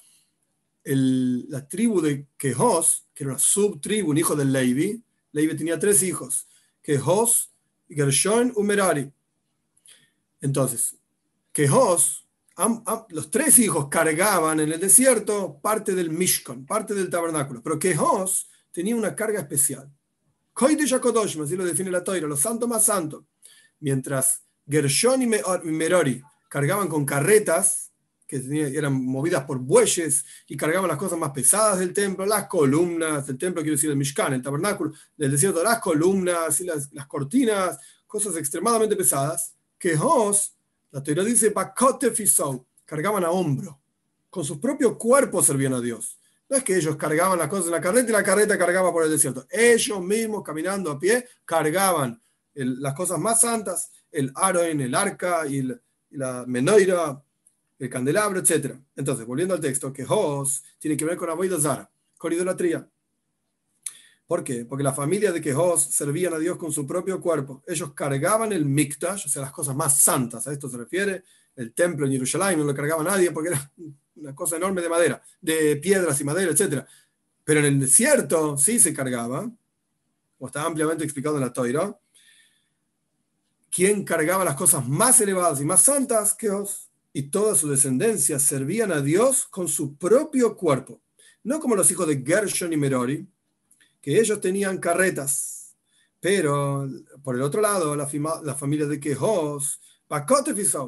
la 0.97 1.69
tribu 1.69 2.01
de 2.01 2.27
Quejos, 2.37 3.09
que 3.15 3.25
era 3.25 3.33
una 3.33 3.39
subtribu, 3.39 4.11
un 4.11 4.19
hijo 4.19 4.35
de 4.35 4.45
Levi, 4.45 5.03
Levi 5.33 5.57
tenía 5.57 5.79
tres 5.79 6.03
hijos, 6.03 6.49
Quejos, 6.83 7.53
Gershon 7.89 8.53
y 8.57 8.63
Merari. 8.63 9.13
Entonces, 10.41 10.97
Quejos, 11.53 12.27
los 13.11 13.31
tres 13.31 13.59
hijos 13.59 13.89
cargaban 13.89 14.61
en 14.61 14.73
el 14.73 14.81
desierto 14.81 15.59
parte 15.61 15.95
del 15.95 16.11
Mishkan, 16.11 16.65
parte 16.65 16.95
del 16.95 17.11
tabernáculo, 17.11 17.63
pero 17.63 17.79
Quejos 17.79 18.49
tenía 18.73 18.97
una 18.97 19.15
carga 19.15 19.41
especial. 19.41 19.91
Koidesh 20.53 20.95
HaKodosh, 20.95 21.41
así 21.41 21.57
lo 21.57 21.65
define 21.65 21.91
la 21.91 22.03
Toira, 22.03 22.27
los 22.27 22.41
santos 22.41 22.69
más 22.69 22.85
santos. 22.85 23.25
Mientras 23.81 24.43
Gershon 24.69 25.23
y 25.23 25.27
Merari 25.27 26.23
cargaban 26.49 26.89
con 26.89 27.05
carretas, 27.05 27.88
que 28.29 28.77
eran 28.77 28.93
movidas 28.93 29.45
por 29.45 29.59
bueyes 29.59 30.23
y 30.47 30.57
cargaban 30.57 30.87
las 30.87 30.99
cosas 30.99 31.19
más 31.19 31.31
pesadas 31.31 31.79
del 31.79 31.95
templo, 31.95 32.27
las 32.27 32.47
columnas 32.47 33.27
del 33.27 33.39
templo, 33.39 33.63
quiero 33.63 33.77
decir 33.77 33.89
el 33.89 33.97
Mishkan, 33.97 34.35
el 34.35 34.43
tabernáculo 34.43 34.93
del 35.17 35.31
desierto, 35.31 35.65
las 35.65 35.81
columnas 35.81 36.61
y 36.61 36.65
las, 36.65 36.91
cortinas, 37.09 37.79
cosas 38.07 38.37
extremadamente 38.37 38.97
pesadas, 38.97 39.55
que 39.79 39.97
Jos, 39.97 40.55
la 40.91 41.03
teoría 41.03 41.25
dice, 41.25 41.55
cargaban 42.85 43.25
a 43.25 43.31
hombro, 43.31 43.81
con 44.29 44.45
su 44.45 44.61
propio 44.61 44.99
cuerpo 44.99 45.43
servían 45.43 45.73
a 45.73 45.81
Dios. 45.81 46.19
No 46.51 46.57
es 46.59 46.65
que 46.65 46.77
ellos 46.77 46.97
cargaban 46.97 47.39
las 47.39 47.49
cosas 47.49 47.67
en 47.67 47.73
la 47.73 47.81
carreta 47.81 48.11
y 48.11 48.13
la 48.13 48.23
carreta 48.23 48.59
cargaba 48.59 48.93
por 48.93 49.05
el 49.05 49.11
desierto. 49.11 49.47
Ellos 49.51 50.03
mismos, 50.03 50.43
caminando 50.43 50.91
a 50.91 50.99
pie, 50.99 51.27
cargaban 51.47 52.21
las 52.55 52.95
cosas 52.95 53.19
más 53.19 53.41
santas, 53.41 53.91
el 54.11 54.33
en 54.37 54.81
el 54.83 54.95
arca 54.95 55.47
y, 55.47 55.61
y 55.61 56.17
la 56.17 56.45
menoira, 56.47 57.23
el 57.79 57.89
candelabro, 57.89 58.41
etc. 58.41 58.75
Entonces, 58.97 59.27
volviendo 59.27 59.55
al 59.55 59.61
texto, 59.61 59.93
que 59.93 60.05
Jos 60.05 60.65
tiene 60.79 60.97
que 60.97 61.05
ver 61.05 61.17
con 61.17 61.31
Avoida 61.31 61.61
Zara, 61.61 61.91
con 62.17 62.33
idolatría. 62.33 62.89
¿Por 64.29 64.45
qué? 64.45 64.67
Porque 64.67 64.85
la 64.85 64.93
familia 64.93 65.33
de 65.33 65.41
Quejos 65.41 65.83
servían 65.85 66.35
a 66.35 66.39
Dios 66.39 66.59
con 66.59 66.71
su 66.71 66.87
propio 66.87 67.19
cuerpo. 67.19 67.63
Ellos 67.67 67.95
cargaban 67.95 68.53
el 68.53 68.67
Mikdash, 68.67 69.25
o 69.25 69.29
sea, 69.29 69.41
las 69.41 69.53
cosas 69.53 69.75
más 69.75 70.03
santas, 70.03 70.47
a 70.47 70.53
esto 70.53 70.69
se 70.69 70.77
refiere. 70.77 71.25
El 71.57 71.73
templo 71.73 72.05
en 72.05 72.13
Jerusalén 72.13 72.59
no 72.59 72.65
lo 72.67 72.75
cargaba 72.75 73.03
nadie 73.03 73.31
porque 73.31 73.49
era 73.49 73.73
una 74.17 74.35
cosa 74.35 74.57
enorme 74.57 74.83
de 74.83 74.89
madera, 74.91 75.23
de 75.41 75.77
piedras 75.77 76.21
y 76.21 76.25
madera, 76.25 76.53
etc. 76.53 76.85
Pero 77.43 77.61
en 77.61 77.67
el 77.67 77.81
desierto 77.81 78.59
sí 78.59 78.79
se 78.79 78.93
cargaba, 78.93 79.51
como 80.37 80.47
está 80.47 80.63
ampliamente 80.63 81.05
explicado 81.05 81.37
en 81.37 81.43
la 81.45 81.53
Toira. 81.53 81.99
¿Quién 83.71 84.05
cargaba 84.05 84.45
las 84.45 84.57
cosas 84.57 84.87
más 84.87 85.23
elevadas 85.23 85.59
y 85.63 85.65
más 85.65 85.81
santas? 85.81 86.35
Quejos 86.35 86.88
y 87.19 87.31
toda 87.31 87.57
su 87.57 87.69
descendencia 87.69 88.39
servían 88.39 88.93
a 88.93 89.01
Dios 89.01 89.45
con 89.51 89.67
su 89.67 89.97
propio 89.97 90.57
cuerpo, 90.57 91.01
no 91.43 91.59
como 91.59 91.75
los 91.75 91.91
hijos 91.91 92.07
de 92.07 92.23
Gershon 92.25 92.73
y 92.73 92.77
Merori, 92.77 93.27
que 94.01 94.21
ellos 94.21 94.41
tenían 94.41 94.79
carretas, 94.79 95.75
pero 96.21 96.89
por 97.25 97.35
el 97.35 97.43
otro 97.43 97.61
lado, 97.61 97.97
la, 97.97 98.09
la 98.45 98.55
familia 98.55 98.87
de 98.87 99.01
Quejos, 99.01 99.81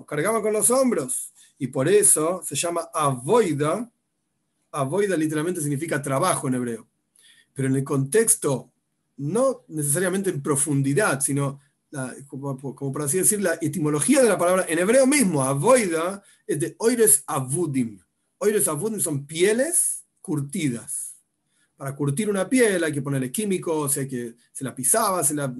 cargaban 0.07 0.41
con 0.41 0.53
los 0.53 0.71
hombros, 0.71 1.33
y 1.59 1.67
por 1.67 1.89
eso 1.89 2.43
se 2.45 2.55
llama 2.55 2.89
avoida. 2.95 3.91
Avoida 4.71 5.17
literalmente 5.17 5.61
significa 5.61 6.01
trabajo 6.01 6.47
en 6.47 6.55
hebreo, 6.55 6.87
pero 7.53 7.67
en 7.67 7.75
el 7.75 7.83
contexto, 7.83 8.71
no 9.17 9.65
necesariamente 9.67 10.31
en 10.31 10.41
profundidad, 10.41 11.21
sino 11.23 11.59
como, 12.27 12.57
por 12.57 13.03
así 13.03 13.19
decir, 13.19 13.43
la 13.43 13.59
etimología 13.61 14.23
de 14.23 14.29
la 14.29 14.39
palabra 14.39 14.67
en 14.69 14.79
hebreo 14.79 15.07
mismo, 15.07 15.43
avoida, 15.43 16.23
es 16.47 16.61
de 16.61 16.77
oires 16.79 17.25
avudim. 17.27 18.01
Oires 18.39 18.69
avudim 18.69 19.01
son 19.01 19.27
pieles 19.27 20.05
curtidas. 20.21 21.17
Para 21.77 21.95
curtir 21.95 22.29
una 22.29 22.49
piel 22.49 22.85
hay 22.85 22.93
que 22.93 23.03
ponerle 23.03 23.33
químicos, 23.33 23.97
o 23.97 24.09
que 24.09 24.35
se 24.53 24.65
la 24.65 24.75
pisaba, 24.75 25.25
se 25.25 25.35
la 25.35 25.53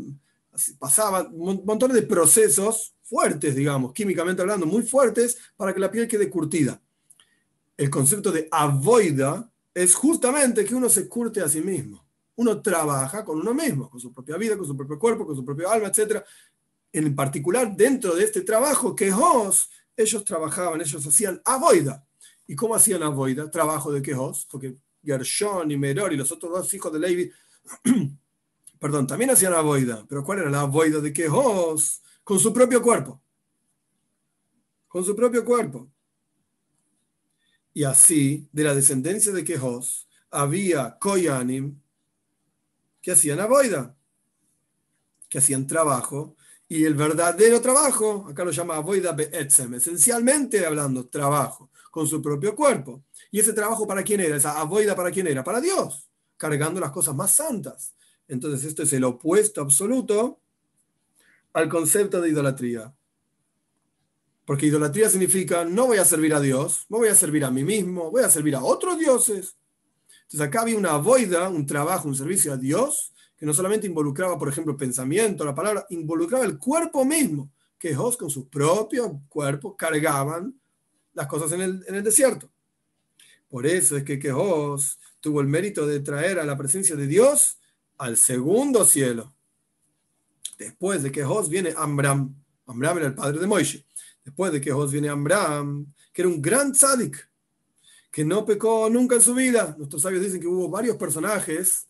pasaba, 0.79 1.29
un 1.33 1.63
montón 1.65 1.93
de 1.93 2.03
procesos 2.03 2.95
fuertes, 3.03 3.55
digamos, 3.55 3.93
químicamente 3.93 4.43
hablando, 4.43 4.67
muy 4.67 4.83
fuertes, 4.83 5.39
para 5.57 5.73
que 5.73 5.81
la 5.81 5.91
piel 5.91 6.07
quede 6.07 6.29
curtida. 6.29 6.81
El 7.77 7.91
concepto 7.91 8.31
de 8.31 8.47
avoida 8.51 9.51
es 9.73 9.95
justamente 9.95 10.65
que 10.65 10.75
uno 10.75 10.89
se 10.89 11.09
curte 11.09 11.41
a 11.41 11.49
sí 11.49 11.61
mismo 11.61 12.10
uno 12.41 12.63
trabaja 12.63 13.23
con 13.23 13.39
uno 13.39 13.53
mismo, 13.53 13.91
con 13.91 14.01
su 14.01 14.15
propia 14.15 14.39
vida, 14.39 14.57
con 14.57 14.67
su 14.67 14.75
propio 14.75 14.99
cuerpo, 14.99 15.27
con 15.27 15.37
su 15.37 15.45
propio 15.45 15.71
alma, 15.71 15.89
etc. 15.89 16.25
En 16.91 17.15
particular, 17.15 17.77
dentro 17.77 18.15
de 18.15 18.25
este 18.25 18.41
trabajo, 18.41 18.97
Quejos, 18.97 19.69
ellos 19.95 20.25
trabajaban, 20.25 20.81
ellos 20.81 21.07
hacían 21.07 21.43
avoida. 21.45 22.03
¿Y 22.47 22.57
cómo 22.57 22.75
hacían 22.75 23.03
avoida? 23.03 23.51
Trabajo 23.51 23.93
de 23.93 24.01
Quejos, 24.01 24.49
porque 24.51 24.75
Gershon 25.05 25.71
y 25.71 25.77
Meror 25.77 26.15
y 26.15 26.17
los 26.17 26.33
otros 26.33 26.51
dos 26.51 26.73
hijos 26.73 26.91
de 26.91 26.99
Levi, 26.99 27.31
perdón, 28.81 29.07
también 29.07 29.29
hacían 29.29 29.53
avoida. 29.53 30.07
Pero 30.09 30.25
¿cuál 30.25 30.39
era 30.39 30.49
la 30.49 30.63
avoida 30.63 30.99
de 31.01 31.13
Quejos? 31.13 32.01
Con 32.25 32.39
su 32.39 32.55
propio 32.55 32.81
cuerpo. 32.81 33.21
Con 34.89 35.05
su 35.05 35.15
propio 35.15 35.45
cuerpo. 35.45 35.91
Y 37.75 37.85
así, 37.85 38.49
de 38.51 38.65
la 38.65 38.75
descendencia 38.75 39.31
de 39.31 39.45
Quejos, 39.45 40.09
había 40.31 40.97
Koyanim, 40.99 41.80
que 43.01 43.13
hacían 43.13 43.41
avoida, 43.41 43.97
que 45.29 45.39
hacían 45.39 45.67
trabajo, 45.67 46.37
y 46.69 46.85
el 46.85 46.95
verdadero 46.95 47.61
trabajo, 47.61 48.27
acá 48.31 48.45
lo 48.45 48.53
llama 48.53 48.77
avoida 48.77 49.13
be'etzem, 49.13 49.75
esencialmente 49.75 50.65
hablando, 50.65 51.09
trabajo, 51.09 51.71
con 51.91 52.07
su 52.07 52.23
propio 52.23 52.55
cuerpo. 52.55 53.03
¿Y 53.33 53.41
ese 53.41 53.53
trabajo 53.53 53.87
para 53.87 54.05
quién 54.05 54.21
era? 54.21 54.37
Esa 54.37 54.61
avoida 54.61 54.95
para 54.95 55.11
quién 55.11 55.27
era? 55.27 55.43
Para 55.43 55.61
Dios, 55.61 56.09
cargando 56.37 56.81
las 56.81 56.93
cosas 56.93 57.15
más 57.15 57.35
santas. 57.35 57.95
Entonces 58.29 58.65
esto 58.65 58.85
es 58.85 58.93
el 58.93 59.03
opuesto 59.03 59.61
absoluto 59.61 60.41
al 61.53 61.69
concepto 61.69 62.21
de 62.21 62.29
idolatría. 62.29 62.95
Porque 64.45 64.67
idolatría 64.67 65.09
significa 65.09 65.65
no 65.65 65.89
voy 65.89 65.99
a 65.99 66.05
servir 66.05 66.35
a 66.35 66.41
Dios, 66.41 66.87
no 66.89 66.99
voy 66.99 67.09
a 67.09 67.15
servir 67.15 67.45
a 67.45 67.51
mí 67.51 67.65
mismo, 67.65 68.11
voy 68.11 68.23
a 68.23 68.31
servir 68.31 68.55
a 68.55 68.63
otros 68.63 68.99
dioses. 68.99 69.57
Entonces 70.31 70.47
acá 70.47 70.61
había 70.61 70.79
una 70.79 70.97
voida, 70.97 71.49
un 71.49 71.67
trabajo, 71.67 72.07
un 72.07 72.15
servicio 72.15 72.53
a 72.53 72.57
Dios, 72.57 73.13
que 73.37 73.45
no 73.45 73.53
solamente 73.53 73.89
involucraba, 73.89 74.39
por 74.39 74.49
ejemplo, 74.49 74.77
pensamiento, 74.77 75.45
la 75.45 75.57
palabra, 75.57 75.87
involucraba 75.91 76.45
el 76.45 76.57
cuerpo 76.57 77.05
mismo, 77.05 77.51
que 77.77 77.97
Jos 77.97 78.17
con 78.17 78.31
su 78.31 78.49
propio 78.49 79.23
cuerpo 79.29 79.77
cargaban 79.77 80.55
las 81.15 81.27
cosas 81.27 81.51
en 81.51 81.63
el, 81.63 81.85
el 81.89 82.05
desierto. 82.05 82.49
Por 83.49 83.67
eso 83.67 83.97
es 83.97 84.05
que 84.05 84.21
Quejos 84.21 85.01
tuvo 85.19 85.41
el 85.41 85.49
mérito 85.49 85.85
de 85.85 85.99
traer 85.99 86.39
a 86.39 86.45
la 86.45 86.57
presencia 86.57 86.95
de 86.95 87.09
Dios 87.09 87.59
al 87.99 88.17
segundo 88.17 88.85
cielo. 88.85 89.35
Después 90.57 91.03
de 91.03 91.11
Quejos 91.11 91.49
viene 91.49 91.75
Amram. 91.77 92.37
Amram 92.67 92.99
era 92.99 93.09
el 93.09 93.15
padre 93.15 93.41
de 93.41 93.49
Moishe. 93.49 93.85
Después 94.25 94.53
de 94.53 94.61
Quejos 94.61 94.93
viene 94.93 95.09
Amram, 95.09 95.93
que 96.13 96.23
era 96.23 96.29
un 96.29 96.41
gran 96.41 96.73
tzadik, 96.73 97.30
que 98.11 98.25
no 98.25 98.45
pecó 98.45 98.91
nunca 98.91 99.17
en 99.17 99.23
su 99.23 99.35
vida. 99.35 99.75
Nuestros 99.79 100.03
sabios 100.03 100.23
dicen 100.23 100.41
que 100.41 100.49
hubo 100.49 100.69
varios 100.69 100.97
personajes, 100.97 101.87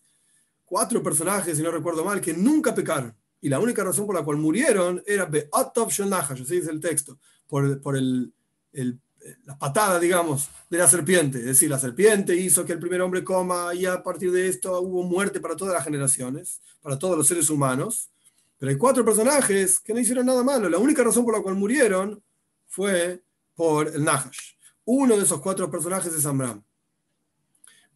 cuatro 0.65 1.01
personajes, 1.01 1.57
si 1.57 1.63
no 1.63 1.71
recuerdo 1.71 2.05
mal, 2.05 2.21
que 2.21 2.33
nunca 2.33 2.73
pecaron. 2.75 3.15
Y 3.41 3.49
la 3.49 3.59
única 3.59 3.83
razón 3.83 4.05
por 4.05 4.15
la 4.15 4.23
cual 4.23 4.37
murieron 4.37 5.03
era 5.05 5.25
Be'atov 5.25 5.89
Shonahaj, 5.89 6.33
así 6.33 6.55
dice 6.55 6.71
el 6.71 6.79
texto, 6.79 7.17
por, 7.47 7.81
por 7.81 7.97
el, 7.97 8.31
la 9.45 9.57
patada, 9.57 9.99
digamos, 9.99 10.49
de 10.69 10.77
la 10.77 10.87
serpiente. 10.87 11.39
Es 11.39 11.45
decir, 11.45 11.69
la 11.69 11.79
serpiente 11.79 12.35
hizo 12.35 12.65
que 12.65 12.73
el 12.73 12.79
primer 12.79 13.01
hombre 13.01 13.23
coma 13.23 13.73
y 13.73 13.85
a 13.85 14.03
partir 14.03 14.31
de 14.31 14.47
esto 14.47 14.79
hubo 14.81 15.03
muerte 15.03 15.39
para 15.39 15.55
todas 15.55 15.73
las 15.73 15.83
generaciones, 15.83 16.61
para 16.81 16.99
todos 16.99 17.17
los 17.17 17.27
seres 17.27 17.49
humanos. 17.49 18.11
Pero 18.57 18.69
hay 18.69 18.77
cuatro 18.77 19.03
personajes 19.03 19.79
que 19.79 19.93
no 19.93 19.99
hicieron 19.99 20.27
nada 20.27 20.43
malo. 20.43 20.69
La 20.69 20.77
única 20.77 21.03
razón 21.03 21.25
por 21.25 21.35
la 21.35 21.41
cual 21.41 21.55
murieron 21.55 22.23
fue 22.67 23.23
por 23.55 23.87
el 23.87 24.03
Nahash. 24.03 24.53
Uno 24.85 25.17
de 25.17 25.23
esos 25.23 25.41
cuatro 25.41 25.69
personajes 25.69 26.13
es 26.13 26.25
Amram. 26.25 26.63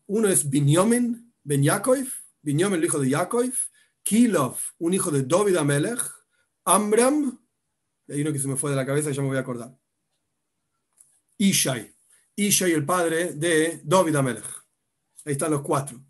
Uno 0.08 0.28
es 0.28 0.50
Binyamin, 0.50 1.34
Ben 1.44 1.64
Yaakov, 1.64 2.06
Binyamin 2.42 2.80
el 2.80 2.86
hijo 2.86 3.00
de 3.00 3.10
Yaakov, 3.10 3.52
Kilov, 4.04 4.58
un 4.78 4.94
hijo 4.94 5.10
de 5.10 5.24
David 5.24 5.58
Amelech, 5.58 6.02
Amram, 6.64 7.40
hay 8.08 8.22
uno 8.22 8.32
que 8.32 8.40
se 8.40 8.48
me 8.48 8.56
fue 8.56 8.70
de 8.70 8.76
la 8.76 8.86
cabeza 8.86 9.10
y 9.10 9.14
ya 9.14 9.22
me 9.22 9.30
voy 9.30 9.38
a 9.38 9.42
acordar. 9.42 9.76
Ishai, 11.38 11.94
Ishai 12.36 12.72
el 12.72 12.86
padre 12.86 13.34
de 13.34 13.82
David 13.84 14.16
Amelech. 14.16 14.46
Ahí 15.26 15.34
están 15.34 15.52
los 15.52 15.62
cuatro. 15.62 16.04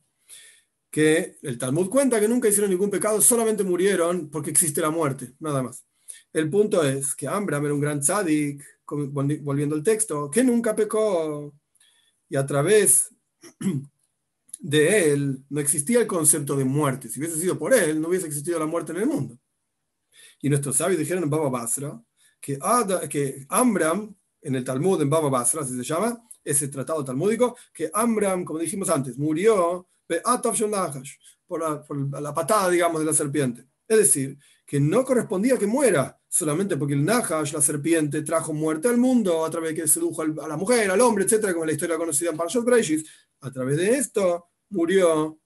Que 0.90 1.38
el 1.42 1.58
Talmud 1.58 1.90
cuenta 1.90 2.20
que 2.20 2.28
nunca 2.28 2.48
hicieron 2.48 2.70
ningún 2.70 2.90
pecado, 2.90 3.22
solamente 3.22 3.64
murieron 3.64 4.30
porque 4.30 4.50
existe 4.50 4.82
la 4.82 4.90
muerte, 4.90 5.34
nada 5.40 5.64
más. 5.64 5.86
El 6.36 6.50
punto 6.50 6.84
es 6.84 7.16
que 7.16 7.30
Amram 7.30 7.64
era 7.64 7.74
un 7.74 7.80
gran 7.80 8.02
tzadik, 8.02 8.62
volviendo 8.86 9.74
al 9.74 9.84
texto, 9.84 10.30
que 10.30 10.44
nunca 10.44 10.76
pecó. 10.76 11.54
Y 12.28 12.36
a 12.36 12.46
través 12.46 13.10
de 14.60 15.14
él 15.14 15.46
no 15.50 15.62
existía 15.62 16.02
el 16.02 16.08
concepto 16.08 16.58
de 16.58 16.66
muerte. 16.66 17.08
Si 17.08 17.22
hubiese 17.22 17.40
sido 17.40 17.58
por 17.58 17.74
él, 17.74 18.02
no 18.02 18.10
hubiese 18.10 18.28
existido 18.28 18.60
la 18.60 18.66
muerte 18.66 18.92
en 18.92 18.98
el 18.98 19.08
mundo. 19.08 19.40
Y 20.42 20.50
nuestros 20.50 20.76
sabios 20.76 21.00
dijeron 21.00 21.24
en 21.24 21.30
Baba 21.30 21.50
Basra 21.50 22.04
que, 22.42 22.60
que 23.10 23.46
Amram, 23.48 24.14
en 24.42 24.56
el 24.56 24.66
Talmud 24.66 25.02
en 25.02 25.10
Baba 25.10 25.30
Basra, 25.30 25.62
así 25.62 25.74
se 25.74 25.84
llama, 25.84 26.22
ese 26.44 26.68
tratado 26.68 27.06
talmúdico, 27.06 27.56
que 27.74 27.90
Amram, 27.94 28.44
como 28.44 28.60
dijimos 28.60 28.90
antes, 28.90 29.18
murió 29.18 29.88
por 31.48 31.62
la, 31.62 31.82
por 31.82 32.22
la 32.22 32.34
patada, 32.34 32.70
digamos, 32.70 33.00
de 33.00 33.06
la 33.06 33.14
serpiente. 33.14 33.66
Es 33.88 34.00
decir, 34.00 34.38
que 34.66 34.80
no 34.80 35.06
correspondía 35.06 35.58
que 35.58 35.68
muera, 35.68 36.20
solamente 36.36 36.76
porque 36.76 36.96
el 36.96 37.06
Nahash, 37.06 37.54
la 37.54 37.62
serpiente, 37.62 38.22
trajo 38.22 38.52
muerte 38.52 38.90
al 38.90 38.98
mundo 38.98 39.46
a 39.46 39.50
través 39.50 39.70
de 39.70 39.82
que 39.82 39.88
sedujo 39.88 40.22
a 40.22 40.48
la 40.50 40.58
mujer, 40.58 40.92
al 40.92 41.00
hombre, 41.00 41.24
etcétera, 41.24 41.54
como 41.54 41.66
la 41.66 41.72
historia 41.72 41.96
conocida 41.96 42.32
en 42.32 42.36
Parashat 42.36 42.66
Breishis. 42.66 43.10
A 43.40 43.50
través 43.50 43.78
de 43.78 43.96
esto 43.96 44.50
murió 44.70 45.40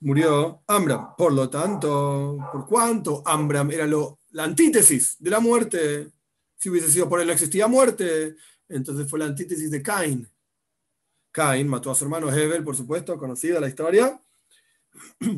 murió 0.00 0.64
Amram. 0.66 1.14
Por 1.16 1.32
lo 1.32 1.48
tanto, 1.48 2.36
¿por 2.52 2.66
cuánto 2.66 3.22
Amram 3.24 3.70
era 3.70 3.86
lo, 3.86 4.18
la 4.30 4.42
antítesis 4.42 5.14
de 5.20 5.30
la 5.30 5.38
muerte? 5.38 6.10
Si 6.56 6.68
hubiese 6.68 6.90
sido 6.90 7.08
por 7.08 7.20
él 7.20 7.28
no 7.28 7.32
existía 7.32 7.68
muerte, 7.68 8.34
entonces 8.68 9.08
fue 9.08 9.20
la 9.20 9.26
antítesis 9.26 9.70
de 9.70 9.80
Cain. 9.80 10.28
Cain 11.30 11.68
mató 11.68 11.92
a 11.92 11.94
su 11.94 12.02
hermano 12.02 12.28
Hebel, 12.28 12.64
por 12.64 12.74
supuesto, 12.74 13.16
conocida 13.16 13.60
la 13.60 13.68
historia. 13.68 14.20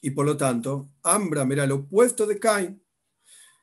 Y 0.00 0.12
por 0.12 0.24
lo 0.24 0.36
tanto, 0.36 0.90
Amram 1.02 1.50
era 1.50 1.64
el 1.64 1.72
opuesto 1.72 2.24
de 2.24 2.38
Cain, 2.38 2.80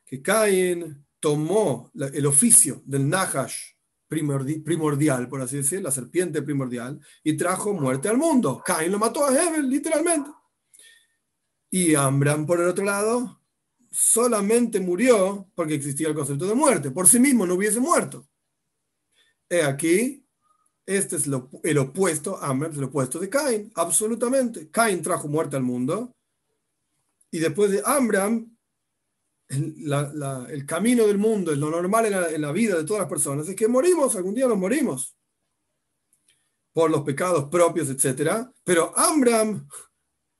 que 0.06 0.22
Cain 0.22 1.04
tomó 1.18 1.90
el 1.94 2.24
oficio 2.26 2.80
del 2.86 3.08
Nahash 3.08 3.72
primordial, 4.08 5.28
por 5.28 5.40
así 5.40 5.56
decir, 5.56 5.82
la 5.82 5.90
serpiente 5.90 6.40
primordial, 6.42 7.00
y 7.24 7.36
trajo 7.36 7.74
muerte 7.74 8.08
al 8.08 8.16
mundo. 8.16 8.62
Cain 8.64 8.92
lo 8.92 9.00
mató 9.00 9.26
a 9.26 9.34
Hebel, 9.34 9.68
literalmente. 9.68 10.30
Y 11.70 11.96
Amram, 11.96 12.46
por 12.46 12.60
el 12.60 12.68
otro 12.68 12.84
lado, 12.84 13.42
solamente 13.90 14.78
murió 14.78 15.50
porque 15.56 15.74
existía 15.74 16.06
el 16.06 16.14
concepto 16.14 16.46
de 16.46 16.54
muerte. 16.54 16.92
Por 16.92 17.08
sí 17.08 17.18
mismo 17.18 17.44
no 17.44 17.54
hubiese 17.54 17.80
muerto. 17.80 18.28
He 19.48 19.62
aquí, 19.62 20.24
este 20.86 21.16
es 21.16 21.26
el 21.26 21.78
opuesto, 21.78 22.40
Amram 22.40 22.70
es 22.70 22.78
el 22.78 22.84
opuesto 22.84 23.18
de 23.18 23.28
Cain, 23.28 23.72
absolutamente. 23.74 24.70
Cain 24.70 25.02
trajo 25.02 25.26
muerte 25.26 25.56
al 25.56 25.64
mundo. 25.64 26.14
Y 27.32 27.40
después 27.40 27.72
de 27.72 27.82
Amram, 27.84 28.55
el 29.48 30.66
camino 30.66 31.06
del 31.06 31.18
mundo, 31.18 31.54
lo 31.54 31.70
normal 31.70 32.06
en 32.06 32.40
la, 32.40 32.52
vida 32.52 32.76
de 32.76 32.84
todas 32.84 33.02
las 33.02 33.08
personas, 33.08 33.48
es 33.48 33.54
que 33.54 33.68
morimos, 33.68 34.16
algún 34.16 34.34
día 34.34 34.46
nos 34.46 34.58
morimos 34.58 35.16
por 36.72 36.90
los 36.90 37.02
pecados 37.02 37.44
propios, 37.48 37.88
etc. 37.88 38.48
Pero 38.64 38.92
Amram 38.98 39.66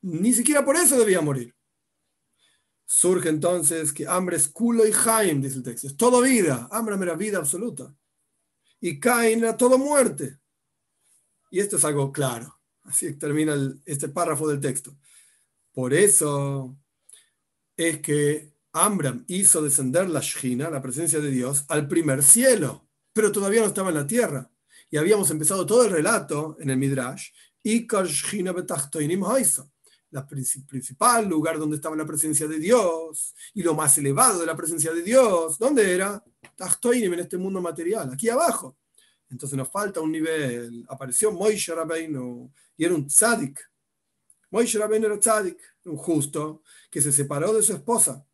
ni 0.01 0.33
siquiera 0.33 0.63
por 0.63 0.75
eso 0.75 0.97
debía 0.97 1.21
morir. 1.21 1.55
Surge 2.85 3.29
entonces 3.29 3.91
que 3.91 4.07
Amram 4.07 4.35
es 4.37 4.47
culo 4.47 4.85
y 4.85 4.91
Jaim, 4.91 5.41
dice 5.41 5.57
el 5.57 5.63
texto, 5.63 5.87
es 5.87 5.97
todo 5.97 6.21
vida. 6.21 6.67
Amram 6.71 7.01
era 7.03 7.15
vida 7.15 7.37
absoluta. 7.37 7.93
Y 8.79 8.99
Cain 8.99 9.39
era 9.39 9.57
todo 9.57 9.77
muerte. 9.77 10.37
Y 11.49 11.59
esto 11.59 11.77
es 11.77 11.85
algo 11.85 12.11
claro. 12.11 12.57
Así 12.83 13.13
termina 13.15 13.55
este 13.85 14.07
párrafo 14.09 14.47
del 14.47 14.61
texto. 14.61 14.95
Por 15.73 15.93
eso 15.93 16.77
es 17.75 17.99
que 17.99 18.56
Amram 18.83 19.23
hizo 19.27 19.61
descender 19.61 20.09
la 20.09 20.19
Shina, 20.21 20.69
la 20.69 20.81
presencia 20.81 21.19
de 21.19 21.31
Dios, 21.31 21.65
al 21.67 21.87
primer 21.87 22.23
cielo, 22.23 22.87
pero 23.13 23.31
todavía 23.31 23.61
no 23.61 23.67
estaba 23.67 23.89
en 23.89 23.95
la 23.95 24.07
tierra. 24.07 24.49
Y 24.89 24.97
habíamos 24.97 25.29
empezado 25.31 25.65
todo 25.65 25.85
el 25.85 25.91
relato 25.91 26.57
en 26.59 26.69
el 26.69 26.77
Midrash, 26.77 27.29
y 27.63 27.85
la 30.09 30.25
principal 30.25 31.27
lugar 31.27 31.59
donde 31.59 31.75
estaba 31.75 31.95
la 31.97 32.05
presencia 32.05 32.47
de 32.47 32.59
Dios 32.59 33.35
y 33.53 33.61
lo 33.61 33.75
más 33.75 33.97
elevado 33.97 34.39
de 34.39 34.45
la 34.45 34.55
presencia 34.55 34.93
de 34.93 35.01
Dios, 35.01 35.59
¿dónde 35.59 35.93
era? 35.93 36.23
Tachtoinim, 36.55 37.13
en 37.13 37.19
este 37.19 37.37
mundo 37.37 37.61
material, 37.61 38.11
aquí 38.13 38.29
abajo. 38.29 38.77
Entonces 39.29 39.57
nos 39.57 39.69
falta 39.69 39.99
un 39.99 40.11
nivel. 40.11 40.85
Apareció 40.87 41.31
Moishe 41.31 41.75
Rabbeinu 41.75 42.49
y 42.77 42.85
era 42.85 42.95
un 42.95 43.07
tzadik. 43.07 43.59
Moishe 44.49 44.79
Rabbeinu 44.79 45.07
era 45.07 45.19
tzadik, 45.19 45.59
un 45.83 45.97
justo, 45.97 46.61
que 46.89 47.01
se 47.01 47.11
separó 47.11 47.53
de 47.53 47.61
su 47.61 47.73
esposa 47.73 48.26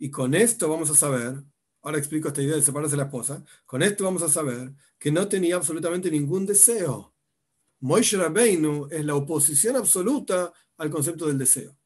y 0.00 0.10
con 0.10 0.34
esto 0.34 0.68
vamos 0.68 0.90
a 0.90 0.94
saber, 0.94 1.44
ahora 1.82 1.98
explico 1.98 2.28
esta 2.28 2.40
idea 2.40 2.56
de 2.56 2.62
separarse 2.62 2.92
de 2.92 3.02
la 3.02 3.04
esposa, 3.04 3.44
con 3.66 3.82
esto 3.82 4.02
vamos 4.02 4.22
a 4.22 4.30
saber 4.30 4.72
que 4.98 5.12
no 5.12 5.28
tenía 5.28 5.56
absolutamente 5.56 6.10
ningún 6.10 6.46
deseo. 6.46 7.14
Moishe 7.80 8.16
Rabbeinu 8.16 8.88
es 8.90 9.04
la 9.04 9.14
oposición 9.14 9.76
absoluta 9.76 10.52
al 10.78 10.90
concepto 10.90 11.26
del 11.26 11.36
deseo. 11.36 11.76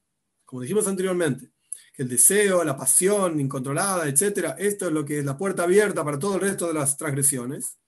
Como 0.44 0.62
dijimos 0.62 0.86
anteriormente, 0.86 1.50
que 1.92 2.04
el 2.04 2.08
deseo, 2.08 2.62
la 2.62 2.76
pasión 2.76 3.40
incontrolada, 3.40 4.08
etc., 4.08 4.54
esto 4.58 4.86
es 4.86 4.92
lo 4.92 5.04
que 5.04 5.18
es 5.18 5.24
la 5.24 5.36
puerta 5.36 5.64
abierta 5.64 6.04
para 6.04 6.18
todo 6.18 6.36
el 6.36 6.40
resto 6.40 6.68
de 6.68 6.74
las 6.74 6.96
transgresiones. 6.96 7.78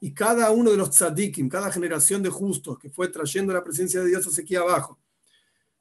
Y 0.00 0.14
cada 0.14 0.50
uno 0.50 0.70
de 0.70 0.78
los 0.78 0.90
tzadikim, 0.90 1.50
cada 1.50 1.70
generación 1.70 2.22
de 2.22 2.30
justos 2.30 2.78
que 2.78 2.88
fue 2.88 3.08
trayendo 3.08 3.52
la 3.52 3.62
presencia 3.62 4.00
de 4.00 4.08
Dios 4.08 4.26
hacia 4.26 4.42
aquí 4.42 4.56
abajo, 4.56 4.98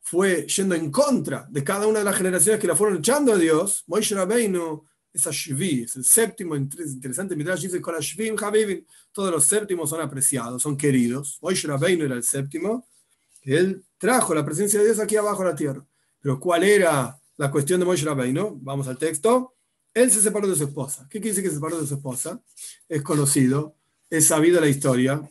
fue 0.04 0.46
yendo 0.48 0.76
en 0.76 0.92
contra 0.92 1.48
de 1.50 1.64
cada 1.64 1.88
una 1.88 2.00
de 2.00 2.06
las 2.06 2.16
generaciones 2.16 2.60
que 2.60 2.68
la 2.68 2.76
fueron 2.76 2.98
echando 2.98 3.34
a 3.34 3.38
Dios, 3.38 3.84
Moishe 3.88 4.14
Rabbeinu 4.14 4.84
es 5.14 5.26
Ashvi, 5.26 5.84
es 5.84 5.96
el 5.96 6.04
séptimo, 6.04 6.56
interesante, 6.56 7.36
Midrash 7.36 7.62
dice, 7.62 7.80
con 7.80 7.96
Ashvim, 7.96 8.36
Habibim, 8.38 8.84
todos 9.12 9.32
los 9.32 9.46
séptimos 9.46 9.90
son 9.90 10.02
apreciados, 10.02 10.62
son 10.62 10.76
queridos. 10.76 11.38
Moishe 11.42 11.68
Rabbeinu 11.68 12.04
era 12.06 12.16
el 12.16 12.24
séptimo, 12.24 12.88
él 13.44 13.84
trajo 13.98 14.34
la 14.34 14.44
presencia 14.44 14.80
de 14.80 14.86
Dios 14.86 15.00
aquí 15.00 15.16
abajo 15.16 15.42
a 15.44 15.46
la 15.46 15.56
tierra. 15.56 15.86
Pero 16.20 16.40
¿cuál 16.40 16.64
era 16.64 17.18
la 17.38 17.52
cuestión 17.52 17.80
de 17.80 17.86
Moishe 17.86 18.06
Rabbeinu? 18.06 18.60
Vamos 18.62 18.88
al 18.88 18.98
texto. 18.98 19.56
Él 19.94 20.10
se 20.12 20.22
separó 20.22 20.48
de 20.48 20.56
su 20.56 20.64
esposa. 20.64 21.08
¿Qué 21.10 21.20
quiere 21.20 21.30
decir 21.30 21.44
que 21.44 21.50
se 21.50 21.56
separó 21.56 21.80
de 21.80 21.88
su 21.88 21.96
esposa? 21.96 22.42
Es 22.90 23.02
conocido, 23.04 23.76
es 24.10 24.28
sabido 24.28 24.60
la 24.60 24.68
historia 24.68 25.22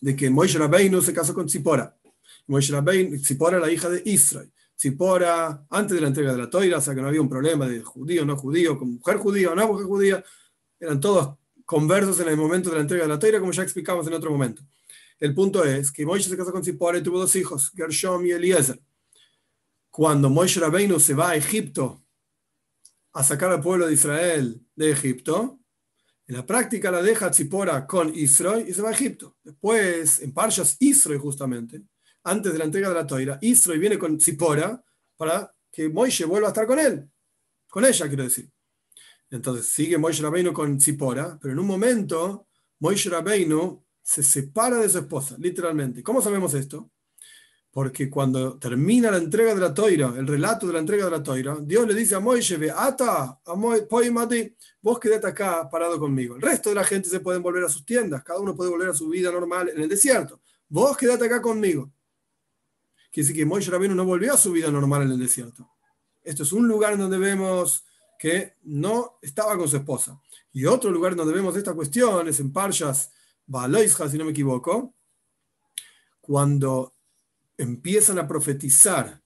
de 0.00 0.16
que 0.16 0.30
Moishe 0.30 0.58
Rabbeinu 0.58 1.00
se 1.02 1.12
casó 1.12 1.32
con 1.34 1.46
Tzipora. 1.46 1.96
Moshe 2.50 2.72
Rabbein, 2.72 3.22
Zipora 3.24 3.60
la 3.60 3.70
hija 3.70 3.88
de 3.88 4.02
Israel. 4.04 4.50
Zipora, 4.76 5.64
antes 5.70 5.94
de 5.94 6.00
la 6.00 6.08
entrega 6.08 6.32
de 6.32 6.38
la 6.38 6.50
toira, 6.50 6.78
o 6.78 6.80
sea 6.80 6.94
que 6.96 7.00
no 7.00 7.06
había 7.06 7.20
un 7.20 7.28
problema 7.28 7.68
de 7.68 7.80
judío, 7.80 8.24
no 8.24 8.36
judío, 8.36 8.76
con 8.76 8.94
mujer 8.94 9.18
judía 9.18 9.52
o 9.52 9.54
no 9.54 9.68
mujer 9.68 9.86
judía, 9.86 10.24
eran 10.80 10.98
todos 10.98 11.36
conversos 11.64 12.18
en 12.18 12.28
el 12.28 12.36
momento 12.36 12.70
de 12.70 12.76
la 12.76 12.82
entrega 12.82 13.04
de 13.04 13.08
la 13.08 13.18
toira, 13.20 13.38
como 13.38 13.52
ya 13.52 13.62
explicamos 13.62 14.04
en 14.08 14.14
otro 14.14 14.32
momento. 14.32 14.62
El 15.20 15.32
punto 15.32 15.64
es 15.64 15.92
que 15.92 16.04
Moisés 16.04 16.28
se 16.28 16.36
casó 16.36 16.50
con 16.50 16.64
Zipora 16.64 16.98
y 16.98 17.02
tuvo 17.02 17.20
dos 17.20 17.36
hijos, 17.36 17.70
Gershom 17.76 18.26
y 18.26 18.32
Eliezer. 18.32 18.80
Cuando 19.88 20.28
Moshe 20.28 20.58
Rabbeinu 20.58 20.98
se 20.98 21.14
va 21.14 21.30
a 21.30 21.36
Egipto 21.36 22.02
a 23.12 23.22
sacar 23.22 23.52
al 23.52 23.60
pueblo 23.60 23.86
de 23.86 23.92
Israel 23.92 24.60
de 24.74 24.90
Egipto, 24.90 25.60
en 26.26 26.36
la 26.36 26.46
práctica 26.46 26.90
la 26.90 27.02
deja 27.02 27.32
Zipora 27.32 27.86
con 27.86 28.12
Israel 28.12 28.64
y 28.66 28.72
se 28.72 28.82
va 28.82 28.88
a 28.88 28.92
Egipto. 28.92 29.36
Después, 29.44 30.20
en 30.20 30.32
Parshas 30.32 30.76
Israel 30.80 31.18
justamente, 31.18 31.82
antes 32.24 32.52
de 32.52 32.58
la 32.58 32.64
entrega 32.64 32.88
de 32.88 32.94
la 32.94 33.06
toira, 33.06 33.38
Israel 33.40 33.80
viene 33.80 33.98
con 33.98 34.20
Zipora 34.20 34.82
para 35.16 35.54
que 35.70 35.88
Moishe 35.88 36.24
vuelva 36.24 36.48
a 36.48 36.50
estar 36.50 36.66
con 36.66 36.78
él, 36.78 37.08
con 37.68 37.84
ella 37.84 38.08
quiero 38.08 38.24
decir. 38.24 38.50
Entonces 39.30 39.66
sigue 39.66 39.96
Moishe 39.96 40.22
Rabbeinu 40.22 40.52
con 40.52 40.80
Zipora, 40.80 41.38
pero 41.40 41.52
en 41.52 41.60
un 41.60 41.66
momento 41.66 42.48
Moishe 42.80 43.08
Rabbeinu 43.08 43.84
se 44.02 44.22
separa 44.22 44.78
de 44.78 44.88
su 44.88 44.98
esposa, 44.98 45.36
literalmente. 45.38 46.02
¿Cómo 46.02 46.20
sabemos 46.20 46.54
esto? 46.54 46.90
Porque 47.70 48.10
cuando 48.10 48.58
termina 48.58 49.12
la 49.12 49.18
entrega 49.18 49.54
de 49.54 49.60
la 49.60 49.72
toira, 49.72 50.12
el 50.16 50.26
relato 50.26 50.66
de 50.66 50.72
la 50.72 50.80
entrega 50.80 51.04
de 51.04 51.12
la 51.12 51.22
toira, 51.22 51.56
Dios 51.62 51.86
le 51.86 51.94
dice 51.94 52.16
a 52.16 52.20
Moisés, 52.20 52.58
ve, 52.58 52.72
ata, 52.74 53.40
a 53.44 53.54
vos 54.82 54.98
quedate 54.98 55.28
acá 55.28 55.70
parado 55.70 56.00
conmigo. 56.00 56.34
El 56.34 56.42
resto 56.42 56.70
de 56.70 56.74
la 56.74 56.82
gente 56.82 57.08
se 57.08 57.20
pueden 57.20 57.42
volver 57.42 57.62
a 57.62 57.68
sus 57.68 57.84
tiendas, 57.86 58.24
cada 58.24 58.40
uno 58.40 58.56
puede 58.56 58.70
volver 58.70 58.88
a 58.88 58.94
su 58.94 59.08
vida 59.08 59.30
normal 59.30 59.68
en 59.68 59.80
el 59.80 59.88
desierto. 59.88 60.40
Vos 60.68 60.96
quedate 60.96 61.26
acá 61.26 61.40
conmigo. 61.40 61.92
Quiere 63.10 63.26
decir 63.26 63.42
que 63.42 63.46
Moisés 63.46 63.72
Rabino 63.72 63.94
no 63.94 64.04
volvió 64.04 64.34
a 64.34 64.38
su 64.38 64.52
vida 64.52 64.70
normal 64.70 65.02
en 65.02 65.12
el 65.12 65.18
desierto. 65.18 65.68
Esto 66.22 66.44
es 66.44 66.52
un 66.52 66.68
lugar 66.68 66.96
donde 66.96 67.18
vemos 67.18 67.84
que 68.18 68.56
no 68.64 69.18
estaba 69.22 69.56
con 69.56 69.68
su 69.68 69.76
esposa. 69.76 70.20
Y 70.52 70.66
otro 70.66 70.90
lugar 70.90 71.16
donde 71.16 71.34
vemos 71.34 71.56
esta 71.56 71.74
cuestión 71.74 72.28
es 72.28 72.38
en 72.38 72.52
Parshas 72.52 73.10
Baloisha, 73.46 74.08
si 74.08 74.18
no 74.18 74.24
me 74.24 74.30
equivoco, 74.30 74.94
cuando 76.20 76.94
empiezan 77.56 78.18
a 78.18 78.28
profetizar. 78.28 79.20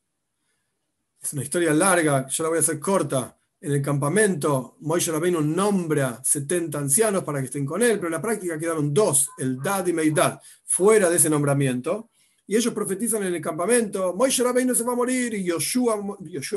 Es 1.20 1.32
una 1.32 1.43
historia 1.43 1.74
larga, 1.74 2.26
yo 2.28 2.45
la 2.45 2.49
voy 2.49 2.59
a 2.59 2.61
hacer 2.61 2.80
corta. 2.80 3.39
En 3.61 3.72
el 3.72 3.82
campamento, 3.82 4.76
Moisés 4.80 5.12
Rabbeinu 5.12 5.41
nombra 5.41 6.20
70 6.22 6.78
ancianos 6.78 7.24
para 7.24 7.41
que 7.41 7.47
estén 7.47 7.66
con 7.66 7.82
él, 7.82 7.97
pero 7.97 8.07
en 8.07 8.12
la 8.12 8.22
práctica 8.22 8.59
quedaron 8.59 8.93
dos, 8.93 9.30
el 9.39 9.59
Dad 9.61 9.87
y 9.87 9.93
Meidad, 9.93 10.41
fuera 10.64 11.11
de 11.11 11.16
ese 11.16 11.30
nombramiento. 11.30 12.11
Y 12.47 12.57
ellos 12.57 12.74
profetizan 12.74 13.22
en 13.24 13.34
el 13.34 13.40
campamento, 13.40 14.12
Moisés 14.14 14.45
Rabbeinu 14.45 14.74
se 14.74 14.84
va 14.84 14.92
a 14.92 14.97
morir 14.97 15.32
y 15.34 15.45
Yoshua, 15.45 15.97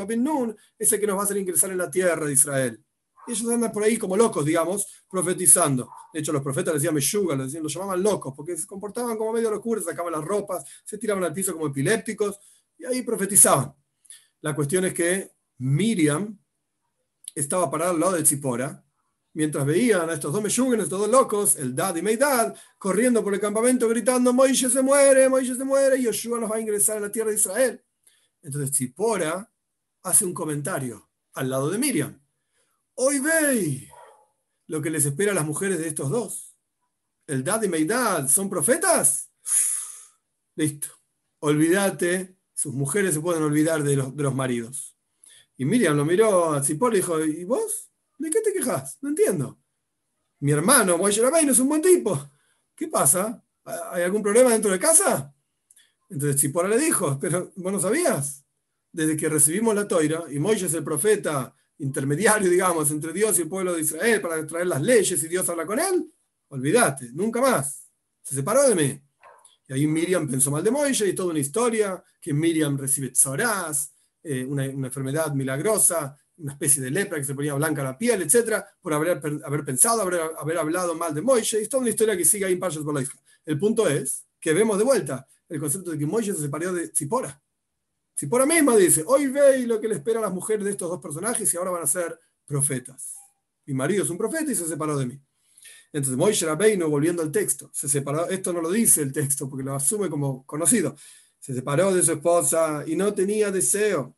ben 0.06 0.24
Nun 0.24 0.56
es 0.78 0.92
el 0.92 1.00
que 1.00 1.08
nos 1.08 1.16
va 1.16 1.22
a 1.22 1.24
hacer 1.24 1.38
ingresar 1.38 1.72
en 1.72 1.78
la 1.78 1.90
tierra 1.90 2.26
de 2.26 2.34
Israel. 2.34 2.84
Y 3.26 3.32
ellos 3.32 3.50
andan 3.50 3.72
por 3.72 3.84
ahí 3.84 3.98
como 3.98 4.16
locos, 4.18 4.46
digamos, 4.46 5.04
profetizando. 5.10 5.90
De 6.14 6.20
hecho, 6.20 6.32
los 6.34 6.42
profetas 6.42 6.74
les 6.74 6.82
decían 6.82 6.96
Meshuga, 6.96 7.36
los, 7.36 7.54
los 7.54 7.74
llamaban 7.74 8.02
locos, 8.04 8.34
porque 8.36 8.58
se 8.58 8.68
comportaban 8.68 9.18
como 9.18 9.34
medio 9.34 9.50
locuras, 9.50 9.86
sacaban 9.86 10.14
las 10.14 10.24
ropas, 10.24 10.64
se 10.84 10.98
tiraban 10.98 11.24
al 11.24 11.34
piso 11.34 11.54
como 11.54 11.68
epilépticos, 11.68 12.40
y 12.78 12.86
ahí 12.86 13.02
profetizaban. 13.02 13.74
La 14.42 14.56
cuestión 14.56 14.86
es 14.86 14.94
que 14.94 15.32
Miriam 15.58 16.38
estaba 17.34 17.70
parada 17.70 17.92
al 17.92 18.00
lado 18.00 18.14
de 18.14 18.24
Tzipora, 18.24 18.84
mientras 19.38 19.68
veían 19.68 20.10
a 20.10 20.14
estos 20.14 20.34
dos 20.34 20.42
Meshugan, 20.42 20.82
estos 20.82 21.00
dos 21.00 21.10
locos, 21.10 21.58
el 21.58 21.76
Dad 21.76 21.96
y 21.96 22.02
Meidad, 22.02 22.58
corriendo 22.80 23.24
por 23.24 23.36
el 23.36 23.40
campamento 23.40 23.88
gritando, 23.88 24.34
Moisés 24.34 24.74
se 24.74 24.82
muere, 24.82 25.30
Moisés 25.30 25.60
se 25.60 25.64
muere, 25.64 26.00
y 26.00 26.06
Yoshua 26.06 26.40
nos 26.40 26.50
va 26.50 26.56
a 26.56 26.60
ingresar 26.60 26.98
a 26.98 27.02
la 27.02 27.12
tierra 27.12 27.30
de 27.30 27.36
Israel. 27.36 27.86
Entonces 28.42 28.72
Tzipora 28.72 29.48
hace 30.02 30.26
un 30.26 30.34
comentario 30.34 31.08
al 31.36 31.52
lado 31.52 31.70
de 31.70 31.78
Miriam. 31.78 32.20
Hoy 32.96 33.20
veis 33.20 33.88
lo 34.66 34.82
que 34.82 34.90
les 34.90 35.06
espera 35.06 35.34
a 35.34 35.36
las 35.36 35.46
mujeres 35.46 35.78
de 35.78 35.88
estos 35.88 36.10
dos. 36.10 36.58
El 37.28 37.44
Dad 37.44 37.62
y 37.62 37.68
Meidad 37.68 38.28
son 38.28 38.50
profetas. 38.50 39.30
Listo. 40.56 40.88
Olvídate, 41.42 42.40
sus 42.56 42.74
mujeres 42.74 43.14
se 43.14 43.22
pueden 43.22 43.44
olvidar 43.44 43.84
de 43.84 43.98
los, 43.98 44.18
de 44.18 44.24
los 44.24 44.34
maridos. 44.34 44.98
Y 45.58 45.66
Miriam 45.66 45.96
lo 45.96 46.06
miró 46.06 46.54
a 46.54 46.62
Tzipora 46.64 46.96
y 46.96 47.02
dijo, 47.02 47.24
¿y 47.24 47.44
vos? 47.44 47.87
¿De 48.18 48.30
qué 48.30 48.42
te 48.42 48.54
quejas? 48.54 48.98
No 49.02 49.10
entiendo. 49.10 49.60
Mi 50.40 50.52
hermano, 50.52 50.98
Moisés 50.98 51.24
no 51.24 51.52
es 51.52 51.60
un 51.60 51.70
buen 51.70 51.82
tipo. 51.82 52.30
¿Qué 52.76 52.88
pasa? 52.88 53.44
¿Hay 53.92 54.04
algún 54.04 54.22
problema 54.22 54.52
dentro 54.52 54.72
de 54.72 54.80
casa? 54.80 55.34
Entonces 56.10 56.38
Tzipora 56.38 56.68
le 56.68 56.78
dijo, 56.78 57.18
pero 57.20 57.52
vos 57.56 57.74
no 57.74 57.80
sabías. 57.80 58.46
Desde 58.92 59.18
que 59.18 59.30
recibimos 59.30 59.76
la 59.76 59.88
toira 59.88 60.24
y 60.30 60.40
Moisés 60.40 60.74
el 60.74 60.84
profeta 60.84 61.54
intermediario, 61.80 62.50
digamos, 62.50 62.90
entre 62.92 63.14
Dios 63.14 63.38
y 63.38 63.44
el 63.44 63.50
pueblo 63.50 63.74
de 63.74 63.82
Israel 63.82 64.22
para 64.22 64.46
traer 64.48 64.68
las 64.68 64.82
leyes 64.82 65.22
y 65.22 65.28
Dios 65.28 65.48
habla 65.50 65.66
con 65.66 65.80
él, 65.80 66.12
olvídate, 66.50 67.12
nunca 67.14 67.42
más. 67.42 67.88
Se 68.24 68.36
separó 68.36 68.68
de 68.68 68.76
mí. 68.76 69.02
Y 69.68 69.74
ahí 69.74 69.88
Miriam 69.88 70.28
pensó 70.28 70.50
mal 70.50 70.64
de 70.64 70.72
Moisés 70.72 71.10
y 71.10 71.14
toda 71.14 71.32
una 71.32 71.40
historia, 71.40 72.02
que 72.22 72.34
Miriam 72.34 72.78
recibe 72.78 73.12
tzorás, 73.12 73.94
eh, 74.24 74.46
una, 74.46 74.66
enfermedad 74.66 75.34
milagrosa, 75.34 76.18
una 76.38 76.54
especie 76.54 76.82
de 76.82 76.92
lepra 76.92 77.18
que 77.18 77.24
se 77.24 77.34
ponía 77.34 77.54
blanca 77.56 77.84
la 77.84 77.98
piel, 77.98 78.22
etc., 78.22 78.64
por 78.82 78.94
haber, 78.94 79.22
haber 79.44 79.66
pensado, 79.66 80.02
haber, 80.02 80.22
haber 80.38 80.58
hablado 80.58 80.96
mal 80.96 81.14
de 81.14 81.22
Moisés, 81.22 81.64
y 81.64 81.68
toda 81.68 81.82
una 81.82 81.90
historia 81.90 82.16
que 82.16 82.26
sigue 82.26 82.46
ahí 82.46 82.54
en 82.54 82.60
Parshas 82.60 82.84
El 83.46 83.60
punto 83.60 83.88
es 83.88 84.26
que 84.40 84.54
vemos 84.54 84.78
de 84.78 84.84
vuelta 84.84 85.28
el 85.50 85.60
concepto 85.60 85.92
de 85.92 85.98
que 85.98 86.06
Moisés 86.06 86.36
se 86.36 86.44
separó 86.44 86.74
de 86.74 86.92
Zipora. 86.94 87.42
Zipora 88.18 88.46
misma 88.46 88.76
dice, 88.76 89.04
hoy 89.06 89.28
ve 89.28 89.66
lo 89.68 89.80
que 89.80 89.88
le 89.88 89.96
espera 89.96 90.20
a 90.20 90.24
las 90.24 90.34
mujeres 90.34 90.66
de 90.66 90.72
estos 90.72 90.90
dos 90.90 91.00
personajes 91.00 91.54
y 91.54 91.58
ahora 91.58 91.72
van 91.72 91.84
a 91.84 91.88
ser 91.88 92.20
profetas. 92.46 93.16
Mi 93.66 93.74
marido 93.74 94.04
es 94.04 94.10
un 94.10 94.18
profeta 94.18 94.52
y 94.52 94.56
se 94.56 94.66
separó 94.66 94.98
de 94.98 95.06
mí. 95.06 95.22
Entonces 95.94 96.18
Moisés 96.18 96.48
Rabbeinu, 96.48 96.90
volviendo 96.90 97.22
al 97.22 97.32
texto, 97.32 97.70
se 97.74 97.88
separó, 97.88 98.28
esto 98.28 98.52
no 98.52 98.62
lo 98.62 98.72
dice 98.72 99.02
el 99.02 99.14
texto 99.14 99.50
porque 99.50 99.64
lo 99.64 99.76
asume 99.76 100.10
como 100.10 100.46
conocido, 100.46 100.96
se 101.40 101.54
separó 101.54 101.94
de 101.94 102.04
su 102.04 102.14
esposa 102.14 102.84
y 102.86 102.96
no 102.96 103.14
tenía 103.14 103.52
deseo. 103.52 104.17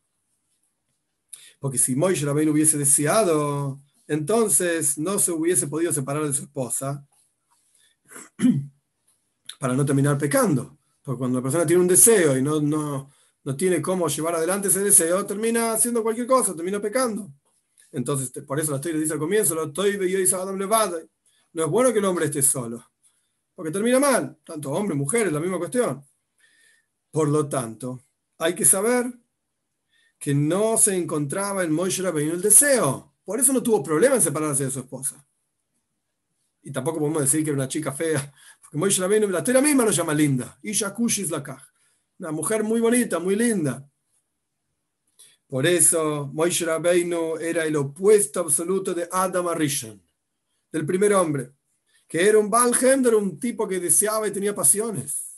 Porque 1.60 1.78
si 1.78 1.94
Moisés 1.94 2.24
Rabbeinu 2.24 2.50
hubiese 2.50 2.76
deseado, 2.76 3.80
entonces 4.08 4.98
no 4.98 5.20
se 5.20 5.30
hubiese 5.30 5.68
podido 5.68 5.92
separar 5.92 6.26
de 6.26 6.32
su 6.32 6.42
esposa 6.42 7.06
para 9.60 9.74
no 9.74 9.84
terminar 9.86 10.18
pecando. 10.18 10.78
Porque 11.02 11.18
cuando 11.18 11.38
la 11.38 11.42
persona 11.42 11.64
tiene 11.64 11.82
un 11.82 11.88
deseo 11.88 12.36
y 12.36 12.42
no, 12.42 12.60
no, 12.60 13.10
no 13.44 13.56
tiene 13.56 13.80
cómo 13.80 14.08
llevar 14.08 14.34
adelante 14.34 14.68
ese 14.68 14.80
deseo, 14.80 15.24
termina 15.24 15.74
haciendo 15.74 16.02
cualquier 16.02 16.26
cosa, 16.26 16.56
termina 16.56 16.80
pecando. 16.80 17.30
Entonces, 17.92 18.30
por 18.44 18.58
eso 18.58 18.70
la 18.70 18.76
historia 18.78 19.00
dice 19.00 19.12
al 19.12 19.18
comienzo, 19.18 19.54
lo 19.54 19.64
estoy 19.64 19.98
no 21.52 21.64
es 21.64 21.70
bueno 21.70 21.92
que 21.92 21.98
el 21.98 22.04
hombre 22.04 22.26
esté 22.26 22.42
solo, 22.42 22.84
porque 23.54 23.72
termina 23.72 23.98
mal, 23.98 24.38
tanto 24.44 24.70
hombre, 24.70 24.94
mujer, 24.94 25.32
la 25.32 25.40
misma 25.40 25.58
cuestión. 25.58 26.04
Por 27.10 27.28
lo 27.28 27.48
tanto, 27.48 28.04
hay 28.38 28.54
que 28.54 28.64
saber 28.64 29.12
que 30.20 30.34
no 30.34 30.76
se 30.76 30.94
encontraba 30.94 31.64
en 31.64 31.72
Moshe 31.72 32.02
Rabbeinu 32.02 32.34
el 32.34 32.42
deseo. 32.42 33.14
Por 33.24 33.40
eso 33.40 33.54
no 33.54 33.62
tuvo 33.62 33.82
problema 33.82 34.16
en 34.16 34.22
separarse 34.22 34.64
de 34.66 34.70
su 34.70 34.80
esposa. 34.80 35.26
Y 36.62 36.70
tampoco 36.70 36.98
podemos 36.98 37.22
decir 37.22 37.42
que 37.42 37.48
era 37.48 37.56
una 37.56 37.68
chica 37.68 37.90
fea, 37.90 38.30
porque 38.60 38.76
Moshe 38.76 39.00
Rabbeinu, 39.00 39.28
la 39.28 39.38
historia 39.38 39.62
misma 39.62 39.86
lo 39.86 39.90
llama 39.90 40.12
linda. 40.12 40.58
Isha 40.62 40.92
Kushis 40.92 41.30
Lakaj. 41.30 41.62
Una 42.18 42.32
mujer 42.32 42.62
muy 42.62 42.80
bonita, 42.80 43.18
muy 43.18 43.34
linda. 43.34 43.90
Por 45.48 45.66
eso 45.66 46.30
Moshe 46.34 46.66
Rabbeinu 46.66 47.38
era 47.38 47.64
el 47.64 47.74
opuesto 47.76 48.40
absoluto 48.40 48.92
de 48.92 49.08
Adam 49.10 49.48
Arishon, 49.48 50.02
del 50.70 50.84
primer 50.84 51.14
hombre, 51.14 51.54
que 52.06 52.28
era 52.28 52.38
un 52.38 52.52
era 52.52 53.16
un 53.16 53.40
tipo 53.40 53.66
que 53.66 53.80
deseaba 53.80 54.28
y 54.28 54.32
tenía 54.32 54.54
pasiones 54.54 55.29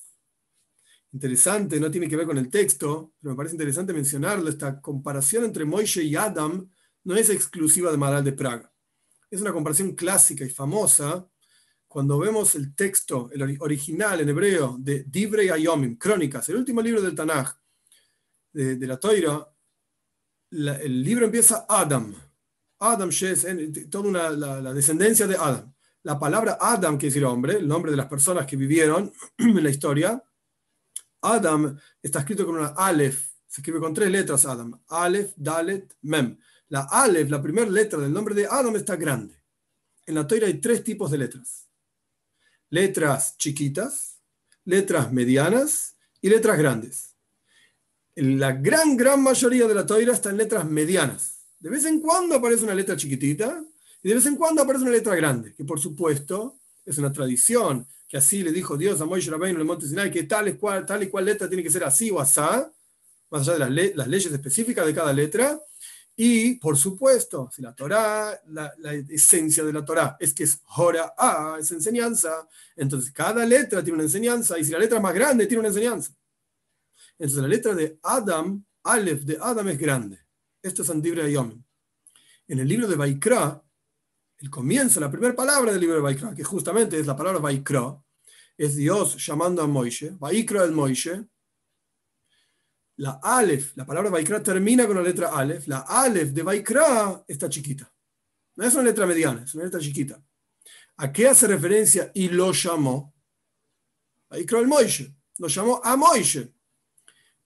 interesante, 1.13 1.79
no 1.79 1.91
tiene 1.91 2.09
que 2.09 2.17
ver 2.17 2.27
con 2.27 2.39
el 2.39 2.49
texto, 2.49 3.13
pero 3.21 3.33
me 3.33 3.37
parece 3.37 3.55
interesante 3.55 3.93
mencionarlo, 3.93 4.49
esta 4.49 4.81
comparación 4.81 5.45
entre 5.45 5.65
Moishe 5.65 6.03
y 6.03 6.17
Adam 6.17 6.69
no 7.05 7.17
es 7.17 7.31
exclusiva 7.31 7.91
de 7.91 7.99
Maral 7.99 8.25
de 8.25 8.33
Praga. 8.33 8.73
Es 9.31 9.41
una 9.41 9.53
comparación 9.53 9.95
clásica 9.95 10.45
y 10.45 10.51
famosa 10.51 11.27
cuando 11.87 12.19
vemos 12.19 12.55
el 12.55 12.75
texto, 12.75 13.31
el 13.33 13.59
original 13.61 14.21
en 14.21 14.29
hebreo 14.31 14.77
de 14.79 15.05
Divrei 15.05 15.51
Ayomim, 15.51 15.99
Crónicas, 15.99 16.49
el 16.49 16.57
último 16.57 16.81
libro 16.81 17.03
del 17.03 17.15
Tanaj, 17.15 17.53
de, 18.51 18.87
la 18.87 18.99
Toira, 18.99 19.47
el 20.51 21.03
libro 21.03 21.27
empieza 21.27 21.67
Adam. 21.69 22.15
Adam 22.79 23.11
Shes, 23.11 23.47
toda 23.91 24.09
una, 24.09 24.31
la, 24.31 24.73
descendencia 24.73 25.27
de 25.27 25.37
Adam. 25.37 25.73
La 26.03 26.19
palabra 26.19 26.57
Adam, 26.61 26.97
que 26.97 27.07
decir 27.07 27.25
hombre, 27.27 27.59
el 27.59 27.69
nombre 27.69 27.91
de 27.91 27.97
las 27.97 28.07
personas 28.07 28.47
que 28.47 28.57
vivieron 28.57 29.13
en 29.39 29.63
la 29.63 29.71
historia, 29.71 30.23
Adam 31.23 31.79
está 32.03 32.21
escrito 32.21 32.45
con 32.45 32.57
una 32.57 32.75
Aleph, 32.77 33.31
se 33.47 33.61
escribe 33.61 33.81
con 33.81 33.95
tres 33.95 34.11
letras 34.11 34.45
Adam, 34.45 34.79
Aleph, 34.89 35.33
Dalet, 35.37 35.97
Mem. 36.03 36.39
La 36.69 36.89
Aleph, 36.91 37.31
la 37.31 37.43
primera 37.43 37.71
letra 37.71 37.99
del 38.01 38.13
nombre 38.13 38.35
de 38.35 38.47
Adam, 38.47 38.75
está 38.77 38.97
grande. 38.97 39.35
En 40.07 40.15
la 40.15 40.27
Torah 40.27 40.47
hay 40.47 40.61
tres 40.61 40.83
tipos 40.83 41.11
de 41.11 41.19
letras. 41.19 41.69
Letras 42.71 43.37
chiquitas, 43.37 44.19
letras 44.65 45.13
medianas 45.13 45.97
y 46.21 46.29
letras 46.29 46.59
grandes. 46.59 47.15
La 48.15 48.53
gran, 48.53 48.97
gran 48.97 49.23
mayoría 49.23 49.69
de 49.69 49.75
la 49.75 49.87
Torah 49.87 50.13
está 50.13 50.31
en 50.31 50.39
letras 50.39 50.65
medianas. 50.65 51.41
De 51.61 51.71
vez 51.71 51.85
en 51.85 52.01
cuando 52.01 52.35
aparece 52.35 52.65
una 52.65 52.75
letra 52.75 52.97
chiquitita 52.97 53.63
y 54.03 54.09
de 54.09 54.15
vez 54.15 54.27
en 54.27 54.37
cuando 54.37 54.63
aparece 54.63 54.83
una 54.83 54.93
letra 54.93 55.15
grande, 55.15 55.55
que 55.55 55.65
por 55.65 55.79
supuesto 55.79 56.59
es 56.85 56.99
una 56.99 57.13
tradición 57.13 57.87
que 58.13 58.19
así 58.19 58.43
le 58.43 58.53
dijo 58.53 58.77
Dios 58.77 59.01
a 59.01 59.07
Moisés 59.07 59.31
Rabbeinu 59.31 59.55
en 59.55 59.61
el 59.63 59.67
monte 59.67 59.89
Sinai, 59.89 60.11
que 60.11 60.25
tal 60.25 60.47
y, 60.47 60.53
cual, 60.53 60.85
tal 60.85 61.03
y 61.03 61.09
cual 61.09 61.25
letra 61.25 61.49
tiene 61.49 61.63
que 61.63 61.71
ser 61.71 61.83
así 61.83 62.11
o 62.11 62.21
asá, 62.21 62.71
más 63.31 63.49
allá 63.49 63.67
de 63.67 63.95
las, 63.95 64.07
leyes 64.07 64.31
específicas 64.31 64.85
de 64.85 64.95
cada 64.95 65.15
letra. 65.15 65.59
Y, 66.15 66.57
por 66.57 66.77
supuesto, 66.77 67.49
si 67.51 67.63
la 67.63 67.75
Torah, 67.75 68.39
la, 68.49 68.75
esencia 69.09 69.65
de 69.65 69.73
la 69.73 69.83
Torah 69.83 70.19
es 70.21 70.35
que 70.35 70.45
es 70.45 70.61
Hora 70.77 71.15
A, 71.17 71.57
es 71.59 71.73
enseñanza, 71.73 72.47
entonces 72.77 73.11
cada 73.13 73.47
letra 73.47 73.83
tiene 73.83 73.95
una 73.95 74.05
enseñanza, 74.05 74.59
y 74.59 74.65
si 74.67 74.73
la 74.73 74.79
letra 74.79 74.99
es 74.99 75.03
más 75.03 75.15
grande, 75.15 75.47
tiene 75.47 75.61
una 75.61 75.69
enseñanza. 75.69 76.15
Entonces 77.13 77.41
la 77.41 77.49
letra 77.49 77.75
de 77.75 77.99
Adam, 78.03 78.63
Aleph 78.83 79.23
de 79.23 79.39
Adam 79.41 79.69
es 79.71 79.79
grande. 79.79 80.19
Esto 80.61 80.83
es 80.83 80.91
Antibre 80.91 81.33
Yom. 81.33 81.65
En 82.47 82.59
el 82.59 82.69
libro 82.69 82.87
de 82.87 82.97
Baikra, 82.97 83.62
el 84.43 84.51
comienzo, 84.51 85.01
la 85.01 85.11
primera 85.11 85.35
palabra 85.35 85.73
del 85.73 85.81
libro 85.81 85.97
de 85.97 86.03
Baikra, 86.03 86.35
que 86.35 86.45
justamente 86.45 86.99
es 86.99 87.07
la 87.07 87.17
palabra 87.17 87.41
Baikra, 87.41 87.97
es 88.59 88.77
Dios 88.77 89.25
llamando 89.25 89.63
a 89.63 89.67
Moisés, 89.67 90.19
Baikra 90.19 90.65
el 90.65 90.73
Moisés, 90.73 91.21
la 92.97 93.19
Aleph, 93.23 93.77
la 93.77 93.87
palabra 93.87 94.11
Vaikra 94.11 94.43
termina 94.43 94.87
con 94.87 94.97
la 94.97 95.03
letra 95.03 95.29
Aleph, 95.29 95.67
la 95.67 95.81
Aleph 95.81 96.31
de 96.31 96.43
Vaikra 96.43 97.25
está 97.27 97.49
chiquita. 97.49 97.91
No 98.57 98.65
es 98.65 98.75
una 98.75 98.85
letra 98.85 99.07
mediana, 99.07 99.45
es 99.45 99.55
una 99.55 99.65
letra 99.65 99.81
chiquita. 99.81 100.23
¿A 100.99 101.13
qué 101.13 101.29
hace 101.29 101.47
referencia 101.47 102.11
y 102.15 102.29
lo 102.29 102.53
llamó? 102.53 103.15
Vaikra 104.29 104.59
el 104.61 104.69
Moishe, 104.69 105.15
lo 105.39 105.49
llamó 105.49 105.81
a 105.83 105.97
Moishe. 105.97 106.53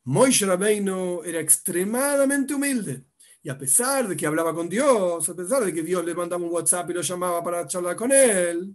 Moishe 0.05 0.47
Rabbeinu 0.47 1.23
era 1.25 1.41
extremadamente 1.41 2.55
humilde. 2.55 3.07
Y 3.47 3.49
a 3.49 3.57
pesar 3.57 4.09
de 4.09 4.17
que 4.17 4.27
hablaba 4.27 4.53
con 4.53 4.69
Dios, 4.69 5.29
a 5.29 5.35
pesar 5.37 5.65
de 5.65 5.73
que 5.73 5.81
Dios 5.81 6.05
le 6.05 6.17
mandaba 6.17 6.43
un 6.43 6.51
WhatsApp 6.51 6.91
y 6.91 6.95
lo 6.95 7.01
llamaba 7.01 7.45
para 7.45 7.65
charlar 7.65 7.95
con 7.95 8.11
él, 8.11 8.75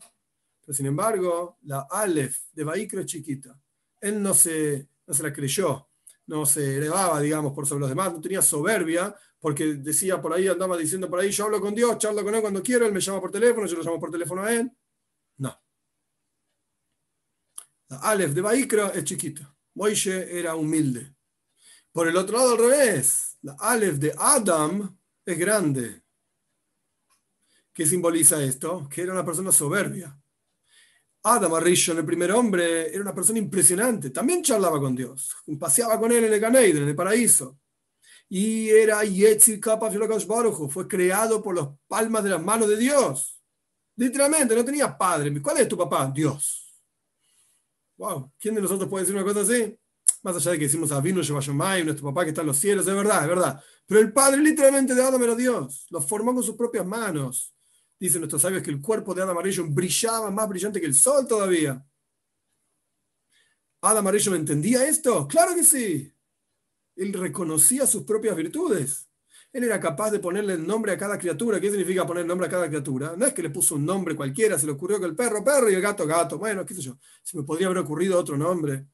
pero 0.62 0.74
sin 0.74 0.86
embargo, 0.86 1.58
la 1.64 1.88
Aleph 1.92 2.38
de 2.54 2.64
Vaikra 2.64 3.02
es 3.02 3.08
chiquita. 3.08 3.60
Él 4.00 4.24
no 4.24 4.34
se, 4.34 4.88
no 5.06 5.14
se 5.14 5.24
la 5.24 5.34
creyó, 5.34 5.90
no 6.28 6.46
se 6.46 6.78
elevaba, 6.78 7.20
digamos, 7.20 7.52
por 7.52 7.68
sobre 7.68 7.82
los 7.82 7.90
demás, 7.90 8.14
no 8.14 8.22
tenía 8.22 8.42
soberbia, 8.42 9.14
porque 9.42 9.74
decía 9.74 10.22
por 10.22 10.32
ahí, 10.32 10.48
andaba 10.48 10.78
diciendo 10.78 11.10
por 11.10 11.20
ahí, 11.20 11.32
yo 11.32 11.44
hablo 11.44 11.60
con 11.60 11.76
Dios, 11.76 11.98
charlo 11.98 12.24
con 12.24 12.34
él 12.34 12.40
cuando 12.40 12.64
quiero, 12.64 12.86
él 12.86 12.94
me 12.94 13.02
llama 13.02 13.20
por 13.20 13.32
teléfono, 13.32 13.68
yo 13.68 13.76
lo 13.76 13.84
llamo 13.84 14.00
por 14.00 14.10
teléfono 14.10 14.42
a 14.42 14.54
él. 14.54 14.72
No. 15.40 15.62
La 17.90 17.98
Aleph 17.98 18.32
de 18.32 18.40
Vaikra 18.40 18.88
es 18.96 19.04
chiquita. 19.04 19.54
Moishe 19.74 20.40
era 20.40 20.56
humilde. 20.56 21.14
Por 21.92 22.08
el 22.08 22.16
otro 22.16 22.38
lado, 22.38 22.52
al 22.52 22.58
revés, 22.58 23.31
la 23.42 23.56
Aleph 23.60 23.96
de 23.96 24.14
Adam 24.18 24.98
es 25.26 25.38
grande. 25.38 26.02
¿Qué 27.74 27.86
simboliza 27.86 28.44
esto? 28.44 28.88
Que 28.90 29.02
era 29.04 29.14
una 29.14 29.26
persona 29.26 29.52
soberbia. 29.52 30.18
Adam 31.24 31.54
Arishon, 31.54 31.98
el 31.98 32.06
primer 32.06 32.32
hombre, 32.32 32.90
era 32.90 33.02
una 33.02 33.14
persona 33.14 33.40
impresionante. 33.40 34.10
También 34.10 34.44
charlaba 34.44 34.80
con 34.80 34.96
Dios. 34.96 35.36
Paseaba 35.60 36.00
con 36.00 36.12
él 36.12 36.26
en 36.26 36.34
el 36.34 36.40
Ganeiden, 36.40 36.84
en 36.84 36.90
el 36.90 36.96
paraíso. 36.96 37.60
Y 38.28 38.70
era 38.70 39.04
Yetzir 39.04 39.60
Kappa 39.60 39.92
Fue 40.70 40.88
creado 40.88 41.44
por 41.44 41.56
las 41.56 41.68
palmas 41.88 42.24
de 42.24 42.30
las 42.32 42.42
manos 42.42 42.68
de 42.70 42.78
Dios. 42.78 43.42
Literalmente, 43.96 44.56
no 44.56 44.66
tenía 44.66 44.98
padre. 44.98 45.42
¿Cuál 45.42 45.58
es 45.58 45.68
tu 45.68 45.78
papá? 45.78 46.12
Dios. 46.14 46.76
Wow. 47.98 48.32
¿Quién 48.40 48.56
de 48.56 48.62
nosotros 48.62 48.90
puede 48.90 49.04
decir 49.06 49.16
una 49.16 49.26
cosa 49.26 49.42
así? 49.42 49.78
Más 50.24 50.36
allá 50.36 50.52
de 50.52 50.60
que 50.60 50.66
decimos 50.66 50.92
a 50.92 51.02
Vino 51.02 51.22
Shevashomai, 51.22 51.84
nuestro 51.84 52.08
papá 52.08 52.24
que 52.24 52.30
está 52.30 52.42
en 52.42 52.48
los 52.48 52.58
cielos, 52.58 52.88
es 52.88 52.94
verdad, 52.94 53.24
es 53.24 53.28
verdad. 53.28 53.64
Pero 53.88 54.00
el 54.00 54.14
padre 54.14 54.42
literalmente 54.42 54.94
de 54.94 55.04
Adam 55.04 55.22
era 55.24 55.36
Dios. 55.36 55.88
Lo 55.90 56.02
formó 56.02 56.34
con 56.34 56.44
sus 56.44 56.56
propias 56.56 56.86
manos. 56.86 57.56
Dicen 58.00 58.22
nuestros 58.22 58.42
sabios 58.42 58.62
que 58.64 58.72
el 58.72 58.82
cuerpo 58.82 59.14
de 59.14 59.24
Adam 59.24 59.38
Arishon 59.38 59.74
brillaba 59.74 60.30
más 60.32 60.48
brillante 60.48 60.80
que 60.80 60.88
el 60.88 60.94
sol 60.94 61.28
todavía. 61.28 61.84
¿Adam 63.82 64.08
Arishon 64.08 64.36
entendía 64.36 64.88
esto? 64.88 65.28
Claro 65.28 65.56
que 65.56 65.64
sí. 65.64 66.14
Él 66.96 67.14
reconocía 67.14 67.88
sus 67.88 68.04
propias 68.04 68.36
virtudes. 68.36 69.08
Él 69.52 69.64
era 69.64 69.80
capaz 69.80 70.12
de 70.12 70.20
ponerle 70.20 70.54
el 70.54 70.66
nombre 70.66 70.92
a 70.92 70.98
cada 70.98 71.18
criatura. 71.18 71.60
¿Qué 71.60 71.70
significa 71.70 72.06
poner 72.06 72.26
nombre 72.26 72.48
a 72.48 72.50
cada 72.50 72.68
criatura? 72.68 73.16
No 73.18 73.26
es 73.26 73.34
que 73.34 73.42
le 73.42 73.50
puso 73.50 73.76
un 73.76 73.86
nombre 73.86 74.16
cualquiera, 74.16 74.58
se 74.58 74.66
le 74.66 74.72
ocurrió 74.74 75.00
que 75.00 75.08
el 75.08 75.16
perro, 75.16 75.44
perro 75.44 75.70
y 75.70 75.74
el 75.74 75.82
gato, 75.82 76.06
gato. 76.06 76.38
Bueno, 76.38 76.66
qué 76.66 76.74
sé 76.74 76.82
yo. 76.82 76.98
Se 77.24 77.36
me 77.38 77.44
podría 77.44 77.68
haber 77.68 77.80
ocurrido 77.80 78.20
otro 78.20 78.38
nombre. 78.38 78.88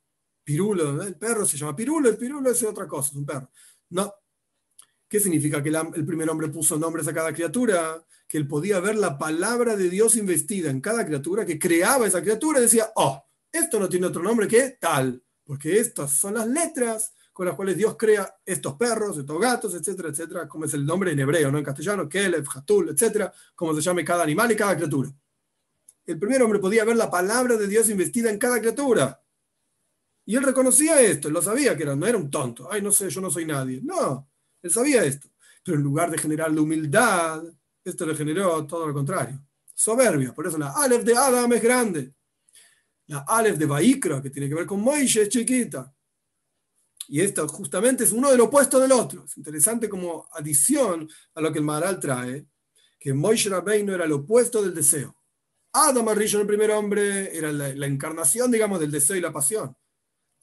Pirulo, 0.48 1.04
el 1.04 1.18
perro 1.18 1.46
se 1.46 1.58
llama 1.58 1.76
Pirulo, 1.76 2.08
el 2.08 2.16
Pirulo 2.16 2.50
es 2.50 2.64
otra 2.64 2.88
cosa, 2.88 3.10
es 3.10 3.18
un 3.18 3.26
perro. 3.26 3.52
No. 3.90 4.14
¿Qué 5.06 5.20
significa 5.20 5.62
que 5.62 5.68
el 5.68 6.06
primer 6.06 6.30
hombre 6.30 6.48
puso 6.48 6.78
nombres 6.78 7.06
a 7.10 7.14
cada 7.14 7.34
criatura? 7.34 8.02
Que 8.26 8.38
él 8.38 8.48
podía 8.48 8.80
ver 8.80 8.96
la 8.96 9.18
palabra 9.18 9.76
de 9.76 9.90
Dios 9.90 10.16
investida 10.16 10.70
en 10.70 10.80
cada 10.80 11.06
criatura, 11.06 11.46
que 11.46 11.60
creaba 11.60 12.08
esa 12.08 12.22
criatura 12.22 12.60
y 12.60 12.62
decía, 12.62 12.90
oh, 12.96 13.22
esto 13.52 13.78
no 13.78 13.90
tiene 13.90 14.08
otro 14.08 14.24
nombre 14.24 14.48
que 14.48 14.78
tal, 14.80 15.22
porque 15.44 15.82
estas 15.82 16.14
son 16.14 16.36
las 16.36 16.48
letras 16.48 17.12
con 17.34 17.46
las 17.46 17.56
cuales 17.56 17.76
Dios 17.76 17.98
crea 18.00 18.34
estos 18.46 18.76
perros, 18.76 19.18
estos 19.18 19.42
gatos, 19.42 19.76
etcétera, 19.76 20.08
etcétera, 20.08 20.48
como 20.48 20.64
es 20.64 20.74
el 20.74 20.86
nombre 20.86 21.12
en 21.12 21.20
hebreo, 21.20 21.52
no 21.52 21.58
en 21.58 21.66
castellano, 21.66 22.08
Kelef, 22.08 22.48
Hatul, 22.56 22.88
etcétera, 22.88 23.34
como 23.54 23.76
se 23.76 23.82
llame 23.82 24.06
cada 24.06 24.24
animal 24.24 24.50
y 24.50 24.56
cada 24.56 24.78
criatura. 24.78 25.12
El 26.06 26.18
primer 26.18 26.42
hombre 26.42 26.60
podía 26.60 26.86
ver 26.86 26.96
la 26.96 27.12
palabra 27.12 27.58
de 27.58 27.68
Dios 27.68 27.90
investida 27.90 28.30
en 28.30 28.40
cada 28.40 28.62
criatura. 28.62 29.22
Y 30.28 30.36
él 30.36 30.44
reconocía 30.44 31.00
esto, 31.00 31.30
lo 31.30 31.42
sabía 31.42 31.78
que 31.78 31.84
era, 31.84 31.96
no 31.96 32.06
era 32.06 32.18
un 32.18 32.30
tonto. 32.30 32.68
Ay, 32.70 32.82
no 32.82 32.92
sé, 32.92 33.10
yo 33.10 33.22
no 33.22 33.32
soy 33.32 33.46
nadie. 33.46 33.80
No, 33.82 34.30
él 34.62 34.70
sabía 34.70 35.06
esto. 35.06 35.30
Pero 35.64 35.78
en 35.78 35.84
lugar 35.86 36.12
de 36.12 36.18
generar 36.18 36.52
la 36.52 36.60
humildad, 36.60 37.44
esto 37.82 38.06
le 38.06 38.14
generó 38.14 38.68
todo 38.68 38.88
lo 38.88 38.94
contrario. 38.94 39.42
Soberbia. 39.74 40.34
Por 40.34 40.46
eso 40.46 40.58
la 40.58 40.72
Aleph 40.72 41.04
de 41.04 41.16
Adam 41.16 41.54
es 41.54 41.62
grande. 41.62 42.14
La 43.06 43.20
Aleph 43.20 43.56
de 43.56 43.68
Baikra, 43.68 44.22
que 44.22 44.30
tiene 44.30 44.50
que 44.50 44.56
ver 44.56 44.66
con 44.66 44.82
Moishe, 44.82 45.22
es 45.22 45.30
chiquita. 45.30 45.96
Y 47.08 47.22
esto 47.22 47.48
justamente 47.48 48.04
es 48.04 48.12
uno 48.12 48.30
del 48.30 48.42
opuesto 48.42 48.82
del 48.82 48.92
otro. 48.92 49.24
Es 49.24 49.38
interesante 49.38 49.88
como 49.88 50.28
adición 50.34 51.08
a 51.36 51.40
lo 51.40 51.54
que 51.54 51.60
el 51.60 51.64
Maharal 51.64 52.02
trae, 52.02 52.46
que 53.00 53.14
Moishe 53.14 53.50
Rabbeinu 53.50 53.94
era 53.94 54.04
el 54.04 54.12
opuesto 54.12 54.62
del 54.62 54.76
deseo. 54.76 55.16
Adam 55.72 56.10
Arishon, 56.10 56.42
el 56.42 56.48
primer 56.48 56.72
hombre, 56.72 57.34
era 57.34 57.50
la 57.54 57.86
encarnación, 57.86 58.52
digamos, 58.52 58.82
del 58.82 58.92
deseo 58.92 59.16
y 59.16 59.22
la 59.22 59.32
pasión 59.32 59.74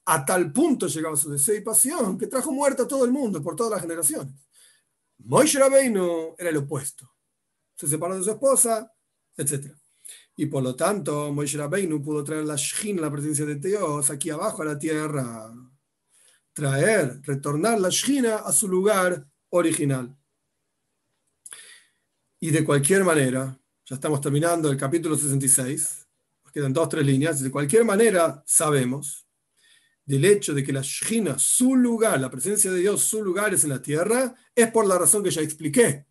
a 0.06 0.24
tal 0.24 0.52
punto 0.52 0.86
llegaba 0.86 1.16
su 1.16 1.30
deseo 1.30 1.56
y 1.56 1.62
pasión 1.62 2.18
que 2.18 2.26
trajo 2.26 2.52
muerte 2.52 2.82
a 2.82 2.88
todo 2.88 3.04
el 3.04 3.12
mundo 3.12 3.42
por 3.42 3.56
todas 3.56 3.72
las 3.72 3.80
generaciones. 3.80 4.34
Moishe 5.18 5.58
Rabbeinu 5.58 6.34
era 6.38 6.50
el 6.50 6.58
opuesto. 6.58 7.10
Se 7.74 7.88
separó 7.88 8.16
de 8.16 8.24
su 8.24 8.30
esposa, 8.30 8.92
etc. 9.36 9.72
Y 10.36 10.46
por 10.46 10.62
lo 10.62 10.76
tanto, 10.76 11.32
Moishe 11.32 11.56
Rabbeinu 11.56 12.02
pudo 12.02 12.22
traer 12.22 12.44
la 12.44 12.56
Shin, 12.56 13.00
la 13.00 13.10
presencia 13.10 13.46
de 13.46 13.56
Dios, 13.56 14.10
aquí 14.10 14.30
abajo 14.30 14.62
a 14.62 14.66
la 14.66 14.78
tierra. 14.78 15.52
Traer, 16.52 17.20
retornar 17.22 17.80
la 17.80 17.88
Shina 17.88 18.36
a 18.36 18.52
su 18.52 18.68
lugar 18.68 19.26
original. 19.50 20.14
Y 22.38 22.50
de 22.50 22.64
cualquier 22.64 23.04
manera, 23.04 23.58
ya 23.86 23.94
estamos 23.94 24.20
terminando 24.20 24.70
el 24.70 24.76
capítulo 24.76 25.16
66, 25.16 26.06
nos 26.44 26.52
quedan 26.52 26.72
dos, 26.72 26.88
tres 26.90 27.06
líneas, 27.06 27.40
de 27.40 27.50
cualquier 27.50 27.84
manera 27.84 28.42
sabemos 28.46 29.23
del 30.06 30.24
hecho 30.24 30.52
de 30.52 30.62
que 30.62 30.72
la 30.72 30.82
Shina, 30.82 31.38
su 31.38 31.76
lugar, 31.76 32.20
la 32.20 32.30
presencia 32.30 32.70
de 32.70 32.80
Dios, 32.80 33.02
su 33.02 33.22
lugar 33.22 33.54
es 33.54 33.64
en 33.64 33.70
la 33.70 33.82
tierra, 33.82 34.34
es 34.54 34.70
por 34.70 34.86
la 34.86 34.98
razón 34.98 35.22
que 35.22 35.30
ya 35.30 35.40
expliqué. 35.40 36.06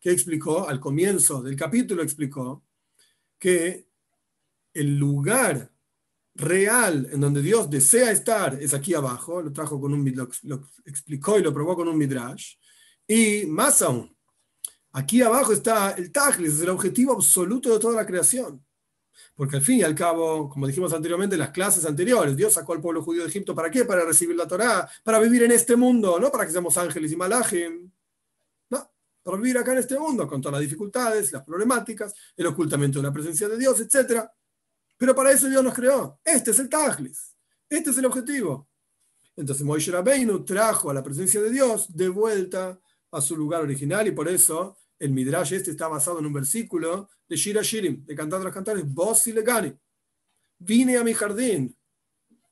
Que 0.00 0.10
explicó 0.10 0.68
al 0.68 0.80
comienzo 0.80 1.42
del 1.42 1.56
capítulo, 1.56 2.02
explicó 2.02 2.64
que 3.38 3.86
el 4.74 4.96
lugar 4.98 5.72
real 6.34 7.08
en 7.12 7.20
donde 7.20 7.42
Dios 7.42 7.68
desea 7.68 8.10
estar 8.10 8.60
es 8.60 8.74
aquí 8.74 8.94
abajo, 8.94 9.42
lo 9.42 9.52
trajo 9.52 9.80
con 9.80 9.92
un 9.92 10.10
lo, 10.14 10.28
lo 10.42 10.68
explicó 10.84 11.38
y 11.38 11.42
lo 11.42 11.52
probó 11.52 11.76
con 11.76 11.88
un 11.88 11.98
midrash, 11.98 12.56
y 13.06 13.44
más 13.46 13.82
aún, 13.82 14.16
aquí 14.92 15.22
abajo 15.22 15.52
está 15.52 15.92
el 15.92 16.10
Tajlis, 16.10 16.60
el 16.60 16.70
objetivo 16.70 17.12
absoluto 17.12 17.72
de 17.72 17.78
toda 17.78 17.96
la 17.96 18.06
creación. 18.06 18.64
Porque 19.34 19.56
al 19.56 19.62
fin 19.62 19.78
y 19.78 19.82
al 19.82 19.94
cabo, 19.94 20.48
como 20.48 20.66
dijimos 20.66 20.92
anteriormente 20.92 21.34
en 21.34 21.40
las 21.40 21.50
clases 21.50 21.84
anteriores, 21.86 22.36
Dios 22.36 22.52
sacó 22.52 22.74
al 22.74 22.80
pueblo 22.80 23.02
judío 23.02 23.22
de 23.22 23.28
Egipto 23.28 23.54
¿para 23.54 23.70
qué? 23.70 23.84
Para 23.84 24.04
recibir 24.04 24.36
la 24.36 24.46
Torá, 24.46 24.88
para 25.02 25.18
vivir 25.18 25.42
en 25.44 25.52
este 25.52 25.74
mundo, 25.74 26.20
no 26.20 26.30
para 26.30 26.44
que 26.44 26.52
seamos 26.52 26.76
ángeles 26.76 27.12
y 27.12 27.16
malajim. 27.16 27.90
No, 28.68 28.90
para 29.22 29.36
vivir 29.38 29.56
acá 29.58 29.72
en 29.72 29.78
este 29.78 29.98
mundo 29.98 30.28
con 30.28 30.40
todas 30.42 30.54
las 30.54 30.62
dificultades, 30.62 31.32
las 31.32 31.42
problemáticas, 31.44 32.14
el 32.36 32.46
ocultamiento 32.46 32.98
de 32.98 33.04
la 33.04 33.12
presencia 33.12 33.48
de 33.48 33.56
Dios, 33.56 33.80
etc. 33.80 34.28
Pero 34.98 35.14
para 35.14 35.32
eso 35.32 35.48
Dios 35.48 35.64
nos 35.64 35.74
creó. 35.74 36.20
Este 36.24 36.50
es 36.50 36.58
el 36.58 36.68
Tajlis. 36.68 37.34
Este 37.68 37.90
es 37.90 37.98
el 37.98 38.04
objetivo. 38.04 38.68
Entonces 39.34 39.64
Moishe 39.64 39.90
Rabbeinu 39.90 40.44
trajo 40.44 40.90
a 40.90 40.94
la 40.94 41.02
presencia 41.02 41.40
de 41.40 41.50
Dios 41.50 41.94
de 41.96 42.08
vuelta 42.10 42.78
a 43.10 43.20
su 43.20 43.36
lugar 43.36 43.62
original 43.62 44.06
y 44.06 44.12
por 44.12 44.28
eso 44.28 44.76
el 45.02 45.10
Midrash 45.10 45.52
este 45.54 45.72
está 45.72 45.88
basado 45.88 46.20
en 46.20 46.26
un 46.26 46.32
versículo 46.32 47.08
de 47.28 47.34
Shira 47.34 47.60
Shirim, 47.60 48.04
de 48.06 48.14
Cantando 48.14 48.44
los 48.44 48.54
Cantares, 48.54 48.84
vos 48.86 49.26
y 49.26 49.32
Legani. 49.32 49.74
Vine 50.60 50.96
a 50.96 51.02
mi 51.02 51.12
jardín, 51.12 51.76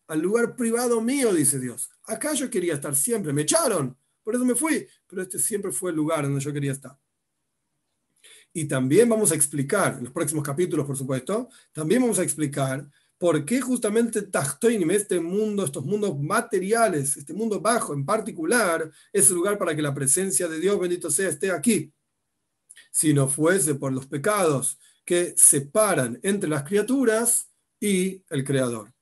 al 0.09 0.20
lugar 0.20 0.57
privado 0.57 1.01
mío, 1.01 1.32
dice 1.32 1.61
Dios. 1.61 1.88
Acá 2.03 2.34
yo 2.34 2.51
quería 2.51 2.74
estar 2.74 2.96
siempre, 2.96 3.32
me 3.32 3.42
echaron, 3.42 3.96
por 4.24 4.34
eso 4.34 4.44
me 4.44 4.57
fui, 4.57 4.84
pero 5.07 5.22
este 5.22 5.38
siempre 5.38 5.70
fue 5.70 5.90
el 5.90 5.96
lugar 5.96 6.24
donde 6.24 6.40
yo 6.40 6.53
quería 6.53 6.72
estar. 6.72 6.98
Y 8.53 8.64
también 8.64 9.09
vamos 9.09 9.30
a 9.30 9.36
explicar, 9.36 9.98
en 9.98 10.05
los 10.05 10.12
próximos 10.12 10.42
capítulos, 10.42 10.84
por 10.84 10.96
supuesto, 10.96 11.48
también 11.70 12.03
vamos 12.03 12.18
a 12.18 12.24
explicar 12.24 12.84
por 13.16 13.44
qué 13.44 13.61
justamente 13.61 14.22
Tachtoinim, 14.22 14.90
este 14.90 15.20
mundo, 15.20 15.64
estos 15.64 15.84
mundos 15.84 16.18
materiales, 16.18 17.16
este 17.16 17.32
mundo 17.32 17.61
bajo 17.61 17.94
en 17.94 18.05
particular, 18.05 18.90
es 19.12 19.28
el 19.28 19.36
lugar 19.36 19.57
para 19.57 19.76
que 19.76 19.82
la 19.82 19.94
presencia 19.94 20.48
de 20.48 20.59
Dios, 20.59 20.80
bendito 20.80 21.12
sea, 21.12 21.28
esté 21.28 21.53
aquí 21.53 21.92
si 22.91 23.14
no 23.14 23.28
fuese 23.28 23.74
por 23.74 23.93
los 23.93 24.07
pecados 24.07 24.78
que 25.05 25.34
separan 25.36 26.18
entre 26.22 26.49
las 26.49 26.64
criaturas 26.64 27.51
y 27.80 28.22
el 28.30 28.45
Creador. 28.45 28.93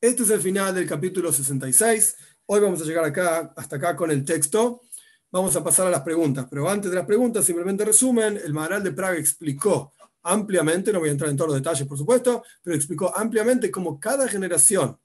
Este 0.00 0.22
es 0.22 0.30
el 0.30 0.40
final 0.40 0.74
del 0.74 0.86
capítulo 0.86 1.32
66. 1.32 2.16
Hoy 2.46 2.60
vamos 2.60 2.82
a 2.82 2.84
llegar 2.84 3.04
acá, 3.04 3.54
hasta 3.56 3.76
acá 3.76 3.96
con 3.96 4.10
el 4.10 4.24
texto. 4.24 4.82
Vamos 5.30 5.56
a 5.56 5.64
pasar 5.64 5.86
a 5.86 5.90
las 5.90 6.02
preguntas, 6.02 6.46
pero 6.48 6.68
antes 6.68 6.90
de 6.90 6.96
las 6.96 7.06
preguntas, 7.06 7.44
simplemente 7.44 7.84
resumen, 7.84 8.38
el 8.44 8.52
Maharal 8.52 8.82
de 8.82 8.92
Praga 8.92 9.16
explicó 9.16 9.92
ampliamente, 10.22 10.92
no 10.92 11.00
voy 11.00 11.08
a 11.08 11.12
entrar 11.12 11.30
en 11.30 11.36
todos 11.36 11.48
los 11.48 11.56
detalles, 11.60 11.86
por 11.86 11.98
supuesto, 11.98 12.42
pero 12.62 12.76
explicó 12.76 13.16
ampliamente 13.16 13.70
cómo 13.70 13.98
cada 13.98 14.28
generación 14.28 14.98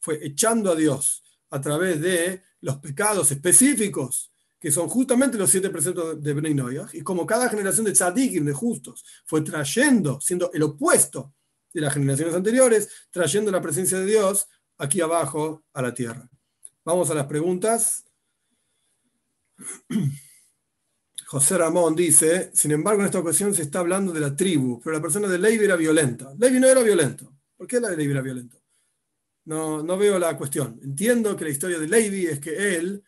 fue 0.00 0.18
echando 0.26 0.72
a 0.72 0.76
Dios 0.76 1.22
a 1.50 1.60
través 1.60 2.00
de 2.00 2.42
los 2.60 2.78
pecados 2.78 3.30
específicos, 3.32 4.29
que 4.60 4.70
son 4.70 4.88
justamente 4.88 5.38
los 5.38 5.50
siete 5.50 5.70
preceptos 5.70 6.22
de 6.22 6.34
Bnei 6.34 6.54
Noyach, 6.54 6.94
y 6.94 7.00
como 7.00 7.26
cada 7.26 7.48
generación 7.48 7.86
de 7.86 7.92
tzadikim, 7.92 8.44
de 8.44 8.52
justos, 8.52 9.02
fue 9.24 9.40
trayendo, 9.40 10.20
siendo 10.20 10.52
el 10.52 10.62
opuesto 10.62 11.34
de 11.72 11.80
las 11.80 11.94
generaciones 11.94 12.34
anteriores, 12.34 12.88
trayendo 13.10 13.50
la 13.50 13.62
presencia 13.62 13.98
de 13.98 14.04
Dios 14.04 14.46
aquí 14.76 15.00
abajo 15.00 15.64
a 15.72 15.80
la 15.80 15.94
tierra. 15.94 16.28
Vamos 16.84 17.10
a 17.10 17.14
las 17.14 17.26
preguntas. 17.26 18.04
José 21.26 21.56
Ramón 21.56 21.94
dice, 21.94 22.50
sin 22.52 22.72
embargo, 22.72 23.00
en 23.00 23.06
esta 23.06 23.20
ocasión 23.20 23.54
se 23.54 23.62
está 23.62 23.78
hablando 23.78 24.12
de 24.12 24.20
la 24.20 24.36
tribu, 24.36 24.80
pero 24.82 24.96
la 24.96 25.02
persona 25.02 25.28
de 25.28 25.38
Levi 25.38 25.64
era 25.64 25.76
violenta. 25.76 26.34
Levi 26.38 26.60
no 26.60 26.66
era 26.66 26.82
violento. 26.82 27.32
¿Por 27.56 27.66
qué 27.66 27.80
la 27.80 27.88
de 27.88 27.96
Levi 27.96 28.10
era 28.10 28.20
violento? 28.20 28.60
No, 29.44 29.82
no 29.82 29.96
veo 29.96 30.18
la 30.18 30.36
cuestión. 30.36 30.80
Entiendo 30.82 31.36
que 31.36 31.44
la 31.44 31.50
historia 31.50 31.78
de 31.78 31.88
Levi 31.88 32.26
es 32.26 32.40
que 32.40 32.76
él 32.76 33.04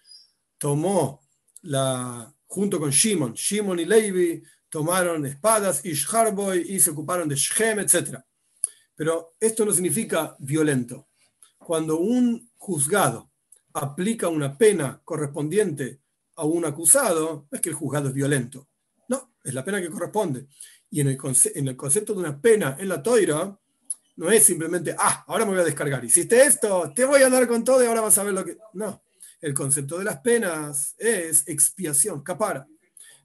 tomó 0.56 1.21
junto 2.46 2.80
con 2.80 2.90
Shimon, 2.90 3.34
Shimon 3.34 3.80
y 3.80 3.84
Levi 3.84 4.42
tomaron 4.68 5.26
espadas 5.26 5.84
y 5.84 5.92
Harboy 6.10 6.64
y 6.68 6.80
se 6.80 6.90
ocuparon 6.90 7.28
de 7.28 7.36
Shem, 7.36 7.80
etc. 7.80 8.18
Pero 8.94 9.34
esto 9.38 9.64
no 9.64 9.72
significa 9.72 10.36
violento. 10.38 11.08
Cuando 11.58 11.98
un 11.98 12.50
juzgado 12.56 13.30
aplica 13.74 14.28
una 14.28 14.56
pena 14.56 15.00
correspondiente 15.04 16.00
a 16.36 16.44
un 16.44 16.64
acusado, 16.64 17.46
no 17.50 17.56
es 17.56 17.60
que 17.60 17.68
el 17.68 17.74
juzgado 17.74 18.08
es 18.08 18.14
violento. 18.14 18.68
No, 19.08 19.34
es 19.44 19.54
la 19.54 19.64
pena 19.64 19.80
que 19.80 19.90
corresponde. 19.90 20.46
Y 20.90 21.00
en 21.00 21.08
el, 21.08 21.18
en 21.54 21.68
el 21.68 21.76
concepto 21.76 22.12
de 22.14 22.20
una 22.20 22.40
pena 22.40 22.76
en 22.78 22.88
la 22.88 23.02
toira, 23.02 23.58
no 24.16 24.30
es 24.30 24.44
simplemente, 24.44 24.94
ah, 24.98 25.24
ahora 25.26 25.44
me 25.44 25.52
voy 25.52 25.60
a 25.60 25.64
descargar. 25.64 26.04
Hiciste 26.04 26.42
esto, 26.42 26.92
te 26.94 27.04
voy 27.04 27.22
a 27.22 27.30
dar 27.30 27.46
con 27.48 27.64
todo 27.64 27.82
y 27.82 27.86
ahora 27.86 28.02
vas 28.02 28.18
a 28.18 28.24
ver 28.24 28.34
lo 28.34 28.44
que. 28.44 28.58
No. 28.74 29.02
El 29.42 29.54
concepto 29.54 29.98
de 29.98 30.04
las 30.04 30.20
penas 30.20 30.94
es 30.96 31.48
expiación, 31.48 32.22
capara. 32.22 32.66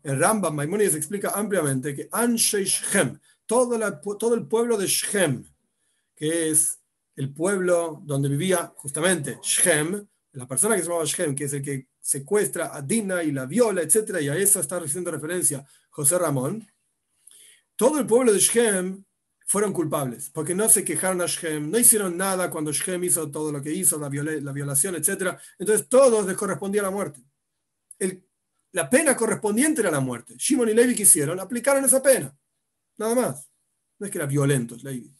El 0.01 0.20
Rambam 0.20 0.55
Maimonides 0.55 0.95
explica 0.95 1.30
ampliamente 1.30 1.93
que 1.93 2.09
Anshe 2.11 2.65
Shem, 2.65 3.20
todo, 3.45 3.80
todo 4.18 4.34
el 4.34 4.47
pueblo 4.47 4.78
de 4.78 4.88
Shem, 4.88 5.45
que 6.15 6.49
es 6.49 6.80
el 7.15 7.32
pueblo 7.32 8.01
donde 8.03 8.30
vivía 8.30 8.74
justamente 8.78 9.38
Shem, 9.43 10.07
la 10.32 10.47
persona 10.47 10.76
que 10.76 10.82
se 10.82 10.88
llamaba 10.88 11.05
Shem, 11.05 11.36
que 11.36 11.43
es 11.43 11.53
el 11.53 11.61
que 11.61 11.88
secuestra 11.99 12.76
a 12.76 12.82
Dina 12.82 13.22
y 13.22 13.32
la 13.32 13.45
viola, 13.45 13.84
etc., 13.84 14.20
y 14.20 14.30
a 14.30 14.36
eso 14.36 14.59
está 14.59 14.78
haciendo 14.78 15.11
referencia 15.11 15.63
José 15.91 16.18
Ramón, 16.18 16.68
todo 17.76 17.99
el 17.99 18.07
pueblo 18.07 18.34
de 18.34 18.39
Shem 18.39 19.03
fueron 19.48 19.72
culpables, 19.72 20.30
porque 20.30 20.54
no 20.54 20.68
se 20.68 20.84
quejaron 20.84 21.22
a 21.22 21.26
Shem, 21.26 21.72
no 21.72 21.80
hicieron 21.80 22.18
nada 22.18 22.50
cuando 22.50 22.74
Shem 22.74 23.02
hizo 23.06 23.32
todo 23.32 23.50
lo 23.50 23.62
que 23.62 23.72
hizo, 23.72 23.98
la, 23.98 24.10
la 24.10 24.52
violación, 24.52 24.95
etc. 24.95 25.38
Entonces 25.58 25.88
todos 25.88 26.26
les 26.26 26.36
correspondía 26.36 26.82
la 26.82 26.91
muerte. 26.91 27.22
la 28.74 28.89
pena 28.89 29.16
correspondiente 29.16 29.80
era 29.80 29.89
la 29.89 30.02
muerte. 30.02 30.36
Shimon 30.38 30.68
y 30.68 30.74
Levi 30.74 30.93
quisieron, 30.93 31.39
aplicaron 31.39 31.84
esa 31.86 32.04
pena. 32.04 32.38
Nada 32.98 33.16
más. 33.16 33.50
No 33.98 34.06
es 34.06 34.12
que 34.12 34.18
eran 34.18 34.30
violentos, 34.30 34.84
Levi. 34.84 35.12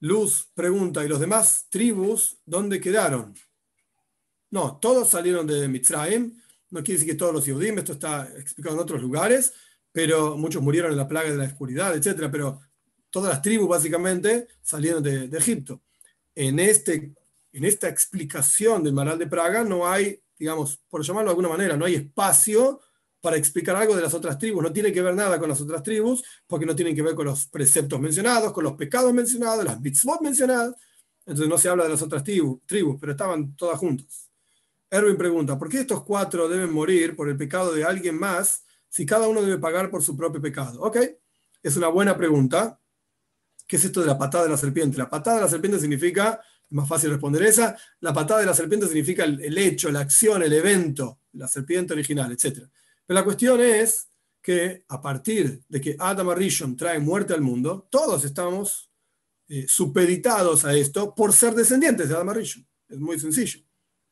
Luz 0.00 0.50
pregunta, 0.54 1.02
¿y 1.02 1.08
los 1.08 1.20
demás 1.20 1.66
tribus 1.70 2.36
dónde 2.44 2.78
quedaron? 2.78 3.34
No, 4.50 4.76
todos 4.76 5.08
salieron 5.08 5.46
de 5.46 5.66
Mitzrayim. 5.66 6.38
No 6.68 6.82
quiere 6.84 7.00
decir 7.00 7.12
que 7.14 7.18
todos 7.18 7.32
los 7.32 7.46
Yehudim, 7.46 7.78
esto 7.78 7.94
está 7.94 8.28
explicado 8.36 8.76
en 8.76 8.82
otros 8.82 9.00
lugares 9.00 9.54
pero 9.94 10.36
muchos 10.36 10.60
murieron 10.60 10.90
en 10.90 10.96
la 10.96 11.06
plaga 11.06 11.30
de 11.30 11.36
la 11.36 11.44
oscuridad, 11.44 11.94
etc. 11.94 12.28
Pero 12.28 12.60
todas 13.10 13.32
las 13.32 13.40
tribus 13.40 13.68
básicamente 13.68 14.48
salieron 14.60 15.00
de, 15.00 15.26
Egipto. 15.26 15.82
En, 16.34 16.58
este, 16.58 17.14
en 17.52 17.64
esta 17.64 17.88
explicación 17.88 18.82
del 18.82 18.92
Maral 18.92 19.20
de 19.20 19.28
Praga 19.28 19.62
no 19.62 19.86
hay, 19.86 20.20
digamos, 20.36 20.78
por 20.90 21.04
llamarlo 21.04 21.28
de 21.28 21.34
alguna 21.34 21.48
manera, 21.48 21.76
no 21.76 21.84
hay 21.84 21.94
espacio 21.94 22.80
para 23.20 23.36
explicar 23.36 23.76
algo 23.76 23.94
de 23.94 24.02
las 24.02 24.12
otras 24.14 24.36
tribus. 24.36 24.64
No 24.64 24.72
tiene 24.72 24.92
que 24.92 25.00
ver 25.00 25.14
nada 25.14 25.38
con 25.38 25.48
las 25.48 25.60
otras 25.60 25.84
tribus, 25.84 26.24
porque 26.48 26.66
no 26.66 26.74
tienen 26.74 26.96
que 26.96 27.02
ver 27.02 27.14
con 27.14 27.26
los 27.26 27.46
preceptos 27.46 28.00
mencionados, 28.00 28.52
con 28.52 28.64
los 28.64 28.72
pecados 28.72 29.14
mencionados, 29.14 29.64
las 29.64 29.80
mitzvot 29.80 30.20
mencionadas. 30.22 30.74
Entonces 31.20 31.48
no 31.48 31.56
se 31.56 31.68
habla 31.68 31.84
de 31.84 31.90
las 31.90 32.02
otras 32.02 32.24
tribus, 32.24 32.98
pero 32.98 33.12
estaban 33.12 33.54
todas 33.54 33.78
juntas. 33.78 34.28
Erwin 34.90 35.16
pregunta, 35.16 35.56
¿por 35.56 35.68
qué 35.68 35.78
estos 35.78 36.02
cuatro 36.02 36.48
deben 36.48 36.72
morir 36.72 37.14
por 37.14 37.28
el 37.28 37.36
pecado 37.36 37.72
de 37.72 37.84
alguien 37.84 38.18
más 38.18 38.63
si 38.94 39.04
cada 39.04 39.26
uno 39.26 39.42
debe 39.42 39.58
pagar 39.58 39.90
por 39.90 40.04
su 40.04 40.16
propio 40.16 40.40
pecado? 40.40 40.80
Ok, 40.80 40.98
es 41.60 41.76
una 41.76 41.88
buena 41.88 42.16
pregunta. 42.16 42.80
¿Qué 43.66 43.74
es 43.74 43.84
esto 43.84 44.00
de 44.00 44.06
la 44.06 44.16
patada 44.16 44.44
de 44.44 44.50
la 44.50 44.56
serpiente? 44.56 44.96
La 44.96 45.10
patada 45.10 45.38
de 45.38 45.42
la 45.42 45.48
serpiente 45.48 45.80
significa, 45.80 46.40
es 46.62 46.70
más 46.70 46.88
fácil 46.88 47.10
responder 47.10 47.42
esa, 47.42 47.76
la 47.98 48.12
patada 48.14 48.38
de 48.38 48.46
la 48.46 48.54
serpiente 48.54 48.86
significa 48.86 49.24
el, 49.24 49.58
hecho, 49.58 49.90
la 49.90 49.98
acción, 49.98 50.44
el 50.44 50.52
evento, 50.52 51.22
la 51.32 51.48
serpiente 51.48 51.92
original, 51.92 52.30
etc. 52.30 52.68
Pero 53.04 53.18
la 53.18 53.24
cuestión 53.24 53.60
es 53.60 54.10
que 54.40 54.84
a 54.86 55.02
partir 55.02 55.64
de 55.68 55.80
que 55.80 55.96
Adam 55.98 56.28
Arishon 56.28 56.76
trae 56.76 57.00
muerte 57.00 57.34
al 57.34 57.40
mundo, 57.40 57.88
todos 57.90 58.24
estamos 58.24 58.92
eh, 59.48 59.66
supeditados 59.66 60.64
a 60.64 60.72
esto 60.72 61.16
por 61.16 61.32
ser 61.32 61.56
descendientes 61.56 62.08
de 62.08 62.14
Adam 62.14 62.28
Arishon. 62.28 62.64
Es 62.88 63.00
muy 63.00 63.18
sencillo. 63.18 63.58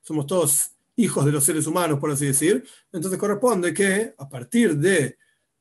Somos 0.01 0.27
todos 0.27 0.73
hijos 0.97 1.25
de 1.25 1.33
los 1.33 1.45
seres 1.45 1.67
humanos, 1.67 1.99
por 1.99 2.11
así 2.11 2.27
decir, 2.27 2.65
entonces 2.93 3.19
corresponde 3.19 3.73
que 3.73 4.15
a 4.17 4.29
partir 4.29 4.77
de 4.77 5.19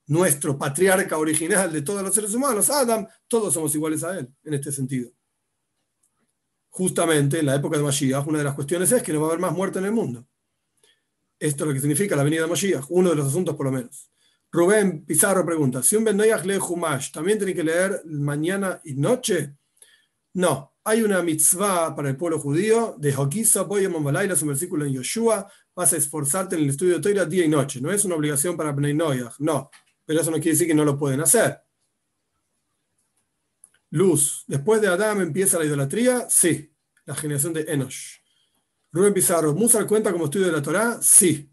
nuestro 0.07 0.57
patriarca 0.57 1.17
original 1.17 1.71
de 1.71 1.81
todos 1.81 2.03
los 2.03 2.13
seres 2.13 2.33
humanos, 2.33 2.69
Adam, 2.69 3.07
todos 3.27 3.53
somos 3.53 3.73
iguales 3.75 4.03
a 4.03 4.19
él, 4.19 4.29
en 4.43 4.53
este 4.53 4.71
sentido. 4.71 5.11
Justamente 6.69 7.39
en 7.39 7.45
la 7.45 7.55
época 7.55 7.77
de 7.77 7.83
Mashiach, 7.83 8.27
una 8.27 8.39
de 8.39 8.43
las 8.43 8.55
cuestiones 8.55 8.91
es 8.91 9.03
que 9.03 9.13
no 9.13 9.21
va 9.21 9.27
a 9.27 9.29
haber 9.29 9.39
más 9.39 9.53
muerte 9.53 9.79
en 9.79 9.85
el 9.85 9.91
mundo. 9.91 10.25
Esto 11.39 11.63
es 11.63 11.67
lo 11.67 11.73
que 11.73 11.79
significa 11.79 12.15
la 12.15 12.23
venida 12.23 12.41
de 12.41 12.47
Mashiach, 12.47 12.85
uno 12.89 13.09
de 13.09 13.15
los 13.15 13.27
asuntos 13.27 13.55
por 13.55 13.65
lo 13.65 13.71
menos. 13.71 14.11
Rubén 14.51 15.05
Pizarro 15.05 15.45
pregunta, 15.45 15.81
si 15.81 15.95
un 15.95 16.03
Ben 16.03 16.17
lee 16.17 16.57
Humash, 16.57 17.11
¿también 17.11 17.37
tiene 17.37 17.53
que 17.53 17.63
leer 17.63 18.01
mañana 18.05 18.81
y 18.83 18.95
noche? 18.95 19.55
No, 20.33 20.70
hay 20.83 21.03
una 21.03 21.21
mitzvah 21.21 21.95
para 21.95 22.09
el 22.09 22.17
pueblo 22.17 22.39
judío 22.39 22.95
de 22.97 23.13
Hokisa 23.15 23.63
Boyamon 23.63 24.03
Balaila, 24.03 24.33
es 24.33 24.41
versículo 24.43 24.85
en 24.85 24.93
Yoshua, 24.93 25.51
vas 25.75 25.93
a 25.93 25.97
esforzarte 25.97 26.55
en 26.55 26.63
el 26.63 26.69
estudio 26.69 26.95
de 26.95 27.01
Torah 27.01 27.25
día 27.25 27.45
y 27.45 27.49
noche. 27.49 27.81
No 27.81 27.91
es 27.91 28.03
una 28.05 28.15
obligación 28.15 28.57
para 28.57 28.71
Bnei 28.71 28.93
no, 28.93 29.69
pero 30.05 30.21
eso 30.21 30.31
no 30.31 30.37
quiere 30.37 30.51
decir 30.51 30.67
que 30.67 30.73
no 30.73 30.85
lo 30.85 30.97
pueden 30.97 31.21
hacer. 31.21 31.61
Luz, 33.91 34.45
después 34.47 34.81
de 34.81 34.87
Adam 34.87 35.21
empieza 35.21 35.59
la 35.59 35.65
idolatría, 35.65 36.27
sí, 36.29 36.73
la 37.05 37.13
generación 37.13 37.53
de 37.53 37.61
Enosh. 37.61 38.17
Rubén 38.91 39.13
Pizarro, 39.13 39.53
¿Musar 39.53 39.85
cuenta 39.85 40.11
como 40.11 40.25
estudio 40.25 40.47
de 40.47 40.53
la 40.53 40.61
Torah? 40.61 40.99
Sí. 41.01 41.50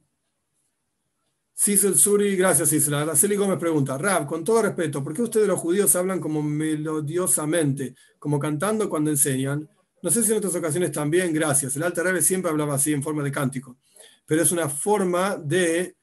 Cicel 1.61 1.97
Suri, 1.97 2.37
gracias 2.37 2.69
Cicel. 2.69 2.95
Araceli 2.95 3.35
Gómez 3.35 3.59
pregunta, 3.59 3.99
Rab, 3.99 4.29
con 4.29 4.45
todo 4.45 4.63
respeto, 4.63 5.03
¿por 5.03 5.13
qué 5.13 5.23
ustedes 5.23 5.49
los 5.49 5.59
judíos 5.59 5.97
hablan 5.97 6.21
como 6.21 6.41
melodiosamente, 6.41 7.97
como 8.21 8.39
cantando 8.39 8.89
cuando 8.89 9.11
enseñan? 9.11 9.69
No 10.01 10.09
sé 10.09 10.23
si 10.23 10.31
en 10.31 10.39
otras 10.39 10.55
ocasiones 10.55 10.93
también, 10.93 11.33
gracias. 11.33 11.75
El 11.75 11.83
Alter 11.83 12.05
Rebbe 12.05 12.23
siempre 12.23 12.49
hablaba 12.49 12.77
así 12.77 12.93
en 12.93 13.03
forma 13.03 13.25
de 13.25 13.33
cántico, 13.33 13.77
pero 14.25 14.41
es 14.41 14.53
una 14.53 14.69
forma 14.69 15.37
de 15.37 15.97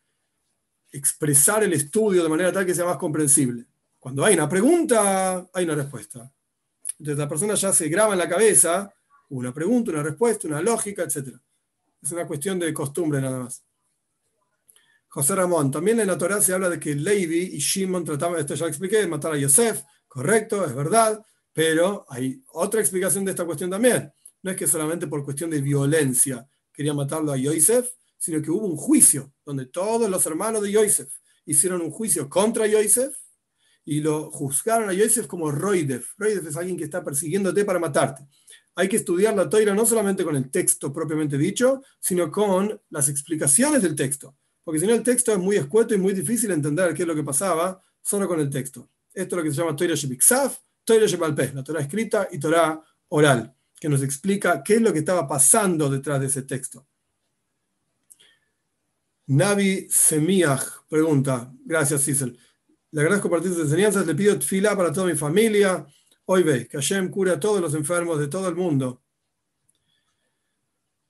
expresar 0.91 1.63
el 1.63 1.71
estudio 1.71 2.21
de 2.21 2.27
manera 2.27 2.51
tal 2.51 2.65
que 2.65 2.75
sea 2.75 2.83
más 2.83 2.97
comprensible. 2.97 3.65
Cuando 3.97 4.25
hay 4.25 4.33
una 4.33 4.49
pregunta, 4.49 5.47
hay 5.53 5.63
una 5.63 5.75
respuesta. 5.75 6.29
Entonces 6.99 7.17
la 7.17 7.29
persona 7.29 7.53
ya 7.53 7.71
se 7.71 7.87
graba 7.87 8.11
en 8.11 8.19
la 8.19 8.27
cabeza 8.27 8.93
una 9.29 9.53
pregunta, 9.53 9.91
una 9.91 10.03
respuesta, 10.03 10.49
una 10.49 10.61
lógica, 10.61 11.03
etc. 11.03 11.29
Es 12.01 12.11
una 12.11 12.27
cuestión 12.27 12.59
de 12.59 12.73
costumbre 12.73 13.21
nada 13.21 13.39
más. 13.39 13.63
José 15.15 15.33
Ramón, 15.33 15.71
también 15.71 15.97
en 16.01 16.07
la 16.07 16.17
Torah 16.17 16.41
se 16.41 16.51
habla 16.51 16.69
de 16.69 16.77
que 16.77 16.93
Levi 16.93 17.51
y 17.53 17.57
Shimon 17.57 18.03
trataban, 18.03 18.37
esto 18.37 18.53
ya 18.53 18.65
lo 18.65 18.67
expliqué, 18.67 18.97
de 18.97 19.07
matar 19.07 19.31
a 19.31 19.37
Yosef, 19.37 19.81
correcto, 20.09 20.65
es 20.65 20.75
verdad, 20.75 21.25
pero 21.53 22.05
hay 22.09 22.43
otra 22.47 22.81
explicación 22.81 23.23
de 23.23 23.31
esta 23.31 23.45
cuestión 23.45 23.69
también. 23.69 24.11
No 24.43 24.51
es 24.51 24.57
que 24.57 24.67
solamente 24.67 25.07
por 25.07 25.23
cuestión 25.23 25.49
de 25.49 25.61
violencia 25.61 26.45
quería 26.73 26.93
matarlo 26.93 27.31
a 27.31 27.37
Yosef, 27.37 27.91
sino 28.17 28.41
que 28.41 28.51
hubo 28.51 28.67
un 28.67 28.75
juicio 28.75 29.31
donde 29.45 29.67
todos 29.67 30.09
los 30.09 30.25
hermanos 30.25 30.61
de 30.61 30.73
Yosef 30.73 31.09
hicieron 31.45 31.79
un 31.79 31.91
juicio 31.91 32.29
contra 32.29 32.67
Yosef 32.67 33.15
y 33.85 34.01
lo 34.01 34.29
juzgaron 34.31 34.89
a 34.89 34.93
Yosef 34.93 35.27
como 35.27 35.49
Roidef. 35.49 36.09
Roidef 36.17 36.45
es 36.45 36.57
alguien 36.57 36.75
que 36.75 36.83
está 36.83 37.01
persiguiéndote 37.05 37.63
para 37.63 37.79
matarte. 37.79 38.27
Hay 38.75 38.89
que 38.89 38.97
estudiar 38.97 39.33
la 39.33 39.49
Torah 39.49 39.73
no 39.73 39.85
solamente 39.85 40.25
con 40.25 40.35
el 40.35 40.51
texto 40.51 40.91
propiamente 40.91 41.37
dicho, 41.37 41.81
sino 42.01 42.29
con 42.29 42.81
las 42.89 43.07
explicaciones 43.07 43.81
del 43.81 43.95
texto 43.95 44.35
porque 44.65 44.79
si 44.79 44.87
no 44.87 44.95
el 44.95 45.03
texto 45.03 45.31
es 45.31 45.37
muy 45.37 45.55
escueto 45.57 45.93
y 45.93 45.97
muy 45.97 46.11
difícil 46.11 46.49
entender 46.49 46.93
qué 46.95 47.03
es 47.03 47.07
lo 47.07 47.15
que 47.15 47.23
pasaba 47.23 47.79
solo 48.01 48.27
con 48.27 48.39
el 48.39 48.49
texto. 48.49 48.89
Esto 49.13 49.35
es 49.35 49.37
lo 49.37 49.43
que 49.43 49.51
se 49.51 49.61
llama 49.61 49.75
Torah 49.75 49.95
Torah 50.83 51.05
Shebalpeh, 51.05 51.53
la 51.53 51.63
Torah 51.63 51.81
escrita 51.81 52.27
y 52.31 52.39
Torah 52.39 52.83
oral, 53.09 53.55
que 53.79 53.87
nos 53.87 54.01
explica 54.01 54.63
qué 54.63 54.75
es 54.75 54.81
lo 54.81 54.91
que 54.91 54.99
estaba 54.99 55.27
pasando 55.27 55.87
detrás 55.87 56.19
de 56.19 56.25
ese 56.25 56.41
texto. 56.41 56.85
Navi 59.27 59.87
Semiach 59.89 60.87
pregunta, 60.89 61.51
gracias 61.63 62.03
Cecil. 62.03 62.37
Le 62.91 63.01
agradezco 63.01 63.29
por 63.29 63.41
tus 63.41 63.57
enseñanzas, 63.59 64.05
le 64.07 64.15
pido 64.15 64.39
fila 64.41 64.75
para 64.75 64.91
toda 64.91 65.07
mi 65.07 65.15
familia. 65.15 65.85
Hoy 66.25 66.41
ve, 66.41 66.67
que 66.67 66.77
Hashem 66.77 67.09
cure 67.09 67.31
a 67.31 67.39
todos 67.39 67.61
los 67.61 67.75
enfermos 67.75 68.19
de 68.19 68.27
todo 68.27 68.49
el 68.49 68.55
mundo 68.55 69.04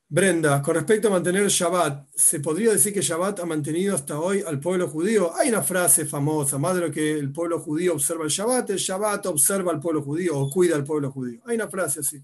Brenda, 0.08 0.62
con 0.62 0.76
respecto 0.76 1.08
a 1.08 1.12
mantener 1.12 1.48
Shabbat, 1.48 2.10
¿se 2.14 2.40
podría 2.40 2.72
decir 2.72 2.94
que 2.94 3.02
Shabbat 3.02 3.40
ha 3.40 3.46
mantenido 3.46 3.96
hasta 3.96 4.20
hoy 4.20 4.44
al 4.46 4.60
pueblo 4.60 4.88
judío? 4.88 5.36
Hay 5.36 5.50
una 5.50 5.64
frase 5.64 6.06
famosa, 6.06 6.60
más 6.60 6.76
de 6.76 6.82
lo 6.82 6.92
que 6.92 7.14
el 7.14 7.32
pueblo 7.32 7.60
judío 7.60 7.94
observa 7.94 8.24
el 8.24 8.30
Shabbat, 8.30 8.70
el 8.70 8.78
Shabbat 8.78 9.26
observa 9.26 9.72
al 9.72 9.80
pueblo 9.80 10.04
judío 10.04 10.38
o 10.38 10.50
cuida 10.50 10.76
al 10.76 10.84
pueblo 10.84 11.12
judío. 11.12 11.42
Hay 11.46 11.56
una 11.56 11.68
frase 11.68 12.02
así. 12.02 12.24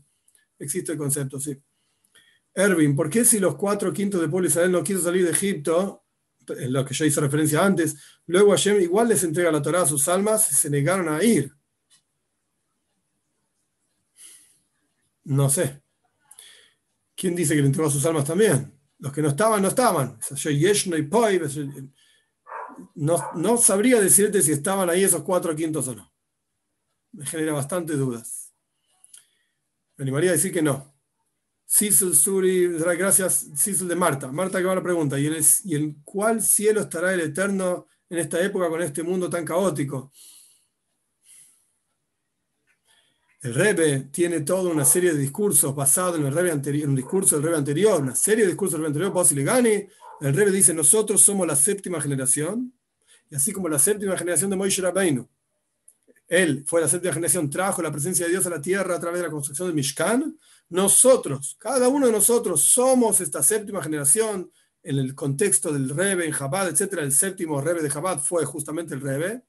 Existe 0.59 0.91
el 0.91 0.97
concepto, 0.99 1.39
sí. 1.39 1.59
Erwin, 2.53 2.95
¿por 2.95 3.09
qué 3.09 3.25
si 3.25 3.39
los 3.39 3.55
cuatro 3.55 3.91
quintos 3.91 4.21
del 4.21 4.29
pueblo 4.29 4.47
de 4.47 4.51
Israel 4.51 4.71
no 4.71 4.83
quiso 4.83 5.01
salir 5.01 5.25
de 5.25 5.31
Egipto, 5.31 6.03
en 6.49 6.73
lo 6.73 6.85
que 6.85 6.93
yo 6.93 7.05
hice 7.05 7.19
referencia 7.19 7.65
antes, 7.65 7.95
luego 8.27 8.51
Hashem 8.51 8.79
igual 8.79 9.07
les 9.07 9.23
entrega 9.23 9.51
la 9.51 9.61
Torah 9.61 9.81
a 9.81 9.87
sus 9.87 10.07
almas 10.07 10.51
y 10.51 10.53
se 10.53 10.69
negaron 10.69 11.09
a 11.09 11.23
ir? 11.23 11.51
No 15.23 15.49
sé. 15.49 15.80
¿Quién 17.21 17.35
dice 17.35 17.53
que 17.53 17.61
le 17.61 17.67
entregó 17.67 17.87
sus 17.87 18.03
almas 18.07 18.25
también? 18.25 18.73
Los 18.97 19.13
que 19.13 19.21
no 19.21 19.27
estaban, 19.27 19.61
no 19.61 19.67
estaban. 19.67 20.17
No, 22.95 23.23
no 23.35 23.57
sabría 23.57 24.01
decirte 24.01 24.41
si 24.41 24.51
estaban 24.51 24.89
ahí 24.89 25.03
esos 25.03 25.21
cuatro 25.21 25.55
quintos 25.55 25.87
o 25.87 25.93
no. 25.93 26.11
Me 27.11 27.23
genera 27.27 27.53
bastantes 27.53 27.95
dudas. 27.99 28.55
Me 29.97 30.01
animaría 30.01 30.31
a 30.31 30.33
decir 30.33 30.51
que 30.51 30.63
no. 30.63 30.95
Sisul 31.63 32.15
Suri, 32.15 32.69
gracias, 32.79 33.51
Sisul 33.55 33.87
de 33.87 33.95
Marta. 33.95 34.31
Marta 34.31 34.57
que 34.57 34.65
va 34.65 34.73
la 34.73 34.81
pregunta, 34.81 35.19
¿y 35.19 35.27
en, 35.27 35.35
¿y 35.65 35.75
en 35.75 36.01
cuál 36.03 36.41
cielo 36.41 36.81
estará 36.81 37.13
el 37.13 37.21
Eterno 37.21 37.85
en 38.09 38.17
esta 38.17 38.43
época 38.43 38.67
con 38.67 38.81
este 38.81 39.03
mundo 39.03 39.29
tan 39.29 39.45
caótico? 39.45 40.11
El 43.41 43.55
Rebe 43.55 44.09
tiene 44.11 44.41
toda 44.41 44.71
una 44.71 44.85
serie 44.85 45.13
de 45.13 45.19
discursos 45.19 45.75
basados 45.75 46.19
en 46.19 46.25
el 46.25 46.33
Rebe 46.33 46.51
anterior, 46.51 46.87
un 46.87 46.95
discurso 46.95 47.35
del 47.35 47.45
Rebe 47.45 47.57
anterior, 47.57 47.99
una 47.99 48.15
serie 48.15 48.43
de 48.43 48.51
discursos 48.51 48.79
del 48.79 48.93
Rebe 48.93 49.07
anterior, 49.07 49.45
Gani. 49.45 49.87
El 50.21 50.35
Rebe 50.35 50.51
dice, 50.51 50.73
nosotros 50.73 51.21
somos 51.21 51.47
la 51.47 51.55
séptima 51.55 51.99
generación, 51.99 52.71
y 53.29 53.35
así 53.35 53.51
como 53.51 53.67
la 53.67 53.79
séptima 53.79 54.15
generación 54.15 54.51
de 54.51 54.57
Moishe 54.57 54.81
Rabbeinu. 54.81 55.27
Él 56.27 56.63
fue 56.67 56.81
la 56.81 56.87
séptima 56.87 57.13
generación, 57.13 57.49
trajo 57.49 57.81
la 57.81 57.91
presencia 57.91 58.25
de 58.25 58.31
Dios 58.31 58.45
a 58.45 58.51
la 58.51 58.61
tierra 58.61 58.95
a 58.95 58.99
través 58.99 59.19
de 59.19 59.27
la 59.27 59.31
construcción 59.31 59.67
del 59.67 59.75
Mishkan, 59.75 60.37
nosotros, 60.71 61.57
cada 61.59 61.89
uno 61.89 62.05
de 62.05 62.13
nosotros 62.13 62.61
somos 62.61 63.19
esta 63.19 63.43
séptima 63.43 63.83
generación 63.83 64.49
en 64.83 64.99
el 64.99 65.13
contexto 65.13 65.73
del 65.73 65.89
Rebe 65.89 66.25
en 66.25 66.33
Chabad, 66.33 66.69
etc. 66.69 66.99
El 66.99 67.11
séptimo 67.11 67.59
Rebe 67.59 67.81
de 67.81 67.89
Chabad 67.89 68.19
fue 68.19 68.45
justamente 68.45 68.93
el 68.93 69.01
Rebe. 69.01 69.43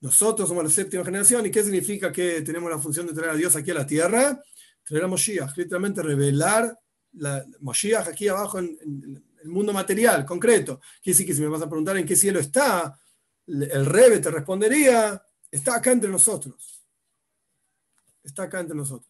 Nosotros 0.00 0.48
somos 0.48 0.64
la 0.64 0.70
séptima 0.70 1.04
generación. 1.04 1.46
¿Y 1.46 1.50
qué 1.50 1.62
significa 1.62 2.12
que 2.12 2.42
tenemos 2.42 2.70
la 2.70 2.78
función 2.78 3.06
de 3.06 3.12
traer 3.12 3.30
a 3.30 3.36
Dios 3.36 3.56
aquí 3.56 3.70
a 3.70 3.74
la 3.74 3.86
tierra? 3.86 4.42
Traer 4.84 5.04
a 5.04 5.08
Moshiach, 5.08 5.56
literalmente 5.56 6.02
revelar 6.02 6.78
la 7.12 7.44
Moshiach 7.60 8.08
aquí 8.08 8.28
abajo 8.28 8.58
en, 8.58 9.22
el 9.42 9.48
mundo 9.48 9.72
material, 9.72 10.24
concreto. 10.24 10.80
Quiere 11.02 11.14
decir 11.14 11.26
que 11.26 11.34
si 11.34 11.40
me 11.40 11.48
vas 11.48 11.62
a 11.62 11.68
preguntar 11.68 11.96
en 11.96 12.06
qué 12.06 12.16
cielo 12.16 12.40
está, 12.40 12.98
el 13.46 13.86
Rebe 13.86 14.18
te 14.18 14.30
respondería, 14.30 15.22
está 15.50 15.76
acá 15.76 15.92
entre 15.92 16.10
nosotros. 16.10 16.84
Está 18.22 18.44
acá 18.44 18.60
entre 18.60 18.76
nosotros. 18.76 19.08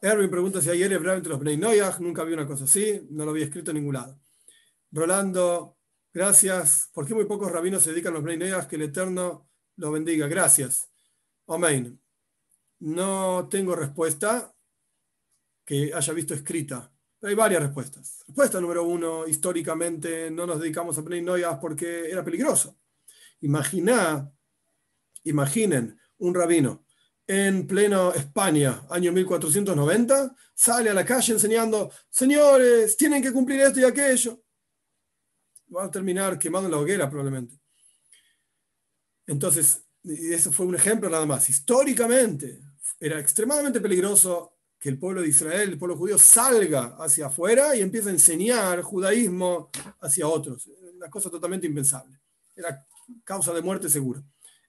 Erwin 0.00 0.30
pregunta 0.30 0.60
si 0.60 0.68
hay 0.68 0.82
hebreo 0.82 1.14
entre 1.14 1.30
los 1.30 1.40
Bnei 1.40 1.56
Noyach. 1.56 1.98
Nunca 1.98 2.24
vi 2.24 2.34
una 2.34 2.46
cosa 2.46 2.64
así, 2.64 3.06
no 3.10 3.24
lo 3.24 3.30
había 3.30 3.46
escrito 3.46 3.70
en 3.70 3.78
ningún 3.78 3.94
lado. 3.94 4.20
Rolando, 4.92 5.78
gracias. 6.14 6.88
¿Por 6.94 7.06
qué 7.06 7.14
muy 7.14 7.26
pocos 7.26 7.52
rabinos 7.52 7.82
se 7.82 7.90
dedican 7.90 8.12
a 8.12 8.20
los 8.20 8.24
Bnei? 8.24 8.52
Que 8.68 8.76
el 8.76 8.82
Eterno 8.82 9.50
lo 9.76 9.92
bendiga. 9.92 10.26
Gracias. 10.26 10.88
Amén. 11.46 12.00
No 12.78 13.48
tengo 13.50 13.76
respuesta 13.76 14.54
que 15.64 15.92
haya 15.92 16.12
visto 16.12 16.32
escrita. 16.32 16.90
Hay 17.22 17.34
varias 17.34 17.62
respuestas. 17.62 18.22
Respuesta 18.26 18.60
número 18.60 18.84
uno, 18.84 19.26
históricamente 19.26 20.30
no 20.30 20.46
nos 20.46 20.60
dedicamos 20.60 20.96
a 20.96 21.02
Bnei 21.02 21.42
porque 21.60 22.08
era 22.10 22.24
peligroso. 22.24 22.78
Imagina, 23.40 24.32
imaginen 25.24 25.98
un 26.18 26.34
rabino 26.34 26.84
en 27.26 27.66
pleno 27.66 28.12
España, 28.12 28.84
año 28.90 29.12
1490, 29.12 30.34
sale 30.54 30.90
a 30.90 30.94
la 30.94 31.04
calle 31.04 31.32
enseñando, 31.32 31.90
señores, 32.10 32.96
tienen 32.96 33.22
que 33.22 33.32
cumplir 33.32 33.60
esto 33.60 33.80
y 33.80 33.84
aquello. 33.84 34.43
Va 35.74 35.84
a 35.84 35.90
terminar 35.90 36.38
quemando 36.38 36.68
la 36.68 36.78
hoguera 36.78 37.08
probablemente. 37.08 37.58
Entonces, 39.26 39.84
eso 40.02 40.52
fue 40.52 40.66
un 40.66 40.74
ejemplo 40.74 41.08
nada 41.08 41.26
más. 41.26 41.48
Históricamente, 41.48 42.60
era 43.00 43.18
extremadamente 43.18 43.80
peligroso 43.80 44.58
que 44.78 44.90
el 44.90 44.98
pueblo 44.98 45.22
de 45.22 45.28
Israel, 45.28 45.70
el 45.70 45.78
pueblo 45.78 45.96
judío, 45.96 46.18
salga 46.18 46.96
hacia 46.98 47.26
afuera 47.26 47.74
y 47.74 47.80
empiece 47.80 48.10
a 48.10 48.12
enseñar 48.12 48.82
judaísmo 48.82 49.70
hacia 50.00 50.28
otros. 50.28 50.68
Una 50.94 51.08
cosa 51.08 51.30
totalmente 51.30 51.66
impensable. 51.66 52.20
Era 52.54 52.86
causa 53.24 53.52
de 53.52 53.62
muerte 53.62 53.88
segura. 53.88 54.22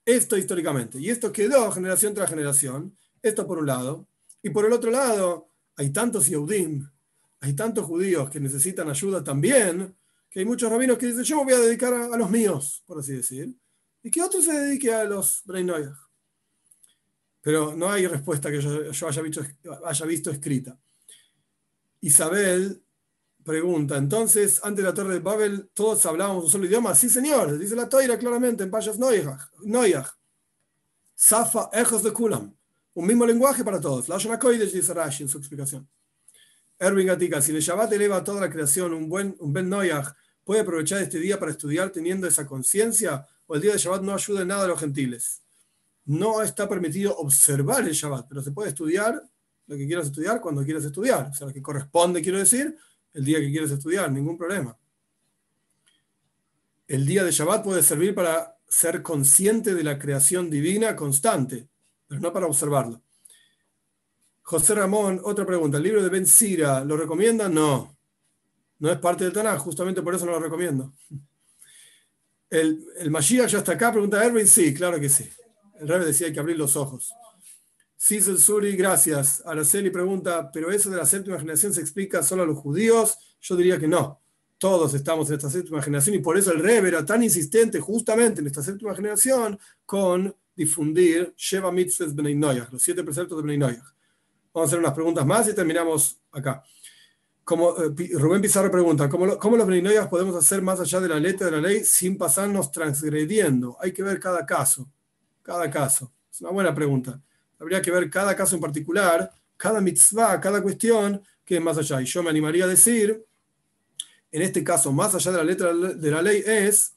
Esto 0.06 0.38
históricamente. 0.38 1.00
Y 1.00 1.10
esto 1.10 1.32
quedó 1.32 1.70
generación 1.72 2.14
tras 2.14 2.30
generación. 2.30 2.98
Esto 3.22 3.46
por 3.46 3.58
un 3.58 3.66
lado. 3.66 4.08
Y 4.42 4.52
por 4.52 4.66
el 4.66 4.74
otro 4.74 4.92
lado, 4.92 5.50
hay 5.76 5.90
tantos 5.90 6.28
Yehudim, 6.28 6.88
hay 7.42 7.54
tantos 7.54 7.86
judíos 7.86 8.30
que 8.30 8.40
necesitan 8.40 8.90
ayuda 8.90 9.24
también, 9.24 9.96
que 10.36 10.40
hay 10.42 10.46
muchos 10.46 10.70
rabinos 10.70 10.98
que 10.98 11.06
dicen, 11.06 11.24
yo 11.24 11.38
me 11.38 11.44
voy 11.46 11.54
a 11.54 11.66
dedicar 11.66 11.94
a, 11.94 12.18
los 12.18 12.30
míos, 12.30 12.84
por 12.86 13.00
así 13.00 13.14
decir, 13.14 13.56
y 14.04 14.12
que 14.12 14.22
otro 14.22 14.42
se 14.42 14.52
dedique 14.52 14.94
a 14.94 15.06
los 15.06 15.42
Breinoyah. 15.46 15.98
Pero 17.40 17.74
no 17.74 17.90
hay 17.90 18.06
respuesta 18.06 18.52
que 18.52 18.60
yo, 18.60 19.08
haya, 19.08 19.22
visto, 19.22 19.42
haya 19.86 20.06
visto 20.06 20.32
escrita. 20.32 20.78
Isabel 22.02 22.84
Pregunta, 23.46 23.96
entonces, 23.96 24.60
antes 24.62 24.84
de 24.84 24.90
la 24.90 24.94
Torre 24.94 25.14
de 25.14 25.20
Babel, 25.20 25.70
todos 25.74 26.06
hablábamos 26.06 26.44
un 26.46 26.50
solo 26.50 26.66
idioma. 26.66 26.94
Sí, 26.96 27.10
señor, 27.10 27.58
dice 27.58 27.76
la 27.76 27.88
Toira 27.88 28.18
claramente 28.18 28.64
en 28.64 28.72
Payas 28.72 29.00
Noyach. 29.00 30.10
Safa, 31.16 31.70
ejos 31.72 32.04
de 32.04 32.12
Kulam. 32.12 32.54
Un 32.94 33.08
mismo 33.08 33.26
lenguaje 33.26 33.64
para 33.64 33.80
todos. 33.80 34.10
La 34.10 34.18
Shanakoides 34.18 34.74
dice 34.74 34.94
Rashi 34.94 35.24
en 35.24 35.30
su 35.30 35.38
explicación. 35.38 35.88
Erwin 36.78 37.08
Gatica, 37.08 37.42
si 37.42 37.56
el 37.56 37.62
Shabbat 37.62 37.94
eleva 37.94 38.18
a 38.18 38.24
toda 38.24 38.42
la 38.42 38.50
creación, 38.50 38.94
un 38.94 39.08
buen 39.08 39.38
un 39.40 39.54
Ben 39.54 39.70
Noyach 39.70 40.14
puede 40.46 40.62
aprovechar 40.62 41.02
este 41.02 41.20
día 41.20 41.38
para 41.38 41.52
estudiar 41.52 41.90
teniendo 41.90 42.28
esa 42.28 42.46
conciencia, 42.46 43.28
o 43.48 43.56
el 43.56 43.62
día 43.62 43.74
de 43.74 43.80
Shabbat 43.80 44.04
no 44.04 44.14
ayuda 44.14 44.44
en 44.44 44.48
nada 44.48 44.64
a 44.64 44.68
los 44.68 44.80
gentiles. 44.80 45.42
No 46.06 46.42
está 46.42 46.70
permitido 46.70 47.18
observar 47.18 47.86
el 47.86 47.94
Shabbat, 47.94 48.28
pero 48.30 48.42
se 48.42 48.52
puede 48.52 48.70
estudiar 48.70 49.22
lo 49.68 49.76
que 49.76 49.88
quieras 49.88 50.06
estudiar 50.06 50.40
cuando 50.40 50.64
quieras 50.64 50.86
estudiar. 50.86 51.30
O 51.32 51.34
sea, 51.34 51.48
lo 51.48 51.54
que 51.54 51.62
corresponde, 51.62 52.22
quiero 52.22 52.38
decir, 52.38 52.78
el 53.14 53.26
día 53.26 53.40
que 53.40 53.50
quieres 53.50 53.72
estudiar, 53.72 54.12
ningún 54.12 54.38
problema. 54.38 54.78
El 56.88 57.06
día 57.06 57.24
de 57.24 57.32
Shabbat 57.32 57.64
puede 57.64 57.82
servir 57.82 58.14
para 58.14 58.56
ser 58.68 59.02
consciente 59.02 59.74
de 59.74 59.84
la 59.84 59.98
creación 59.98 60.52
divina 60.52 60.96
constante, 60.96 61.68
pero 62.08 62.22
no 62.22 62.32
para 62.32 62.46
observarlo. 62.46 63.02
José 64.44 64.76
Ramón, 64.76 65.20
otra 65.24 65.44
pregunta. 65.44 65.78
¿El 65.78 65.84
libro 65.84 66.04
de 66.04 66.10
Ben 66.10 66.28
Sira 66.28 66.86
lo 66.86 66.96
recomienda? 66.96 67.50
No. 67.50 67.95
No 68.86 68.92
es 68.92 69.00
parte 69.00 69.24
del 69.24 69.34
Tanaj, 69.34 69.58
justamente 69.62 70.04
por 70.04 70.14
eso 70.14 70.28
no 70.28 70.34
lo 70.34 70.40
recomiendo. 70.40 70.94
¿El, 72.52 72.86
el 73.00 73.10
Mashiach 73.10 73.50
ya 73.50 73.58
está 73.58 73.72
acá? 73.72 73.92
Pregunta 73.92 74.24
Erwin. 74.24 74.46
Sí, 74.48 74.76
claro 74.76 75.00
que 75.00 75.10
sí. 75.10 75.28
El 75.80 75.88
rey 75.88 76.06
decía 76.06 76.32
que 76.32 76.40
abrir 76.40 76.56
los 76.56 76.76
ojos. 76.76 77.12
Cecil 77.98 78.38
Suri, 78.38 78.76
gracias. 78.76 79.42
Araceli 79.44 79.90
pregunta, 79.90 80.52
¿pero 80.54 80.70
eso 80.70 80.92
de 80.92 80.98
la 80.98 81.08
séptima 81.08 81.40
generación 81.40 81.74
se 81.74 81.82
explica 81.82 82.22
solo 82.22 82.44
a 82.44 82.46
los 82.46 82.60
judíos? 82.60 83.18
Yo 83.42 83.56
diría 83.56 83.80
que 83.80 83.88
no. 83.88 84.22
Todos 84.60 84.94
estamos 84.94 85.30
en 85.30 85.38
esta 85.38 85.50
séptima 85.50 85.82
generación 85.82 86.18
y 86.18 86.20
por 86.20 86.38
eso 86.38 86.52
el 86.52 86.60
Rebbe 86.60 86.90
era 86.90 87.04
tan 87.04 87.24
insistente 87.24 87.80
justamente 87.80 88.42
en 88.42 88.46
esta 88.46 88.62
séptima 88.62 88.94
generación 88.94 89.58
con 89.84 90.36
difundir 90.56 91.34
Sheva 91.36 91.72
Mitzvahs 91.72 92.14
Bnei 92.14 92.36
Noyach, 92.36 92.72
los 92.72 92.84
siete 92.84 93.04
preceptos 93.04 93.36
de 93.36 93.44
Bnei 93.46 93.58
Noyach. 93.58 93.96
Vamos 94.54 94.68
a 94.68 94.70
hacer 94.70 94.78
unas 94.78 94.94
preguntas 94.94 95.26
más 95.26 95.48
y 95.50 95.56
terminamos 95.56 96.20
acá. 96.32 96.64
Como, 97.46 97.70
eh, 97.78 98.10
Rubén 98.16 98.42
Pizarro 98.42 98.70
pregunta, 98.70 99.08
¿cómo, 99.08 99.40
¿cómo 99.40 99.56
los 99.56 99.66
Bnei 99.66 99.82
Noyach 99.82 100.10
podemos 100.10 100.36
hacer 100.36 100.62
más 100.62 100.82
allá 100.82 101.00
de 101.00 101.08
la 101.08 101.20
letra 101.20 101.46
de 101.46 101.52
la 101.54 101.62
ley 101.62 101.86
sin 101.86 102.18
pasarnos 102.18 102.72
transgrediendo? 102.72 103.78
Hay 103.80 103.94
que 103.94 104.04
ver 104.04 104.20
cada 104.20 104.46
caso, 104.46 104.90
cada 105.42 105.72
caso. 105.72 106.12
Es 106.30 106.42
una 106.42 106.50
buena 106.50 106.76
pregunta 106.76 107.22
habría 107.60 107.82
que 107.82 107.92
ver 107.92 108.10
cada 108.10 108.36
caso 108.36 108.56
en 108.56 108.62
particular, 108.62 109.32
cada 109.58 109.82
mitzvah, 109.82 110.40
cada 110.40 110.62
cuestión 110.62 111.22
que 111.44 111.56
es 111.56 111.62
más 111.62 111.78
allá. 111.78 112.02
Y 112.02 112.06
yo 112.06 112.24
me 112.24 112.30
animaría 112.30 112.66
a 112.66 112.68
decir, 112.68 113.24
en 114.32 114.42
este 114.42 114.64
caso, 114.64 114.92
más 114.92 115.16
allá 115.16 115.32
de 115.32 115.38
la 115.38 115.44
letra 115.44 115.74
de 115.74 116.12
la 116.12 116.22
ley, 116.22 116.44
es 116.46 116.96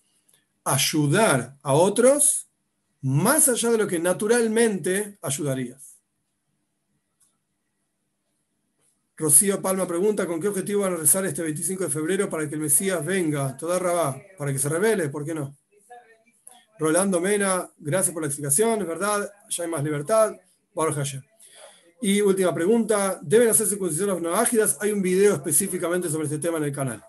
ayudar 0.65 1.57
a 1.63 1.73
otros 1.75 2.49
más 3.01 3.49
allá 3.49 3.71
de 3.71 3.79
lo 3.79 3.87
que 3.87 3.99
naturalmente 3.99 5.19
ayudarías. 5.23 5.88
Rocío 9.19 9.61
Palma 9.61 9.85
pregunta, 9.85 10.29
¿con 10.29 10.41
qué 10.41 10.47
objetivo 10.47 10.83
van 10.83 10.93
a 10.93 10.97
rezar 10.97 11.27
este 11.27 11.43
25 11.43 11.85
de 11.85 11.91
febrero 11.91 12.31
para 12.31 12.49
que 12.49 12.55
el 12.55 12.61
Mesías 12.61 13.05
venga, 13.05 13.57
toda 13.57 13.77
rabá, 13.77 14.17
para 14.39 14.53
que 14.53 14.61
se 14.61 14.69
revele? 14.69 15.09
¿Por 15.09 15.25
qué 15.25 15.35
no? 15.35 15.57
Rolando 16.79 17.21
Mena, 17.21 17.69
gracias 17.79 18.13
por 18.13 18.23
la 18.23 18.29
explicación, 18.29 18.81
es 18.81 18.87
verdad, 18.87 19.29
ya 19.49 19.65
hay 19.65 19.71
más 19.71 19.83
libertad. 19.83 20.37
Y 22.01 22.21
última 22.21 22.55
pregunta, 22.55 23.19
¿deben 23.21 23.49
hacer 23.49 23.67
circuncisiones 23.67 24.23
no 24.23 24.33
ágidas? 24.37 24.79
Hay 24.81 24.93
un 24.93 25.03
video 25.03 25.35
específicamente 25.35 26.09
sobre 26.09 26.27
este 26.27 26.39
tema 26.39 26.59
en 26.59 26.65
el 26.65 26.73
canal. 26.73 27.03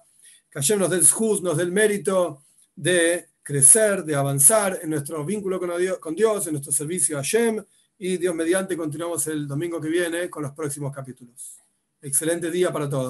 Que 0.49 0.57
Hashem 0.57 0.79
nos 0.79 0.89
dé 0.89 0.97
el 0.97 1.05
nos 1.43 1.57
dé 1.57 1.61
el 1.61 1.71
mérito 1.71 2.41
de 2.75 3.27
crecer, 3.43 4.03
de 4.03 4.15
avanzar 4.15 4.79
en 4.81 4.89
nuestro 4.89 5.23
vínculo 5.23 5.59
con 5.99 6.15
Dios, 6.15 6.47
en 6.47 6.53
nuestro 6.53 6.73
servicio 6.73 7.19
a 7.19 7.21
Hashem. 7.21 7.63
Y 7.99 8.17
Dios 8.17 8.33
mediante 8.33 8.75
continuamos 8.75 9.27
el 9.27 9.47
domingo 9.47 9.79
que 9.79 9.89
viene 9.89 10.27
con 10.27 10.41
los 10.41 10.53
próximos 10.53 10.91
capítulos. 10.91 11.58
Excelente 12.01 12.49
día 12.51 12.71
para 12.71 12.89
todos. 12.89 13.07